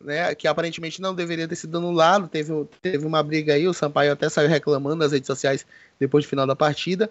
né, 0.00 0.34
que 0.34 0.46
aparentemente 0.46 1.00
não 1.00 1.14
deveria 1.14 1.48
ter 1.48 1.56
sido 1.56 1.78
anulado. 1.78 2.28
Teve, 2.28 2.52
teve 2.80 3.04
uma 3.04 3.22
briga 3.22 3.54
aí, 3.54 3.66
o 3.66 3.74
Sampaio 3.74 4.12
até 4.12 4.28
saiu 4.28 4.48
reclamando 4.48 4.96
nas 4.96 5.12
redes 5.12 5.26
sociais 5.26 5.66
depois 5.98 6.24
do 6.24 6.28
final 6.28 6.46
da 6.46 6.54
partida. 6.54 7.10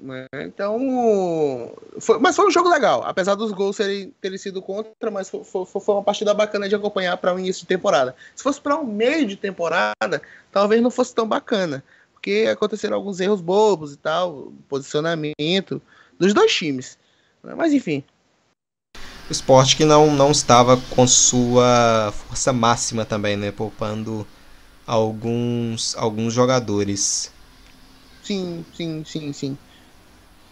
Né, 0.00 0.26
então, 0.32 1.72
foi, 2.00 2.18
mas 2.18 2.34
foi 2.34 2.46
um 2.46 2.50
jogo 2.50 2.68
legal, 2.68 3.04
apesar 3.04 3.34
dos 3.36 3.52
gols 3.52 3.76
terem, 3.76 4.12
terem 4.20 4.38
sido 4.38 4.60
contra, 4.60 5.10
mas 5.10 5.30
foi, 5.30 5.44
foi, 5.44 5.64
foi 5.64 5.94
uma 5.94 6.02
partida 6.02 6.34
bacana 6.34 6.68
de 6.68 6.74
acompanhar 6.74 7.16
para 7.18 7.34
o 7.34 7.38
início 7.38 7.62
de 7.62 7.68
temporada. 7.68 8.16
Se 8.34 8.42
fosse 8.42 8.60
para 8.60 8.76
um 8.76 8.84
meio 8.84 9.26
de 9.26 9.36
temporada, 9.36 10.20
talvez 10.50 10.82
não 10.82 10.90
fosse 10.90 11.14
tão 11.14 11.28
bacana, 11.28 11.84
porque 12.12 12.48
aconteceram 12.50 12.96
alguns 12.96 13.20
erros 13.20 13.40
bobos 13.40 13.92
e 13.92 13.96
tal, 13.96 14.52
posicionamento 14.68 15.80
dos 16.18 16.34
dois 16.34 16.52
times. 16.52 16.98
Mas 17.42 17.72
enfim, 17.72 18.04
esporte 19.32 19.76
que 19.76 19.84
não, 19.84 20.14
não 20.14 20.30
estava 20.30 20.76
com 20.90 21.06
sua 21.06 22.12
força 22.12 22.52
máxima 22.52 23.04
também, 23.04 23.36
né? 23.36 23.50
Poupando 23.50 24.26
alguns, 24.86 25.96
alguns 25.96 26.32
jogadores. 26.32 27.32
Sim, 28.22 28.64
sim, 28.74 29.04
sim, 29.04 29.32
sim. 29.32 29.58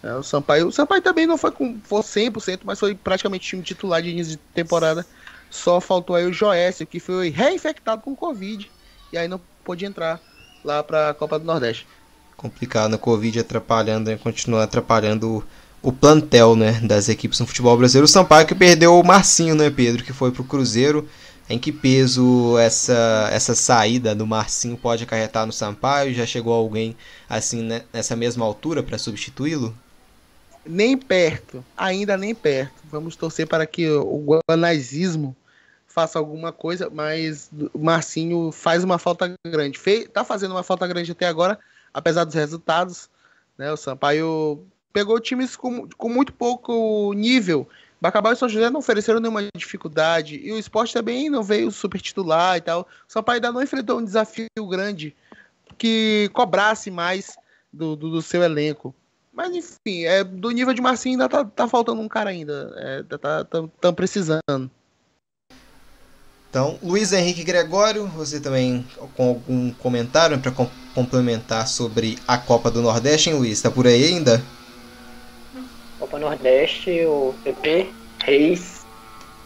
É, 0.03 0.13
o 0.15 0.23
Sampaio, 0.23 0.67
o 0.67 0.71
Sampaio 0.71 1.01
também 1.01 1.27
não 1.27 1.37
foi 1.37 1.51
com 1.51 1.79
foi 1.83 2.01
100%, 2.01 2.61
mas 2.63 2.79
foi 2.79 2.95
praticamente 2.95 3.47
time 3.47 3.61
titular 3.61 4.01
de 4.01 4.09
início 4.09 4.33
de 4.33 4.37
temporada. 4.53 5.05
Só 5.49 5.79
faltou 5.79 6.15
aí 6.15 6.25
o 6.25 6.33
Joécio, 6.33 6.87
que 6.87 6.99
foi 6.99 7.29
reinfectado 7.29 8.01
com 8.01 8.15
Covid 8.15 8.71
e 9.11 9.17
aí 9.17 9.27
não 9.27 9.39
pôde 9.63 9.85
entrar 9.85 10.19
lá 10.63 10.81
para 10.81 11.09
a 11.09 11.13
Copa 11.13 11.37
do 11.37 11.45
Nordeste. 11.45 11.85
Complicado, 12.35 12.95
a 12.95 12.97
Covid 12.97 13.39
atrapalhando, 13.39 14.09
né? 14.09 14.17
continua 14.17 14.63
atrapalhando 14.63 15.45
o 15.81 15.91
plantel 15.91 16.55
né, 16.55 16.79
das 16.81 17.09
equipes 17.09 17.39
no 17.39 17.45
futebol 17.45 17.77
brasileiro. 17.77 18.05
O 18.05 18.07
Sampaio 18.07 18.47
que 18.47 18.55
perdeu 18.55 18.99
o 18.99 19.03
Marcinho, 19.03 19.55
né, 19.55 19.69
Pedro, 19.69 20.03
que 20.03 20.13
foi 20.13 20.31
para 20.31 20.41
o 20.41 20.45
Cruzeiro. 20.45 21.07
Em 21.49 21.59
que 21.59 21.71
peso 21.71 22.57
essa, 22.57 23.27
essa 23.29 23.53
saída 23.53 24.15
do 24.15 24.25
Marcinho 24.25 24.77
pode 24.77 25.03
acarretar 25.03 25.45
no 25.45 25.51
Sampaio? 25.51 26.13
Já 26.13 26.25
chegou 26.25 26.53
alguém 26.53 26.95
assim 27.27 27.61
né, 27.61 27.81
nessa 27.91 28.15
mesma 28.15 28.45
altura 28.45 28.81
para 28.81 28.97
substituí-lo? 28.97 29.75
Nem 30.65 30.97
perto, 30.97 31.63
ainda 31.75 32.15
nem 32.15 32.35
perto. 32.35 32.73
Vamos 32.85 33.15
torcer 33.15 33.47
para 33.47 33.65
que 33.65 33.89
o 33.89 34.41
guanazismo 34.47 35.35
faça 35.87 36.17
alguma 36.17 36.51
coisa, 36.51 36.89
mas 36.89 37.51
o 37.73 37.79
Marcinho 37.79 38.51
faz 38.51 38.83
uma 38.83 38.97
falta 38.97 39.33
grande. 39.45 39.77
Fe, 39.77 40.07
tá 40.07 40.23
fazendo 40.23 40.51
uma 40.51 40.63
falta 40.63 40.87
grande 40.87 41.11
até 41.11 41.27
agora, 41.27 41.59
apesar 41.93 42.23
dos 42.23 42.35
resultados. 42.35 43.09
Né? 43.57 43.71
O 43.71 43.77
Sampaio 43.77 44.65
pegou 44.93 45.19
times 45.19 45.55
com, 45.55 45.87
com 45.97 46.09
muito 46.09 46.33
pouco 46.33 47.13
nível. 47.13 47.67
Bacabal 47.99 48.33
e 48.33 48.35
São 48.35 48.49
José 48.49 48.69
não 48.69 48.79
ofereceram 48.79 49.19
nenhuma 49.19 49.47
dificuldade. 49.55 50.39
E 50.43 50.51
o 50.51 50.57
esporte 50.57 50.93
também 50.93 51.29
não 51.29 51.43
veio 51.43 51.69
super 51.71 52.01
titular 52.01 52.57
e 52.57 52.61
tal. 52.61 52.81
O 52.81 53.11
Sampaio 53.11 53.35
ainda 53.37 53.51
não 53.51 53.61
enfrentou 53.61 53.99
um 53.99 54.03
desafio 54.03 54.47
grande 54.67 55.15
que 55.77 56.29
cobrasse 56.33 56.89
mais 56.89 57.35
do, 57.71 57.95
do, 57.95 58.09
do 58.09 58.21
seu 58.21 58.41
elenco. 58.41 58.95
Mas 59.33 59.55
enfim, 59.55 60.03
é, 60.05 60.23
do 60.23 60.51
nível 60.51 60.73
de 60.73 60.81
Marcinho 60.81 61.13
ainda 61.13 61.29
tá, 61.29 61.45
tá 61.45 61.67
faltando 61.67 62.01
um 62.01 62.07
cara 62.07 62.29
ainda. 62.29 62.73
É, 62.77 63.03
tá, 63.17 63.45
tá, 63.45 63.67
tá 63.79 63.93
precisando. 63.93 64.69
Então, 66.49 66.77
Luiz 66.83 67.13
Henrique 67.13 67.45
Gregório, 67.45 68.07
você 68.07 68.41
também 68.41 68.85
com 69.15 69.29
algum 69.29 69.73
comentário 69.75 70.37
para 70.37 70.51
complementar 70.93 71.65
sobre 71.65 72.17
a 72.27 72.37
Copa 72.37 72.69
do 72.69 72.81
Nordeste, 72.81 73.29
hein, 73.29 73.37
Luiz? 73.37 73.61
Tá 73.61 73.71
por 73.71 73.87
aí 73.87 74.03
ainda? 74.03 74.41
Copa 75.97 76.19
Nordeste, 76.19 77.05
o 77.05 77.33
PP 77.41 77.89
Reis 78.25 78.85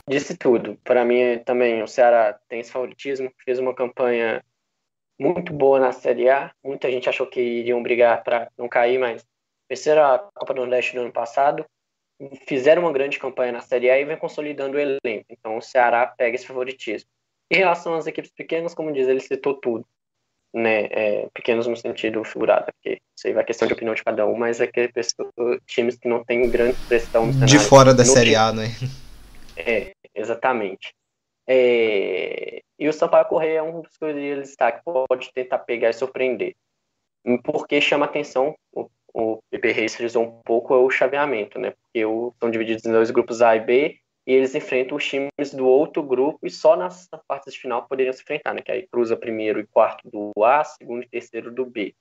disse 0.09 0.35
tudo. 0.35 0.79
Para 0.83 1.05
mim 1.05 1.37
também 1.45 1.83
o 1.83 1.87
Ceará 1.87 2.39
tem 2.49 2.59
esse 2.59 2.71
favoritismo, 2.71 3.31
fez 3.43 3.59
uma 3.59 3.75
campanha 3.75 4.43
muito 5.19 5.53
boa 5.53 5.79
na 5.79 5.91
Série 5.91 6.27
A. 6.27 6.51
Muita 6.63 6.89
gente 6.89 7.07
achou 7.07 7.27
que 7.27 7.39
iriam 7.39 7.83
brigar 7.83 8.23
para 8.23 8.49
não 8.57 8.67
cair, 8.67 8.97
mas 8.97 9.23
venceram 9.69 10.03
a 10.03 10.19
Copa 10.19 10.53
do 10.53 10.61
Nordeste 10.61 10.95
no 10.95 11.03
ano 11.03 11.11
passado, 11.11 11.65
fizeram 12.47 12.83
uma 12.83 12.93
grande 12.93 13.19
campanha 13.19 13.51
na 13.51 13.61
Série 13.61 13.89
A 13.89 13.99
e 13.99 14.05
vem 14.05 14.17
consolidando 14.17 14.77
o 14.77 14.79
elenco. 14.79 15.25
Então 15.29 15.57
o 15.57 15.61
Ceará 15.61 16.07
pega 16.07 16.35
esse 16.35 16.47
favoritismo. 16.47 17.09
Em 17.51 17.57
relação 17.57 17.93
às 17.93 18.07
equipes 18.07 18.31
pequenas, 18.31 18.73
como 18.73 18.91
diz, 18.91 19.07
ele 19.07 19.19
citou 19.19 19.53
tudo 19.53 19.85
né, 20.55 20.85
é, 20.89 21.29
pequenos 21.33 21.67
no 21.67 21.75
sentido 21.75 22.23
figurado, 22.23 22.67
porque 22.71 23.01
isso 23.15 23.27
aí 23.27 23.33
vai 23.33 23.43
questão 23.43 23.67
de 23.67 23.73
opinião 23.73 23.93
de 23.93 24.03
cada 24.03 24.25
um, 24.25 24.37
mas 24.37 24.61
é 24.61 24.67
que 24.67 24.89
times 25.67 25.97
que 25.97 26.07
não 26.07 26.23
têm 26.23 26.49
grande 26.49 26.77
pressão 26.87 27.29
de 27.29 27.59
fora 27.59 27.93
da 27.93 28.05
Série 28.05 28.35
A, 28.35 28.53
né? 28.53 28.67
É, 29.57 29.91
exatamente. 30.13 30.93
É, 31.47 32.61
e 32.79 32.87
o 32.87 32.93
Sampaio 32.93 33.25
Correia 33.25 33.59
é 33.59 33.61
um 33.61 33.81
dos 33.81 33.97
que 33.97 34.05
iria 34.05 34.41
destaque, 34.41 34.81
pode 34.83 35.31
tentar 35.33 35.59
pegar 35.59 35.89
e 35.89 35.93
surpreender. 35.93 36.55
Porque 37.43 37.81
chama 37.81 38.05
atenção, 38.05 38.55
o, 39.15 39.39
PP 39.49 39.71
Reis 39.71 40.15
um 40.15 40.41
pouco, 40.43 40.73
é 40.73 40.77
o 40.77 40.89
chaveamento, 40.89 41.57
né? 41.57 41.71
Porque 41.71 42.03
são 42.39 42.51
divididos 42.51 42.85
em 42.85 42.91
dois 42.91 43.09
grupos 43.11 43.41
A 43.41 43.55
e 43.55 43.61
B, 43.61 43.97
e 44.27 44.33
eles 44.33 44.53
enfrentam 44.53 44.97
os 44.97 45.05
times 45.05 45.53
do 45.53 45.65
outro 45.65 46.03
grupo 46.03 46.39
e 46.43 46.49
só 46.49 46.75
nas 46.75 47.07
partes 47.27 47.53
de 47.53 47.59
final 47.59 47.87
poderiam 47.87 48.11
se 48.11 48.21
enfrentar, 48.21 48.53
né? 48.53 48.61
Que 48.61 48.71
aí 48.71 48.87
cruza 48.87 49.15
primeiro 49.15 49.59
e 49.59 49.67
quarto 49.67 50.09
do 50.09 50.43
A, 50.43 50.63
segundo 50.63 51.03
e 51.03 51.07
terceiro 51.07 51.51
do 51.51 51.65
B. 51.65 51.95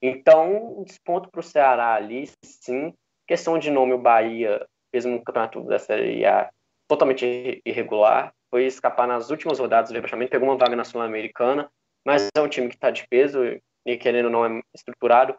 Então, 0.00 0.84
desponto 0.86 1.30
para 1.30 1.40
o 1.40 1.42
Ceará 1.42 1.94
ali, 1.94 2.28
sim. 2.44 2.94
Questão 3.26 3.58
de 3.58 3.70
nome, 3.70 3.94
o 3.94 3.98
Bahia 3.98 4.64
fez 4.92 5.06
um 5.06 5.18
campeonato 5.18 5.62
da 5.62 5.78
Série 5.78 6.24
A 6.26 6.50
totalmente 6.86 7.60
irregular, 7.64 8.32
foi 8.50 8.66
escapar 8.66 9.08
nas 9.08 9.30
últimas 9.30 9.58
rodadas 9.58 9.90
do 9.90 9.94
rebaixamento, 9.94 10.30
pegou 10.30 10.48
uma 10.48 10.58
vaga 10.58 10.76
na 10.76 10.84
Sul-Americana, 10.84 11.70
mas 12.04 12.28
é 12.36 12.40
um 12.40 12.48
time 12.48 12.68
que 12.68 12.74
está 12.74 12.90
de 12.90 13.08
peso 13.08 13.40
e 13.86 13.96
querendo 13.96 14.28
não 14.28 14.44
é 14.44 14.60
estruturado 14.74 15.34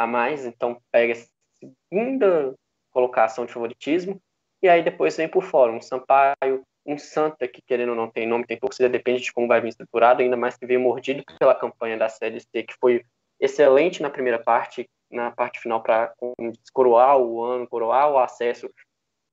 a 0.00 0.06
mais, 0.06 0.46
então 0.46 0.80
pega 0.90 1.12
a 1.12 1.16
segunda 1.58 2.54
colocação 2.90 3.44
de 3.44 3.52
favoritismo 3.52 4.18
e 4.62 4.68
aí 4.68 4.82
depois 4.82 5.14
vem 5.14 5.28
por 5.28 5.44
fora 5.44 5.70
um 5.70 5.80
Sampaio, 5.80 6.62
um 6.86 6.96
Santa 6.96 7.46
que, 7.46 7.60
querendo 7.60 7.90
ou 7.90 7.94
não, 7.94 8.10
tem 8.10 8.26
nome, 8.26 8.46
tem 8.46 8.58
torcida, 8.58 8.88
depende 8.88 9.22
de 9.22 9.32
como 9.32 9.46
vai 9.46 9.60
vir 9.60 9.68
estruturado, 9.68 10.22
ainda 10.22 10.38
mais 10.38 10.56
que 10.56 10.64
veio 10.64 10.80
mordido 10.80 11.22
pela 11.38 11.54
campanha 11.54 11.98
da 11.98 12.08
Série 12.08 12.40
C, 12.40 12.62
que 12.62 12.74
foi 12.80 13.04
excelente 13.38 14.00
na 14.00 14.08
primeira 14.08 14.38
parte, 14.38 14.88
na 15.10 15.30
parte 15.32 15.60
final 15.60 15.82
para 15.82 16.14
coroar 16.72 17.18
o 17.18 17.42
ano, 17.42 17.68
coroar 17.68 18.10
o 18.10 18.18
acesso, 18.18 18.70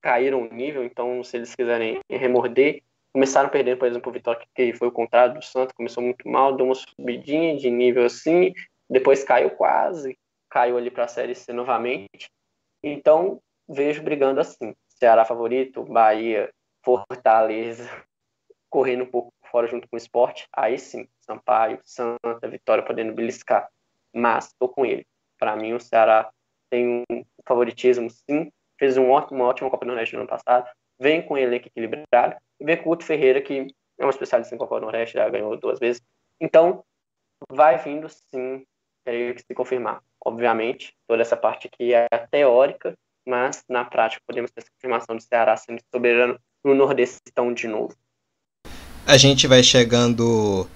caíram 0.01 0.41
o 0.41 0.53
nível, 0.53 0.84
então 0.84 1.24
se 1.24 1.38
eles 1.38 1.55
quiserem 1.55 2.01
remorder, 2.09 2.84
começaram 3.13 3.47
perdendo, 3.47 3.78
por 3.78 3.88
exemplo, 3.88 4.09
o 4.09 4.13
Vitória, 4.13 4.45
que 4.53 4.74
foi 4.74 4.89
o 4.89 4.91
contrário 4.91 5.34
do 5.34 5.41
Santa, 5.41 5.74
começou 5.74 6.03
muito 6.03 6.28
mal, 6.28 6.57
deu 6.57 6.65
uma 6.65 6.76
subidinha 6.76 7.55
de 7.55 7.70
nível 7.70 8.05
assim, 8.05 8.53
depois 8.89 9.24
caiu 9.24 9.49
quase, 9.51 10.18
caiu 10.50 10.78
ali 10.78 10.89
para 10.89 11.06
a 11.06 11.08
Série 11.08 11.36
C 11.36 11.54
novamente. 11.54 12.30
Então, 12.84 13.41
vejo 13.68 14.04
brigando 14.04 14.39
assim. 14.39 14.76
Ceará 14.89 15.26
favorito, 15.26 15.84
Bahia, 15.84 16.50
Fortaleza, 16.84 17.88
correndo 18.70 19.04
um 19.04 19.12
pouco 19.12 19.32
fora 19.52 19.68
junto 19.68 19.88
com 19.88 19.95
o 19.95 19.98
esporte, 19.98 20.48
aí 20.54 20.78
sim, 20.78 21.08
Sampaio, 21.22 21.80
Santa, 21.86 22.48
Vitória 22.50 22.84
podendo 22.84 23.14
beliscar. 23.14 23.70
Mas 24.14 24.48
estou 24.48 24.70
com 24.70 24.86
ele. 24.86 25.06
Para 25.38 25.56
mim, 25.56 25.74
o 25.74 25.80
Ceará 25.80 26.30
tem 26.70 27.04
um 27.10 27.24
favoritismo, 27.48 28.10
sim. 28.10 28.52
Fez 28.80 28.98
um 28.98 29.10
ótimo, 29.10 29.39
uma 29.39 29.50
ótima 29.50 29.70
Copa 29.70 29.86
do 29.86 29.89
Nordeste 29.89 30.16
no 30.16 30.22
ano 30.22 30.30
passado. 30.30 30.70
Vem 31.00 31.26
com 31.26 31.38
ele 31.38 31.56
equilibrado. 31.58 32.36
E 32.60 32.66
vem 32.66 32.78
com 32.78 32.84
o 32.84 32.86
Guto 32.89 33.06
Ferreira, 33.06 33.41
que 33.41 33.68
é 34.00 34.06
um 34.06 34.10
especialista 34.10 34.54
em 34.54 34.58
Copa 34.58 34.76
do 34.76 34.82
Nordeste, 34.82 35.16
já 35.16 35.30
ganhou 35.30 35.56
duas 35.58 35.80
vezes. 35.80 36.02
Então, 36.39 36.84
vai 37.50 37.78
vindo, 37.78 38.10
sim, 38.10 38.66
teria 39.04 39.34
que 39.34 39.41
se 39.41 39.54
confirmar. 39.54 40.02
Obviamente, 40.24 40.93
toda 41.07 41.22
essa 41.22 41.38
parte 41.38 41.68
aqui 41.68 41.93
é 41.93 42.07
teórica, 42.32 42.93
mas 43.28 43.63
na 43.70 43.86
prática 43.86 44.22
podemos 44.26 44.51
ter 44.51 44.61
essa 44.61 44.72
confirmação 44.72 45.15
do 45.15 45.22
Ceará 45.22 45.55
sendo 45.55 45.82
soberano 45.93 46.39
no 46.63 46.74
Nordestão 46.74 47.53
de 47.53 47.68
novo. 47.68 47.95
A 49.05 49.18
gente 49.18 49.47
vai 49.47 49.63
chegando 49.63 50.68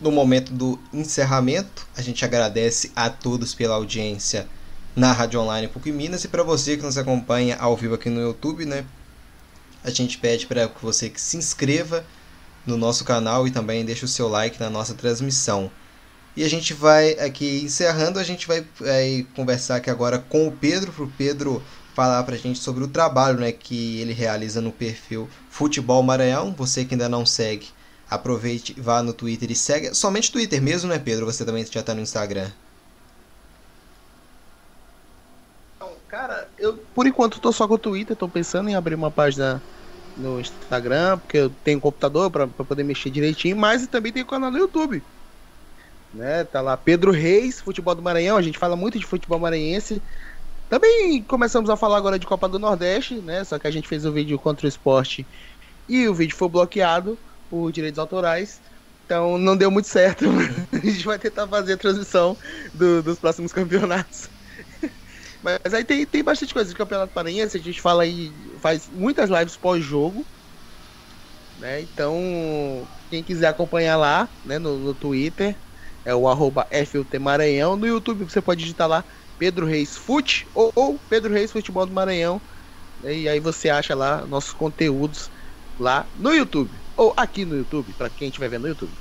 no 0.00 0.10
momento 0.10 0.52
do 0.52 0.78
encerramento. 0.92 1.86
A 1.96 2.02
gente 2.02 2.24
agradece 2.24 2.92
a 2.94 3.10
todos 3.10 3.54
pela 3.54 3.74
audiência 3.74 4.48
na 4.96 5.12
Rádio 5.12 5.40
Online 5.40 5.68
PUC 5.68 5.92
Minas 5.92 6.24
e 6.24 6.28
para 6.28 6.42
você 6.42 6.76
que 6.76 6.82
nos 6.82 6.98
acompanha 6.98 7.56
ao 7.56 7.76
vivo 7.76 7.94
aqui 7.94 8.08
no 8.08 8.20
YouTube, 8.20 8.64
né? 8.64 8.84
A 9.84 9.90
gente 9.90 10.18
pede 10.18 10.46
para 10.46 10.66
você 10.66 11.08
que 11.08 11.20
se 11.20 11.36
inscreva 11.36 12.04
no 12.66 12.76
nosso 12.76 13.04
canal 13.04 13.46
e 13.46 13.50
também 13.50 13.84
deixe 13.84 14.04
o 14.04 14.08
seu 14.08 14.28
like 14.28 14.58
na 14.58 14.68
nossa 14.68 14.94
transmissão. 14.94 15.70
E 16.38 16.44
a 16.44 16.48
gente 16.48 16.72
vai 16.72 17.14
aqui 17.14 17.62
encerrando, 17.64 18.16
a 18.16 18.22
gente 18.22 18.46
vai, 18.46 18.64
vai 18.78 19.26
conversar 19.34 19.74
aqui 19.74 19.90
agora 19.90 20.20
com 20.20 20.46
o 20.46 20.52
Pedro, 20.52 20.92
para 20.92 21.02
o 21.02 21.10
Pedro 21.18 21.60
falar 21.96 22.22
para 22.22 22.36
a 22.36 22.38
gente 22.38 22.60
sobre 22.60 22.84
o 22.84 22.86
trabalho 22.86 23.40
né, 23.40 23.50
que 23.50 24.00
ele 24.00 24.12
realiza 24.12 24.60
no 24.60 24.70
perfil 24.70 25.28
Futebol 25.50 26.00
Maranhão. 26.00 26.54
Você 26.56 26.84
que 26.84 26.94
ainda 26.94 27.08
não 27.08 27.26
segue, 27.26 27.66
aproveite, 28.08 28.72
vá 28.80 29.02
no 29.02 29.12
Twitter 29.12 29.50
e 29.50 29.56
segue. 29.56 29.92
Somente 29.96 30.30
Twitter 30.30 30.62
mesmo, 30.62 30.88
né, 30.88 31.00
Pedro? 31.00 31.26
Você 31.26 31.44
também 31.44 31.66
já 31.66 31.80
está 31.80 31.92
no 31.92 32.02
Instagram. 32.02 32.48
Cara, 36.06 36.48
eu 36.56 36.76
por 36.94 37.08
enquanto 37.08 37.40
tô 37.40 37.50
só 37.50 37.66
com 37.66 37.74
o 37.74 37.78
Twitter, 37.78 38.14
tô 38.14 38.28
pensando 38.28 38.68
em 38.68 38.76
abrir 38.76 38.94
uma 38.94 39.10
página 39.10 39.60
no 40.16 40.38
Instagram, 40.38 41.18
porque 41.18 41.38
eu 41.38 41.50
tenho 41.50 41.78
um 41.78 41.80
computador 41.80 42.30
para 42.30 42.46
poder 42.46 42.84
mexer 42.84 43.10
direitinho, 43.10 43.56
mas 43.56 43.88
também 43.88 44.12
tem 44.12 44.22
o 44.22 44.26
canal 44.26 44.52
no 44.52 44.58
YouTube 44.58 45.02
né? 46.18 46.44
Tá 46.44 46.60
lá 46.60 46.76
Pedro 46.76 47.12
Reis, 47.12 47.60
futebol 47.60 47.94
do 47.94 48.02
Maranhão, 48.02 48.36
a 48.36 48.42
gente 48.42 48.58
fala 48.58 48.76
muito 48.76 48.98
de 48.98 49.06
futebol 49.06 49.38
maranhense. 49.38 50.02
Também 50.68 51.22
começamos 51.22 51.70
a 51.70 51.76
falar 51.76 51.96
agora 51.96 52.18
de 52.18 52.26
Copa 52.26 52.48
do 52.48 52.58
Nordeste, 52.58 53.14
né? 53.14 53.44
Só 53.44 53.58
que 53.58 53.66
a 53.66 53.70
gente 53.70 53.88
fez 53.88 54.04
o 54.04 54.12
vídeo 54.12 54.38
contra 54.38 54.66
o 54.66 54.68
esporte 54.68 55.24
e 55.88 56.06
o 56.08 56.14
vídeo 56.14 56.36
foi 56.36 56.48
bloqueado 56.48 57.16
por 57.48 57.72
direitos 57.72 57.98
autorais. 57.98 58.60
Então 59.06 59.38
não 59.38 59.56
deu 59.56 59.70
muito 59.70 59.88
certo. 59.88 60.26
a 60.72 60.76
gente 60.76 61.06
vai 61.06 61.18
tentar 61.18 61.46
fazer 61.46 61.74
a 61.74 61.78
transmissão 61.78 62.36
do, 62.74 63.02
dos 63.02 63.18
próximos 63.18 63.52
campeonatos. 63.52 64.28
Mas 65.42 65.72
aí 65.72 65.84
tem, 65.84 66.04
tem 66.04 66.22
bastante 66.22 66.52
coisa 66.52 66.68
de 66.68 66.76
campeonato 66.76 67.12
maranhense, 67.14 67.56
a 67.56 67.60
gente 67.60 67.80
fala 67.80 68.02
aí, 68.02 68.32
faz 68.60 68.90
muitas 68.92 69.30
lives 69.30 69.56
pós-jogo. 69.56 70.26
Né? 71.60 71.80
Então, 71.80 72.86
quem 73.08 73.22
quiser 73.22 73.46
acompanhar 73.46 73.96
lá, 73.96 74.28
né, 74.44 74.58
no, 74.58 74.78
no 74.78 74.94
Twitter, 74.94 75.56
é 76.04 76.14
o 76.14 76.28
arroba 76.28 76.66
FUT 76.86 77.18
Maranhão. 77.18 77.76
No 77.76 77.86
YouTube 77.86 78.24
você 78.24 78.40
pode 78.40 78.60
digitar 78.60 78.88
lá 78.88 79.04
Pedro 79.38 79.66
Reis 79.66 79.96
Fute 79.96 80.46
ou, 80.54 80.72
ou 80.74 80.98
Pedro 81.08 81.32
Reis 81.32 81.52
Futebol 81.52 81.86
do 81.86 81.92
Maranhão. 81.92 82.40
E 83.04 83.28
aí 83.28 83.38
você 83.38 83.68
acha 83.68 83.94
lá 83.94 84.24
nossos 84.26 84.52
conteúdos 84.52 85.30
lá 85.78 86.06
no 86.18 86.32
YouTube. 86.32 86.70
Ou 86.96 87.14
aqui 87.16 87.44
no 87.44 87.56
YouTube, 87.56 87.92
para 87.96 88.10
quem 88.10 88.28
estiver 88.28 88.48
vendo 88.48 88.62
no 88.62 88.68
YouTube. 88.68 88.92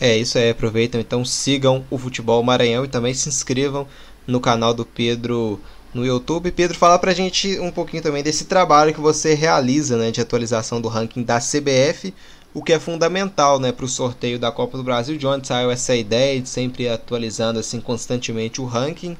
É, 0.00 0.16
isso 0.16 0.38
aí, 0.38 0.50
aproveitam, 0.50 1.00
então 1.00 1.24
sigam 1.24 1.84
o 1.90 1.98
Futebol 1.98 2.42
Maranhão 2.42 2.84
e 2.84 2.88
também 2.88 3.12
se 3.12 3.28
inscrevam 3.28 3.86
no 4.26 4.40
canal 4.40 4.72
do 4.72 4.84
Pedro 4.84 5.60
no 5.92 6.06
YouTube. 6.06 6.50
Pedro, 6.50 6.76
fala 6.76 6.98
pra 6.98 7.12
gente 7.12 7.58
um 7.60 7.70
pouquinho 7.70 8.02
também 8.02 8.22
desse 8.22 8.46
trabalho 8.46 8.94
que 8.94 9.00
você 9.00 9.34
realiza, 9.34 9.96
né, 9.96 10.10
de 10.10 10.20
atualização 10.20 10.80
do 10.80 10.88
ranking 10.88 11.22
da 11.22 11.38
CBF 11.38 12.14
o 12.52 12.62
que 12.62 12.72
é 12.72 12.78
fundamental 12.78 13.58
né, 13.60 13.72
para 13.72 13.84
o 13.84 13.88
sorteio 13.88 14.38
da 14.38 14.50
Copa 14.50 14.76
do 14.76 14.84
Brasil, 14.84 15.16
de 15.16 15.26
onde 15.26 15.46
saiu 15.46 15.70
essa 15.70 15.94
ideia 15.94 16.40
de 16.40 16.48
sempre 16.48 16.88
atualizando 16.88 17.58
assim 17.58 17.80
constantemente 17.80 18.60
o 18.60 18.64
ranking 18.64 19.16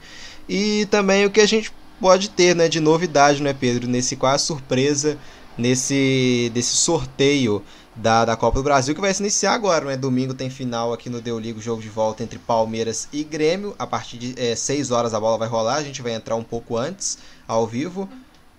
e 0.48 0.86
também 0.90 1.24
o 1.24 1.30
que 1.30 1.40
a 1.40 1.46
gente 1.46 1.72
pode 2.00 2.30
ter 2.30 2.56
né, 2.56 2.68
de 2.68 2.80
novidade, 2.80 3.42
né, 3.42 3.52
Pedro, 3.52 3.86
nesse 3.88 4.16
quase 4.16 4.44
surpresa 4.44 5.18
nesse 5.56 6.50
desse 6.54 6.74
sorteio 6.74 7.62
da, 7.94 8.24
da 8.24 8.36
Copa 8.36 8.58
do 8.58 8.62
Brasil 8.62 8.94
que 8.94 9.00
vai 9.00 9.12
se 9.12 9.22
iniciar 9.22 9.52
agora, 9.52 9.84
né? 9.84 9.96
Domingo 9.96 10.32
tem 10.32 10.48
final 10.48 10.92
aqui 10.92 11.10
no 11.10 11.20
Deu 11.20 11.38
Ligo, 11.38 11.60
jogo 11.60 11.82
de 11.82 11.88
volta 11.88 12.22
entre 12.22 12.38
Palmeiras 12.38 13.08
e 13.12 13.22
Grêmio. 13.22 13.74
A 13.78 13.86
partir 13.86 14.16
de 14.16 14.34
é, 14.40 14.54
6 14.54 14.90
horas 14.90 15.12
a 15.12 15.20
bola 15.20 15.36
vai 15.36 15.48
rolar, 15.48 15.76
a 15.76 15.82
gente 15.82 16.00
vai 16.00 16.14
entrar 16.14 16.36
um 16.36 16.42
pouco 16.42 16.76
antes 16.76 17.18
ao 17.46 17.66
vivo. 17.66 18.08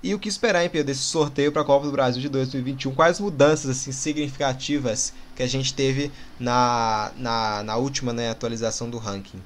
E 0.04 0.16
o 0.16 0.20
que 0.20 0.28
esperar, 0.28 0.64
hein, 0.64 0.70
Pedro, 0.70 0.88
desse 0.88 1.02
sorteio 1.02 1.52
para 1.52 1.62
a 1.62 1.66
Copa 1.66 1.86
do 1.86 1.92
Brasil 1.92 2.20
de 2.20 2.30
2021? 2.30 2.96
Quais 2.96 3.20
mudanças 3.20 3.70
assim, 3.70 3.92
significativas 3.92 5.14
que 5.36 5.44
a 5.44 5.48
gente 5.48 5.76
teve 5.76 6.12
na, 6.40 7.12
na, 7.16 7.62
na 7.64 7.78
última 7.78 8.12
né, 8.12 8.32
atualização 8.32 8.90
do 8.90 8.98
ranking? 8.98 9.40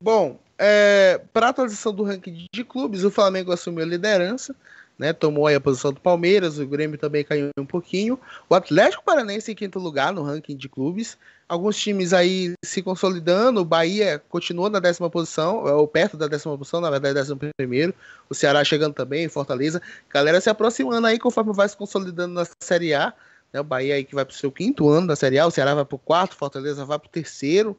Bom, 0.00 0.38
é, 0.56 1.20
para 1.32 1.46
a 1.46 1.50
atualização 1.50 1.92
do 1.92 2.04
ranking 2.04 2.46
de 2.54 2.64
clubes, 2.64 3.02
o 3.02 3.10
Flamengo 3.10 3.50
assumiu 3.50 3.82
a 3.82 3.88
liderança, 3.88 4.54
né, 4.96 5.12
tomou 5.12 5.48
a 5.48 5.60
posição 5.60 5.92
do 5.92 6.00
Palmeiras, 6.00 6.60
o 6.60 6.66
Grêmio 6.66 6.96
também 6.96 7.24
caiu 7.24 7.50
um 7.58 7.66
pouquinho. 7.66 8.20
O 8.48 8.54
Atlético 8.54 9.02
Paranense 9.02 9.50
em 9.50 9.56
quinto 9.56 9.80
lugar 9.80 10.12
no 10.12 10.22
ranking 10.22 10.56
de 10.56 10.68
clubes, 10.68 11.18
alguns 11.48 11.76
times 11.76 12.12
aí 12.12 12.54
se 12.64 12.82
consolidando. 12.82 13.60
O 13.60 13.64
Bahia 13.64 14.22
continua 14.28 14.68
na 14.70 14.80
décima 14.80 15.10
posição, 15.10 15.64
ou 15.64 15.86
perto 15.86 16.16
da 16.16 16.26
décima 16.26 16.56
posição, 16.56 16.80
na 16.80 16.90
verdade, 16.90 17.14
décimo 17.14 17.38
primeiro. 17.56 17.94
O 18.28 18.34
Ceará 18.34 18.64
chegando 18.64 18.94
também, 18.94 19.28
Fortaleza. 19.28 19.80
Galera 20.10 20.40
se 20.40 20.50
aproximando 20.50 21.06
aí 21.06 21.18
conforme 21.18 21.52
vai 21.52 21.68
se 21.68 21.76
consolidando 21.76 22.34
na 22.34 22.46
Série 22.60 22.94
A. 22.94 23.12
Né? 23.52 23.60
O 23.60 23.64
Bahia 23.64 23.94
aí 23.94 24.04
que 24.04 24.14
vai 24.14 24.24
para 24.24 24.32
o 24.32 24.36
seu 24.36 24.50
quinto 24.50 24.88
ano 24.88 25.06
da 25.06 25.16
Série 25.16 25.38
A, 25.38 25.46
o 25.46 25.50
Ceará 25.50 25.74
vai 25.74 25.84
para 25.84 25.96
o 25.96 25.98
quarto, 25.98 26.36
Fortaleza 26.36 26.84
vai 26.84 26.98
para 26.98 27.06
o 27.08 27.10
terceiro. 27.10 27.78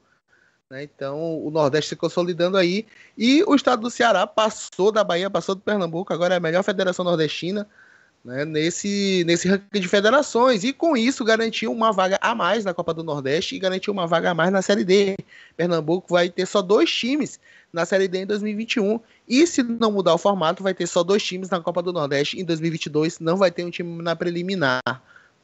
Né? 0.69 0.83
Então 0.83 1.43
o 1.43 1.51
Nordeste 1.51 1.89
se 1.89 1.95
consolidando 1.95 2.57
aí. 2.57 2.85
E 3.17 3.43
o 3.43 3.55
estado 3.55 3.81
do 3.81 3.89
Ceará 3.89 4.25
passou 4.25 4.91
da 4.91 5.03
Bahia, 5.03 5.29
passou 5.29 5.55
do 5.55 5.61
Pernambuco, 5.61 6.13
agora 6.13 6.35
é 6.35 6.37
a 6.37 6.41
melhor 6.41 6.63
federação 6.63 7.03
nordestina 7.03 7.67
né, 8.26 8.43
nesse, 8.43 9.23
nesse 9.27 9.47
ranking 9.47 9.80
de 9.80 9.88
federações 9.88 10.64
e 10.64 10.73
com 10.73 10.97
isso 10.97 11.23
garantiu 11.23 11.72
uma 11.72 11.91
vaga 11.91 12.18
a 12.19 12.34
mais 12.34 12.65
na 12.65 12.73
Copa 12.73 12.91
do 12.91 13.03
Nordeste 13.03 13.56
e 13.56 13.60
garantiu 13.60 13.93
uma 13.93 14.07
vaga 14.07 14.31
a 14.31 14.34
mais 14.34 14.52
na 14.52 14.64
Série 14.64 14.84
D. 14.84 15.15
Pernambuco 15.56 16.11
vai 16.11 16.27
ter 16.27 16.47
só 16.47 16.60
dois 16.60 16.91
times 16.91 17.39
na 17.72 17.85
Série 17.85 18.07
D 18.07 18.23
em 18.23 18.26
2021 18.26 18.99
e 19.30 19.45
se 19.45 19.61
não 19.61 19.91
mudar 19.91 20.15
o 20.15 20.18
formato 20.18 20.64
vai 20.64 20.73
ter 20.73 20.88
só 20.88 21.03
dois 21.03 21.23
times 21.23 21.52
na 21.52 21.61
Copa 21.61 21.84
do 21.84 21.93
Nordeste 21.93 22.39
em 22.39 22.43
2022, 22.43 23.19
não 23.19 23.38
vai 23.38 23.52
ter 23.52 23.64
um 23.64 23.69
time 23.69 24.02
na 24.02 24.15
preliminar. 24.15 24.81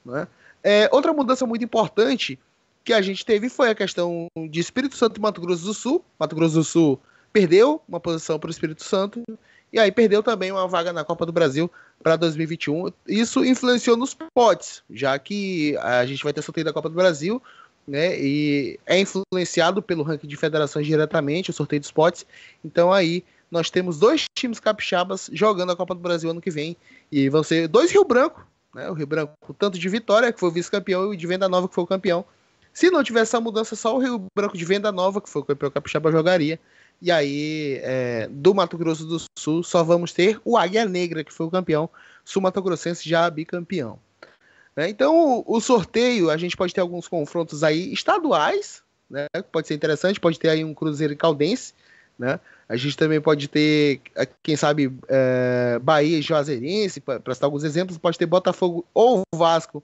Né? 0.03 0.27
É, 0.63 0.89
outra 0.91 1.13
mudança 1.13 1.45
muito 1.45 1.63
importante 1.63 2.39
que 2.83 2.93
a 2.93 3.01
gente 3.01 3.23
teve 3.23 3.47
foi 3.47 3.69
a 3.69 3.75
questão 3.75 4.25
de 4.49 4.59
Espírito 4.59 4.95
Santo 4.95 5.19
e 5.19 5.21
Mato 5.21 5.39
Grosso 5.39 5.65
do 5.65 5.73
Sul. 5.75 6.03
Mato 6.19 6.35
Grosso 6.35 6.55
do 6.55 6.63
Sul 6.63 6.99
perdeu 7.31 7.79
uma 7.87 7.99
posição 7.99 8.39
para 8.39 8.47
o 8.47 8.51
Espírito 8.51 8.83
Santo 8.83 9.23
e 9.71 9.79
aí 9.79 9.91
perdeu 9.91 10.21
também 10.21 10.51
uma 10.51 10.67
vaga 10.67 10.91
na 10.91 11.03
Copa 11.03 11.25
do 11.25 11.31
Brasil 11.31 11.71
para 12.03 12.15
2021. 12.15 12.91
Isso 13.07 13.45
influenciou 13.45 13.95
nos 13.95 14.15
potes, 14.33 14.83
já 14.89 15.17
que 15.17 15.77
a 15.77 16.05
gente 16.05 16.23
vai 16.23 16.33
ter 16.33 16.41
sorteio 16.41 16.65
da 16.65 16.73
Copa 16.73 16.89
do 16.89 16.95
Brasil, 16.95 17.41
né? 17.87 18.19
E 18.19 18.79
é 18.85 18.99
influenciado 18.99 19.81
pelo 19.81 20.03
ranking 20.03 20.27
de 20.27 20.35
federações 20.35 20.85
diretamente, 20.85 21.49
o 21.49 21.53
sorteio 21.53 21.79
dos 21.79 21.91
potes. 21.91 22.25
Então 22.63 22.91
aí 22.91 23.23
nós 23.49 23.69
temos 23.69 23.97
dois 23.99 24.25
times 24.37 24.59
capixabas 24.59 25.29
jogando 25.33 25.71
a 25.71 25.75
Copa 25.75 25.93
do 25.93 26.01
Brasil 26.01 26.29
ano 26.29 26.41
que 26.41 26.51
vem. 26.51 26.75
E 27.11 27.29
vão 27.29 27.43
ser 27.43 27.67
dois 27.67 27.91
Rio 27.91 28.05
Branco, 28.05 28.45
né? 28.73 28.89
O 28.89 28.93
Rio 28.93 29.07
Branco, 29.07 29.33
tanto 29.57 29.77
de 29.77 29.89
Vitória, 29.89 30.31
que 30.31 30.39
foi 30.39 30.51
vice-campeão, 30.51 31.13
e 31.13 31.17
de 31.17 31.27
Venda 31.27 31.49
Nova, 31.49 31.67
que 31.67 31.75
foi 31.75 31.83
o 31.83 31.87
campeão. 31.87 32.25
Se 32.73 32.89
não 32.89 33.03
tivesse 33.03 33.31
essa 33.31 33.41
mudança, 33.41 33.75
só 33.75 33.95
o 33.95 33.99
Rio 33.99 34.25
Branco 34.35 34.57
de 34.57 34.63
Venda 34.63 34.91
Nova, 34.91 35.19
que 35.19 35.29
foi 35.29 35.41
o 35.41 35.45
campeão 35.45 35.69
capixaba, 35.69 36.11
jogaria. 36.11 36.59
E 37.01 37.11
aí, 37.11 37.79
é, 37.81 38.27
do 38.29 38.53
Mato 38.53 38.77
Grosso 38.77 39.05
do 39.05 39.17
Sul, 39.37 39.63
só 39.63 39.83
vamos 39.83 40.13
ter 40.13 40.39
o 40.45 40.55
Águia 40.55 40.85
Negra, 40.85 41.23
que 41.23 41.33
foi 41.33 41.47
o 41.47 41.51
campeão, 41.51 41.89
Sul 42.23 42.41
Mato 42.41 42.61
Grossense 42.61 43.07
já 43.07 43.27
bicampeão. 43.29 43.99
Né? 44.75 44.89
Então, 44.89 45.39
o, 45.39 45.57
o, 45.57 45.59
sorteio, 45.59 46.29
a 46.29 46.37
gente 46.37 46.55
pode 46.55 46.73
ter 46.73 46.81
alguns 46.81 47.07
confrontos 47.07 47.63
aí 47.63 47.91
estaduais, 47.91 48.83
né? 49.09 49.25
Pode 49.51 49.67
ser 49.67 49.73
interessante, 49.73 50.19
pode 50.19 50.39
ter 50.39 50.49
aí 50.49 50.63
um 50.63 50.73
Cruzeiro 50.73 51.13
e 51.13 51.17
Caldense, 51.17 51.73
né? 52.17 52.39
A 52.69 52.77
gente 52.77 52.95
também 52.95 53.19
pode 53.19 53.49
ter, 53.49 53.99
quem 54.41 54.55
sabe, 54.55 54.95
é, 55.09 55.77
Bahia 55.81 56.19
e 56.19 56.21
Juazeirense, 56.21 57.01
para 57.01 57.33
citar 57.33 57.47
alguns 57.47 57.65
exemplos, 57.65 57.97
pode 57.97 58.17
ter 58.17 58.25
Botafogo 58.25 58.85
ou 58.93 59.23
Vasco 59.35 59.83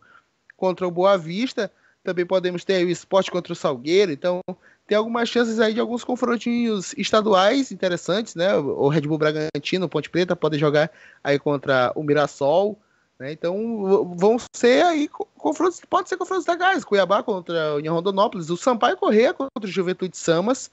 contra 0.56 0.88
o 0.88 0.92
Boa 0.92 1.18
Vista, 1.18 1.70
também 2.02 2.26
podemos 2.26 2.64
ter 2.64 2.86
o 2.86 2.90
esporte 2.90 3.30
contra 3.30 3.52
o 3.52 3.56
Salgueiro, 3.56 4.12
então 4.12 4.40
tem 4.88 4.98
algumas 4.98 5.28
chances 5.28 5.60
aí 5.60 5.74
de 5.74 5.82
alguns 5.82 6.04
confrontinhos 6.06 6.94
estaduais 6.98 7.72
interessantes, 7.72 8.34
né? 8.36 8.56
O 8.56 8.88
Red 8.88 9.02
Bull 9.02 9.18
Bragantino, 9.18 9.90
Ponte 9.90 10.10
Preta 10.10 10.36
podem 10.36 10.58
jogar 10.58 10.90
aí 11.22 11.38
contra 11.38 11.92
o 11.94 12.02
Mirassol, 12.02 12.80
né? 13.20 13.34
Então 13.34 14.16
vão 14.16 14.38
ser 14.56 14.86
aí 14.86 15.10
confrontos, 15.38 15.82
pode 15.90 16.08
ser 16.08 16.16
confrontos 16.16 16.48
legais, 16.48 16.86
Cuiabá 16.86 17.22
contra 17.22 17.74
o 17.74 17.78
União 17.78 17.96
Rondonópolis, 17.96 18.50
o 18.50 18.56
Sampaio 18.56 18.96
Correia 18.96 19.34
contra 19.34 19.66
o 19.66 19.68
Juventude 19.68 20.16
Samas, 20.16 20.70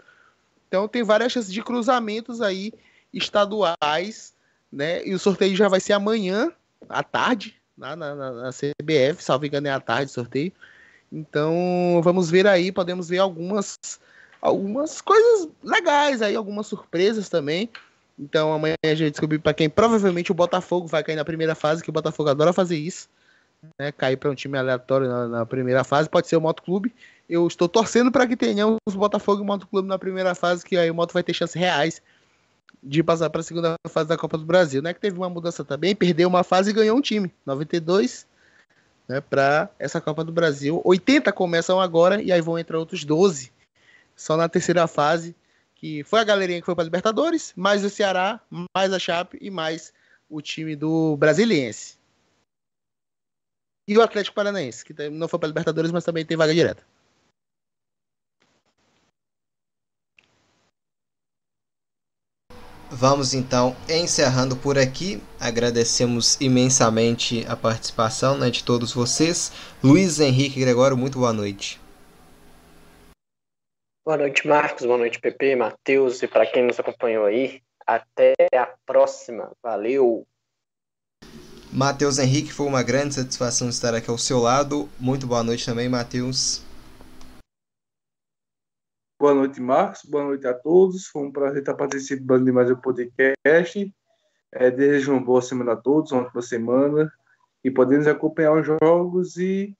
então 0.68 0.86
tem 0.86 1.02
várias 1.02 1.32
chances 1.32 1.52
de 1.52 1.62
cruzamentos 1.62 2.40
aí 2.40 2.72
estaduais, 3.12 4.32
né? 4.70 5.04
E 5.04 5.12
o 5.12 5.18
sorteio 5.18 5.56
já 5.56 5.68
vai 5.68 5.80
ser 5.80 5.92
amanhã 5.92 6.52
à 6.88 7.02
tarde, 7.02 7.56
na, 7.76 7.96
na, 7.96 8.14
na 8.14 8.50
CBF, 8.50 9.24
salvo 9.24 9.46
engano 9.46 9.66
é 9.66 9.72
à 9.72 9.80
tarde 9.80 10.10
o 10.10 10.14
sorteio. 10.14 10.52
Então, 11.14 12.00
vamos 12.02 12.28
ver 12.28 12.44
aí, 12.44 12.72
podemos 12.72 13.08
ver 13.08 13.18
algumas 13.18 13.78
algumas 14.42 15.00
coisas 15.00 15.48
legais 15.62 16.20
aí, 16.20 16.34
algumas 16.34 16.66
surpresas 16.66 17.28
também. 17.28 17.70
Então, 18.18 18.52
amanhã 18.52 18.74
a 18.84 18.94
gente 18.94 19.12
descobrir 19.12 19.38
para 19.38 19.54
quem 19.54 19.70
provavelmente 19.70 20.32
o 20.32 20.34
Botafogo 20.34 20.88
vai 20.88 21.04
cair 21.04 21.14
na 21.14 21.24
primeira 21.24 21.54
fase, 21.54 21.84
que 21.84 21.88
o 21.88 21.92
Botafogo 21.92 22.28
adora 22.30 22.52
fazer 22.52 22.76
isso, 22.76 23.08
né? 23.78 23.92
Cair 23.92 24.16
para 24.16 24.28
um 24.28 24.34
time 24.34 24.58
aleatório 24.58 25.08
na, 25.08 25.28
na, 25.28 25.46
primeira 25.46 25.84
fase, 25.84 26.10
pode 26.10 26.26
ser 26.26 26.36
o 26.36 26.40
Moto 26.40 26.64
Clube. 26.64 26.92
Eu 27.28 27.46
estou 27.46 27.68
torcendo 27.68 28.10
para 28.10 28.26
que 28.26 28.36
tenhamos 28.36 28.78
o 28.88 28.98
Botafogo 28.98 29.42
e 29.42 29.46
Moto 29.46 29.68
Clube 29.68 29.88
na 29.88 29.98
primeira 29.98 30.34
fase, 30.34 30.64
que 30.64 30.76
aí 30.76 30.90
o 30.90 30.94
Moto 30.94 31.12
vai 31.12 31.22
ter 31.22 31.32
chances 31.32 31.54
reais 31.54 32.02
de 32.82 33.04
passar 33.04 33.30
para 33.30 33.40
a 33.40 33.44
segunda 33.44 33.76
fase 33.88 34.08
da 34.08 34.18
Copa 34.18 34.36
do 34.36 34.44
Brasil, 34.44 34.82
né? 34.82 34.92
Que 34.92 35.00
teve 35.00 35.16
uma 35.16 35.30
mudança 35.30 35.64
também, 35.64 35.94
perdeu 35.94 36.28
uma 36.28 36.42
fase 36.42 36.70
e 36.70 36.74
ganhou 36.74 36.98
um 36.98 37.00
time, 37.00 37.32
92 37.46 38.26
né, 39.08 39.20
para 39.20 39.70
essa 39.78 40.00
Copa 40.00 40.24
do 40.24 40.32
Brasil. 40.32 40.80
80 40.84 41.32
começam 41.32 41.80
agora 41.80 42.22
e 42.22 42.32
aí 42.32 42.40
vão 42.40 42.58
entrar 42.58 42.78
outros 42.78 43.04
12 43.04 43.52
só 44.16 44.36
na 44.36 44.48
terceira 44.48 44.86
fase, 44.86 45.34
que 45.74 46.04
foi 46.04 46.20
a 46.20 46.24
galerinha 46.24 46.60
que 46.60 46.66
foi 46.66 46.74
para 46.74 46.84
Libertadores, 46.84 47.52
mais 47.56 47.84
o 47.84 47.90
Ceará, 47.90 48.40
mais 48.74 48.92
a 48.92 48.98
Chape 48.98 49.38
e 49.40 49.50
mais 49.50 49.92
o 50.28 50.40
time 50.40 50.76
do 50.76 51.16
Brasiliense. 51.16 51.96
E 53.86 53.98
o 53.98 54.02
Atlético 54.02 54.34
Paranaense, 54.34 54.84
que 54.84 54.94
não 55.10 55.28
foi 55.28 55.38
para 55.38 55.48
Libertadores, 55.48 55.92
mas 55.92 56.04
também 56.04 56.24
tem 56.24 56.36
vaga 56.36 56.54
direta. 56.54 56.82
Vamos 62.96 63.34
então 63.34 63.74
encerrando 63.88 64.54
por 64.54 64.78
aqui. 64.78 65.20
Agradecemos 65.40 66.40
imensamente 66.40 67.44
a 67.48 67.56
participação 67.56 68.38
né, 68.38 68.50
de 68.50 68.62
todos 68.62 68.92
vocês. 68.92 69.50
Luiz 69.82 70.20
Henrique 70.20 70.60
Gregório, 70.60 70.96
muito 70.96 71.18
boa 71.18 71.32
noite. 71.32 71.80
Boa 74.06 74.16
noite, 74.16 74.46
Marcos. 74.46 74.86
Boa 74.86 74.96
noite, 74.96 75.18
Pepe, 75.18 75.56
Matheus 75.56 76.22
e 76.22 76.28
para 76.28 76.46
quem 76.46 76.62
nos 76.62 76.78
acompanhou 76.78 77.24
aí. 77.24 77.60
Até 77.84 78.32
a 78.54 78.72
próxima. 78.86 79.50
Valeu! 79.60 80.24
Matheus 81.72 82.20
Henrique, 82.20 82.52
foi 82.52 82.66
uma 82.66 82.84
grande 82.84 83.16
satisfação 83.16 83.68
estar 83.68 83.92
aqui 83.92 84.08
ao 84.08 84.16
seu 84.16 84.38
lado. 84.38 84.88
Muito 85.00 85.26
boa 85.26 85.42
noite 85.42 85.66
também, 85.66 85.88
Matheus. 85.88 86.63
Boa 89.24 89.32
noite, 89.32 89.58
Marcos. 89.58 90.02
Boa 90.04 90.22
noite 90.22 90.46
a 90.46 90.52
todos. 90.52 91.06
Foi 91.06 91.22
um 91.22 91.32
prazer 91.32 91.60
estar 91.60 91.72
participando 91.72 92.44
de 92.44 92.52
mais 92.52 92.70
um 92.70 92.76
podcast. 92.76 93.94
É, 94.52 94.70
desejo 94.70 95.12
uma 95.12 95.24
boa 95.24 95.40
semana 95.40 95.72
a 95.72 95.76
todos, 95.76 96.12
uma 96.12 96.28
boa 96.28 96.42
semana. 96.42 97.10
E 97.64 97.70
podemos 97.70 98.06
acompanhar 98.06 98.52
os 98.52 98.66
jogos 98.66 99.38
e 99.38 99.74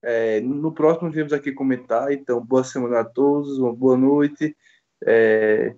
é, 0.00 0.40
no 0.42 0.72
próximo 0.72 1.10
viemos 1.10 1.32
aqui 1.32 1.50
comentar. 1.50 2.12
Então, 2.12 2.40
boa 2.40 2.62
semana 2.62 3.00
a 3.00 3.04
todos, 3.04 3.58
uma 3.58 3.74
boa 3.74 3.96
noite. 3.96 4.56
É, 5.04 5.74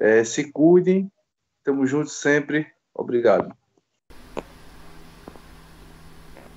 é, 0.00 0.24
se 0.24 0.50
cuidem. 0.50 1.08
Estamos 1.58 1.88
juntos 1.88 2.14
sempre. 2.14 2.66
Obrigado. 2.92 3.56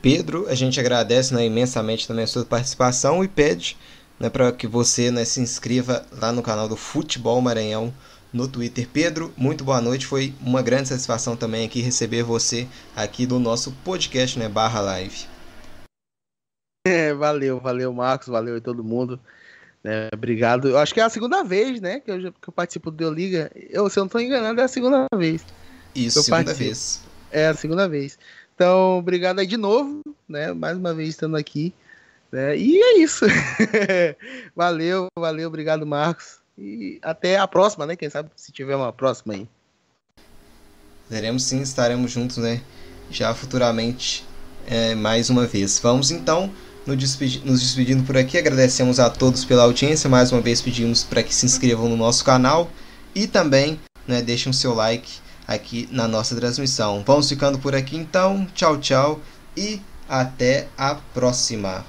Pedro, 0.01 0.47
a 0.47 0.55
gente 0.55 0.79
agradece 0.79 1.35
né, 1.35 1.45
imensamente 1.45 2.07
também 2.07 2.23
a 2.23 2.27
sua 2.27 2.43
participação 2.43 3.23
e 3.23 3.27
pede 3.27 3.77
né, 4.21 4.29
para 4.29 4.51
que 4.51 4.67
você 4.67 5.09
né, 5.09 5.25
se 5.25 5.41
inscreva 5.41 6.05
lá 6.11 6.31
no 6.31 6.43
canal 6.43 6.69
do 6.69 6.77
Futebol 6.77 7.41
Maranhão 7.41 7.91
no 8.31 8.47
Twitter. 8.47 8.87
Pedro, 8.87 9.33
muito 9.35 9.63
boa 9.63 9.81
noite. 9.81 10.05
Foi 10.05 10.31
uma 10.39 10.61
grande 10.61 10.89
satisfação 10.89 11.35
também 11.35 11.65
aqui 11.65 11.81
receber 11.81 12.21
você 12.21 12.67
aqui 12.95 13.25
do 13.25 13.39
nosso 13.39 13.71
podcast, 13.83 14.37
né, 14.37 14.47
barra 14.47 14.79
live. 14.79 15.25
É, 16.87 17.13
valeu, 17.15 17.59
valeu, 17.59 17.91
Marcos, 17.91 18.27
valeu 18.27 18.53
aí 18.53 18.61
todo 18.61 18.83
mundo. 18.83 19.19
É, 19.83 20.09
obrigado. 20.13 20.69
Eu 20.69 20.77
acho 20.77 20.93
que 20.93 20.99
é 20.99 21.03
a 21.03 21.09
segunda 21.09 21.43
vez, 21.43 21.81
né, 21.81 21.99
que 21.99 22.11
eu, 22.11 22.31
que 22.31 22.49
eu 22.49 22.53
participo 22.53 22.91
do 22.91 23.11
Liga. 23.11 23.51
Eu, 23.55 23.89
se 23.89 23.97
eu 23.97 24.01
não 24.01 24.05
estou 24.07 24.21
enganado, 24.21 24.61
é 24.61 24.63
a 24.63 24.67
segunda 24.67 25.07
vez. 25.15 25.43
Isso, 25.95 26.21
segunda 26.21 26.45
participo. 26.45 26.63
vez. 26.63 27.01
É 27.31 27.47
a 27.47 27.55
segunda 27.55 27.89
vez. 27.89 28.19
Então, 28.53 28.99
obrigado 28.99 29.39
aí 29.39 29.47
de 29.47 29.57
novo, 29.57 30.03
né, 30.29 30.53
mais 30.53 30.77
uma 30.77 30.93
vez 30.93 31.09
estando 31.09 31.35
aqui. 31.35 31.73
Né? 32.31 32.57
E 32.57 32.81
é 32.81 32.99
isso. 32.99 33.25
valeu, 34.55 35.07
valeu, 35.17 35.47
obrigado, 35.47 35.85
Marcos. 35.85 36.39
E 36.57 36.99
até 37.01 37.37
a 37.37 37.47
próxima, 37.47 37.85
né? 37.85 37.95
Quem 37.95 38.09
sabe 38.09 38.29
se 38.35 38.51
tiver 38.51 38.75
uma 38.75 38.93
próxima 38.93 39.33
aí. 39.33 39.47
Teremos 41.09 41.43
sim, 41.43 41.61
estaremos 41.61 42.11
juntos, 42.11 42.37
né? 42.37 42.61
Já 43.09 43.33
futuramente, 43.33 44.25
é, 44.65 44.95
mais 44.95 45.29
uma 45.29 45.45
vez. 45.45 45.79
Vamos 45.79 46.11
então 46.11 46.51
nos, 46.85 46.97
despedi 46.97 47.41
nos 47.43 47.59
despedindo 47.59 48.03
por 48.03 48.15
aqui. 48.15 48.37
Agradecemos 48.37 48.99
a 48.99 49.09
todos 49.09 49.43
pela 49.43 49.63
audiência. 49.63 50.09
Mais 50.09 50.31
uma 50.31 50.41
vez 50.41 50.61
pedimos 50.61 51.03
para 51.03 51.23
que 51.23 51.33
se 51.33 51.45
inscrevam 51.45 51.89
no 51.89 51.97
nosso 51.97 52.23
canal 52.23 52.69
e 53.13 53.27
também 53.27 53.79
né, 54.07 54.21
deixem 54.21 54.49
o 54.49 54.53
seu 54.53 54.73
like 54.73 55.19
aqui 55.47 55.89
na 55.91 56.07
nossa 56.07 56.35
transmissão. 56.35 57.03
Vamos 57.05 57.27
ficando 57.27 57.59
por 57.59 57.75
aqui 57.75 57.97
então. 57.97 58.47
Tchau, 58.53 58.77
tchau 58.77 59.19
e 59.57 59.81
até 60.07 60.67
a 60.77 60.95
próxima. 60.95 61.85